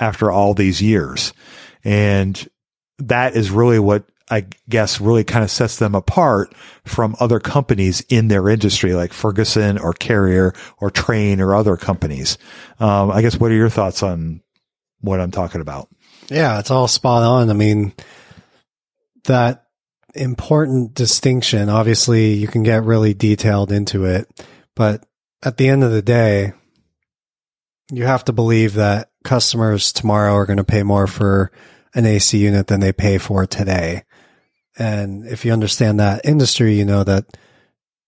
after 0.00 0.30
all 0.30 0.54
these 0.54 0.80
years. 0.80 1.32
And 1.84 2.48
that 2.98 3.36
is 3.36 3.50
really 3.50 3.78
what 3.78 4.04
I 4.34 4.46
guess 4.68 5.00
really 5.00 5.22
kind 5.22 5.44
of 5.44 5.50
sets 5.50 5.76
them 5.76 5.94
apart 5.94 6.52
from 6.84 7.14
other 7.20 7.38
companies 7.38 8.00
in 8.08 8.28
their 8.28 8.48
industry, 8.48 8.92
like 8.92 9.12
Ferguson 9.12 9.78
or 9.78 9.92
Carrier 9.92 10.52
or 10.78 10.90
Trane 10.90 11.38
or 11.38 11.54
other 11.54 11.76
companies. 11.76 12.36
Um, 12.80 13.12
I 13.12 13.22
guess 13.22 13.38
what 13.38 13.52
are 13.52 13.56
your 13.56 13.68
thoughts 13.68 14.02
on 14.02 14.42
what 15.00 15.20
I'm 15.20 15.30
talking 15.30 15.60
about? 15.60 15.88
Yeah, 16.28 16.58
it's 16.58 16.70
all 16.70 16.88
spot 16.88 17.22
on. 17.22 17.48
I 17.48 17.52
mean, 17.52 17.92
that 19.24 19.66
important 20.14 20.94
distinction, 20.94 21.68
obviously 21.68 22.32
you 22.32 22.48
can 22.48 22.64
get 22.64 22.82
really 22.82 23.14
detailed 23.14 23.70
into 23.70 24.04
it, 24.04 24.28
but 24.74 25.06
at 25.44 25.58
the 25.58 25.68
end 25.68 25.84
of 25.84 25.92
the 25.92 26.02
day, 26.02 26.54
you 27.92 28.04
have 28.04 28.24
to 28.24 28.32
believe 28.32 28.74
that 28.74 29.10
customers 29.22 29.92
tomorrow 29.92 30.32
are 30.34 30.46
going 30.46 30.56
to 30.56 30.64
pay 30.64 30.82
more 30.82 31.06
for 31.06 31.52
an 31.94 32.06
AC 32.06 32.36
unit 32.36 32.66
than 32.66 32.80
they 32.80 32.92
pay 32.92 33.18
for 33.18 33.46
today. 33.46 34.02
And 34.78 35.26
if 35.26 35.44
you 35.44 35.52
understand 35.52 36.00
that 36.00 36.24
industry, 36.24 36.74
you 36.76 36.84
know 36.84 37.04
that 37.04 37.36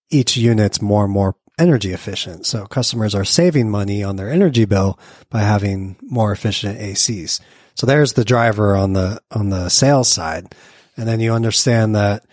each 0.09 0.37
unit's 0.37 0.81
more 0.81 1.05
and 1.05 1.13
more 1.13 1.35
energy 1.57 1.91
efficient. 1.91 2.45
So 2.45 2.65
customers 2.65 3.15
are 3.15 3.25
saving 3.25 3.69
money 3.69 4.03
on 4.03 4.15
their 4.15 4.29
energy 4.29 4.65
bill 4.65 4.99
by 5.29 5.41
having 5.41 5.97
more 6.01 6.31
efficient 6.31 6.79
ACs. 6.79 7.39
So 7.75 7.85
there's 7.85 8.13
the 8.13 8.25
driver 8.25 8.75
on 8.75 8.93
the, 8.93 9.21
on 9.31 9.49
the 9.49 9.69
sales 9.69 10.07
side. 10.07 10.53
And 10.95 11.07
then 11.07 11.19
you 11.19 11.33
understand 11.33 11.95
that 11.95 12.25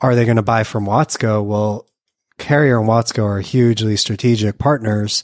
are 0.00 0.14
they 0.14 0.24
going 0.24 0.36
to 0.36 0.42
buy 0.42 0.64
from 0.64 0.84
Watsco? 0.84 1.44
Well, 1.44 1.86
Carrier 2.38 2.80
and 2.80 2.88
Watsco 2.88 3.24
are 3.24 3.40
hugely 3.40 3.96
strategic 3.96 4.58
partners. 4.58 5.22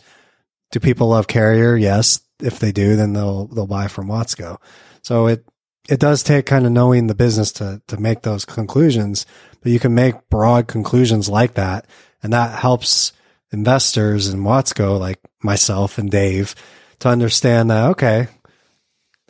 Do 0.70 0.78
people 0.78 1.08
love 1.08 1.26
Carrier? 1.26 1.76
Yes. 1.76 2.20
If 2.40 2.60
they 2.60 2.70
do, 2.70 2.94
then 2.94 3.12
they'll, 3.12 3.46
they'll 3.46 3.66
buy 3.66 3.88
from 3.88 4.06
Watsco. 4.06 4.58
So 5.02 5.26
it, 5.26 5.44
it 5.88 5.98
does 5.98 6.22
take 6.22 6.44
kind 6.46 6.66
of 6.66 6.72
knowing 6.72 7.06
the 7.06 7.14
business 7.14 7.50
to, 7.52 7.80
to 7.86 7.96
make 7.96 8.22
those 8.22 8.44
conclusions, 8.44 9.24
but 9.62 9.72
you 9.72 9.80
can 9.80 9.94
make 9.94 10.28
broad 10.28 10.68
conclusions 10.68 11.28
like 11.28 11.54
that. 11.54 11.86
And 12.22 12.32
that 12.32 12.58
helps 12.58 13.12
investors 13.50 14.28
in 14.28 14.40
Watsco, 14.40 15.00
like 15.00 15.18
myself 15.42 15.96
and 15.96 16.10
Dave, 16.10 16.54
to 16.98 17.08
understand 17.08 17.70
that, 17.70 17.90
okay, 17.90 18.28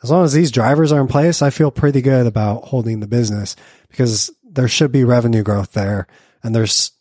as 0.03 0.11
long 0.11 0.25
as 0.25 0.33
these 0.33 0.51
drivers 0.51 0.91
are 0.91 1.01
in 1.01 1.07
place, 1.07 1.43
I 1.43 1.51
feel 1.51 1.71
pretty 1.71 2.03
good 2.03 2.27
about 2.27 2.65
holding 2.65 3.01
the 3.01 3.07
business 3.07 3.55
because 3.89 4.31
there 4.43 4.69
should 4.69 4.91
be 4.91 5.05
revenue 5.05 5.43
growth 5.45 5.73
there. 5.73 6.09
And 6.43 6.55
there's, 6.55 6.93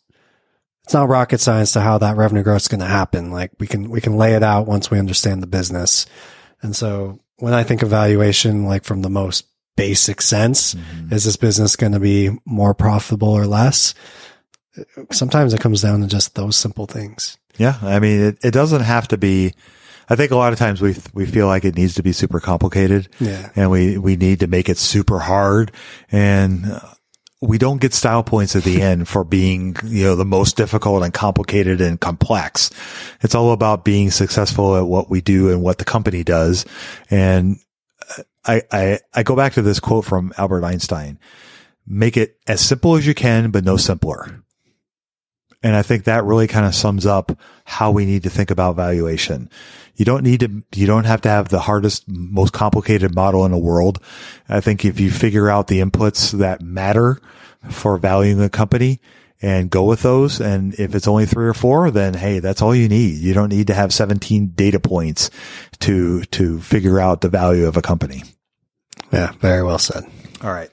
it's 0.84 0.94
not 0.94 1.08
rocket 1.08 1.40
science 1.40 1.72
to 1.72 1.80
how 1.80 1.98
that 1.98 2.16
revenue 2.16 2.42
growth 2.42 2.62
is 2.62 2.68
going 2.68 2.80
to 2.80 2.86
happen. 2.86 3.32
Like 3.32 3.52
we 3.58 3.66
can, 3.66 3.90
we 3.90 4.00
can 4.00 4.16
lay 4.16 4.34
it 4.34 4.42
out 4.42 4.66
once 4.66 4.90
we 4.90 4.98
understand 4.98 5.42
the 5.42 5.48
business. 5.48 6.06
And 6.62 6.74
so 6.74 7.20
when 7.38 7.54
I 7.54 7.62
think 7.62 7.82
of 7.82 7.90
valuation, 7.90 8.64
like 8.64 8.84
from 8.84 9.02
the 9.02 9.10
most 9.10 9.46
basic 9.78 10.20
sense, 10.20 10.74
mm-hmm. 10.74 11.14
is 11.14 11.24
this 11.24 11.36
business 11.36 11.76
going 11.76 11.92
to 11.92 12.00
be 12.00 12.30
more 12.44 12.74
profitable 12.74 13.28
or 13.28 13.46
less? 13.46 13.94
Sometimes 15.12 15.54
it 15.54 15.60
comes 15.60 15.82
down 15.82 16.00
to 16.00 16.08
just 16.08 16.34
those 16.34 16.56
simple 16.56 16.86
things. 16.86 17.38
Yeah. 17.58 17.78
I 17.80 18.00
mean, 18.00 18.20
it, 18.20 18.38
it 18.42 18.50
doesn't 18.50 18.82
have 18.82 19.08
to 19.08 19.16
be, 19.16 19.54
I 20.08 20.16
think 20.16 20.32
a 20.32 20.36
lot 20.36 20.52
of 20.52 20.58
times 20.58 20.80
we, 20.80 20.96
we 21.14 21.26
feel 21.26 21.46
like 21.46 21.64
it 21.64 21.76
needs 21.76 21.94
to 21.94 22.02
be 22.02 22.12
super 22.12 22.40
complicated. 22.40 23.08
Yeah. 23.20 23.50
And 23.54 23.70
we, 23.70 23.98
we 23.98 24.16
need 24.16 24.40
to 24.40 24.48
make 24.48 24.68
it 24.68 24.78
super 24.78 25.20
hard. 25.20 25.70
And 26.10 26.80
we 27.40 27.56
don't 27.56 27.80
get 27.80 27.94
style 27.94 28.24
points 28.24 28.56
at 28.56 28.64
the 28.64 28.82
end 28.90 29.06
for 29.06 29.22
being, 29.22 29.76
you 29.84 30.04
know, 30.04 30.16
the 30.16 30.24
most 30.24 30.56
difficult 30.56 31.04
and 31.04 31.14
complicated 31.14 31.80
and 31.80 32.00
complex. 32.00 32.70
It's 33.20 33.36
all 33.36 33.52
about 33.52 33.84
being 33.84 34.10
successful 34.10 34.76
at 34.76 34.86
what 34.86 35.08
we 35.08 35.20
do 35.20 35.52
and 35.52 35.62
what 35.62 35.78
the 35.78 35.84
company 35.84 36.24
does. 36.24 36.64
And 37.10 37.58
I, 38.44 38.62
I, 38.70 38.98
I 39.14 39.22
go 39.22 39.36
back 39.36 39.54
to 39.54 39.62
this 39.62 39.80
quote 39.80 40.04
from 40.04 40.32
Albert 40.38 40.64
Einstein. 40.64 41.18
Make 41.86 42.16
it 42.16 42.38
as 42.46 42.60
simple 42.60 42.96
as 42.96 43.06
you 43.06 43.14
can, 43.14 43.50
but 43.50 43.64
no 43.64 43.76
simpler. 43.76 44.42
And 45.62 45.74
I 45.74 45.82
think 45.82 46.04
that 46.04 46.24
really 46.24 46.46
kind 46.46 46.66
of 46.66 46.74
sums 46.74 47.04
up 47.04 47.36
how 47.64 47.90
we 47.90 48.04
need 48.04 48.22
to 48.22 48.30
think 48.30 48.50
about 48.50 48.76
valuation. 48.76 49.50
You 49.96 50.04
don't 50.04 50.22
need 50.22 50.40
to, 50.40 50.62
you 50.76 50.86
don't 50.86 51.04
have 51.04 51.20
to 51.22 51.28
have 51.28 51.48
the 51.48 51.58
hardest, 51.58 52.04
most 52.06 52.52
complicated 52.52 53.14
model 53.14 53.44
in 53.44 53.50
the 53.50 53.58
world. 53.58 54.00
I 54.48 54.60
think 54.60 54.84
if 54.84 55.00
you 55.00 55.10
figure 55.10 55.50
out 55.50 55.66
the 55.66 55.80
inputs 55.80 56.30
that 56.38 56.62
matter 56.62 57.20
for 57.70 57.98
valuing 57.98 58.40
a 58.40 58.48
company 58.48 59.00
and 59.40 59.70
go 59.70 59.84
with 59.84 60.02
those. 60.02 60.40
And 60.40 60.74
if 60.74 60.94
it's 60.94 61.08
only 61.08 61.26
three 61.26 61.46
or 61.46 61.54
four, 61.54 61.90
then 61.90 62.14
hey, 62.14 62.38
that's 62.38 62.62
all 62.62 62.74
you 62.74 62.88
need. 62.88 63.18
You 63.18 63.34
don't 63.34 63.50
need 63.50 63.68
to 63.68 63.74
have 63.74 63.92
17 63.92 64.48
data 64.48 64.80
points 64.80 65.30
to, 65.80 66.24
to 66.24 66.60
figure 66.60 66.98
out 67.00 67.20
the 67.20 67.28
value 67.28 67.66
of 67.66 67.76
a 67.76 67.82
company. 67.82 68.24
Yeah, 69.12 69.32
very 69.40 69.62
well 69.62 69.78
said. 69.78 70.04
All 70.42 70.52
right. 70.52 70.70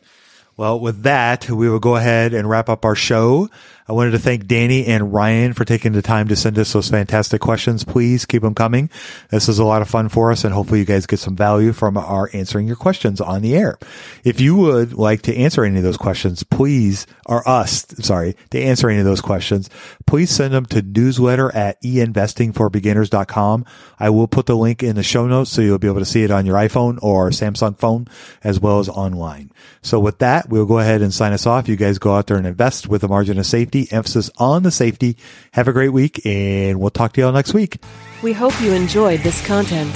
Well, 0.57 0.79
with 0.79 1.03
that, 1.03 1.49
we 1.49 1.69
will 1.69 1.79
go 1.79 1.95
ahead 1.95 2.33
and 2.33 2.49
wrap 2.49 2.69
up 2.69 2.85
our 2.85 2.95
show. 2.95 3.49
I 3.87 3.93
wanted 3.93 4.11
to 4.11 4.19
thank 4.19 4.47
Danny 4.47 4.87
and 4.87 5.13
Ryan 5.13 5.53
for 5.53 5.63
taking 5.63 5.91
the 5.91 6.01
time 6.01 6.27
to 6.29 6.35
send 6.35 6.57
us 6.57 6.73
those 6.73 6.89
fantastic 6.89 7.39
questions. 7.39 7.83
Please 7.83 8.25
keep 8.25 8.41
them 8.41 8.55
coming. 8.55 8.89
This 9.29 9.47
is 9.47 9.59
a 9.59 9.63
lot 9.63 9.83
of 9.83 9.87
fun 9.87 10.09
for 10.09 10.31
us 10.31 10.43
and 10.43 10.55
hopefully 10.55 10.79
you 10.79 10.85
guys 10.85 11.05
get 11.05 11.19
some 11.19 11.35
value 11.35 11.71
from 11.71 11.95
our 11.95 12.27
answering 12.33 12.65
your 12.65 12.77
questions 12.77 13.21
on 13.21 13.43
the 13.43 13.55
air. 13.55 13.77
If 14.23 14.41
you 14.41 14.55
would 14.55 14.93
like 14.93 15.21
to 15.23 15.35
answer 15.35 15.63
any 15.63 15.77
of 15.77 15.83
those 15.83 15.97
questions, 15.97 16.41
please, 16.41 17.05
or 17.27 17.47
us, 17.47 17.85
sorry, 17.99 18.35
to 18.49 18.59
answer 18.59 18.89
any 18.89 18.99
of 18.99 19.05
those 19.05 19.21
questions, 19.21 19.69
please 20.07 20.31
send 20.31 20.55
them 20.55 20.65
to 20.67 20.81
newsletter 20.81 21.53
at 21.53 21.79
einvestingforbeginners.com. 21.83 23.65
I 23.99 24.09
will 24.09 24.27
put 24.27 24.47
the 24.47 24.57
link 24.57 24.81
in 24.81 24.95
the 24.95 25.03
show 25.03 25.27
notes 25.27 25.51
so 25.51 25.61
you'll 25.61 25.77
be 25.77 25.87
able 25.87 25.99
to 25.99 26.05
see 26.05 26.23
it 26.23 26.31
on 26.31 26.47
your 26.47 26.55
iPhone 26.55 26.97
or 27.03 27.29
Samsung 27.29 27.77
phone 27.77 28.07
as 28.43 28.59
well 28.59 28.79
as 28.79 28.89
online. 28.89 29.51
So 29.83 29.99
with 29.99 30.17
that, 30.19 30.49
we'll 30.49 30.65
go 30.65 30.79
ahead 30.79 31.03
and 31.03 31.13
sign 31.13 31.33
us 31.33 31.45
off. 31.45 31.69
You 31.69 31.75
guys 31.75 31.99
go 31.99 32.15
out 32.15 32.25
there 32.25 32.37
and 32.37 32.47
invest 32.47 32.87
with 32.87 33.03
a 33.03 33.07
margin 33.07 33.37
of 33.37 33.45
safety 33.45 33.74
safety, 33.75 33.95
emphasis 33.95 34.29
on 34.37 34.63
the 34.63 34.71
safety. 34.71 35.17
Have 35.51 35.67
a 35.67 35.73
great 35.73 35.89
week, 35.89 36.25
and 36.25 36.79
we'll 36.79 36.89
talk 36.89 37.13
to 37.13 37.21
you 37.21 37.27
all 37.27 37.33
next 37.33 37.53
week. 37.53 37.77
We 38.23 38.33
hope 38.33 38.59
you 38.61 38.71
enjoyed 38.71 39.19
this 39.21 39.45
content. 39.45 39.93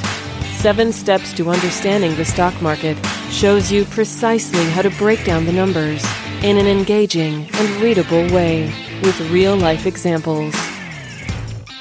Seven 0.58 0.92
Steps 0.92 1.34
to 1.34 1.50
Understanding 1.50 2.16
the 2.16 2.26
Stock 2.26 2.62
Market 2.62 2.98
shows 3.30 3.72
you 3.72 3.86
precisely 3.86 4.64
how 4.72 4.82
to 4.82 4.90
break 4.92 5.24
down 5.24 5.46
the 5.46 5.54
numbers 5.54 6.06
in 6.44 6.58
an 6.58 6.68
engaging 6.68 7.50
and 7.54 7.82
readable 7.82 8.28
way 8.34 8.66
with 9.04 9.18
real 9.32 9.56
life 9.56 9.86
examples. 9.86 10.54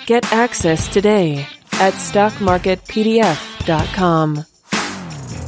Get 0.06 0.32
access 0.32 0.86
today 0.88 1.46
at 1.72 1.94
stockmarketpdf.com. 1.94 4.44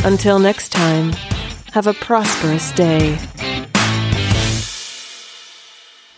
Until 0.03 0.39
next 0.39 0.71
time, 0.71 1.13
have 1.73 1.87
a 1.87 1.93
prosperous 1.95 2.73
day. 2.73 3.19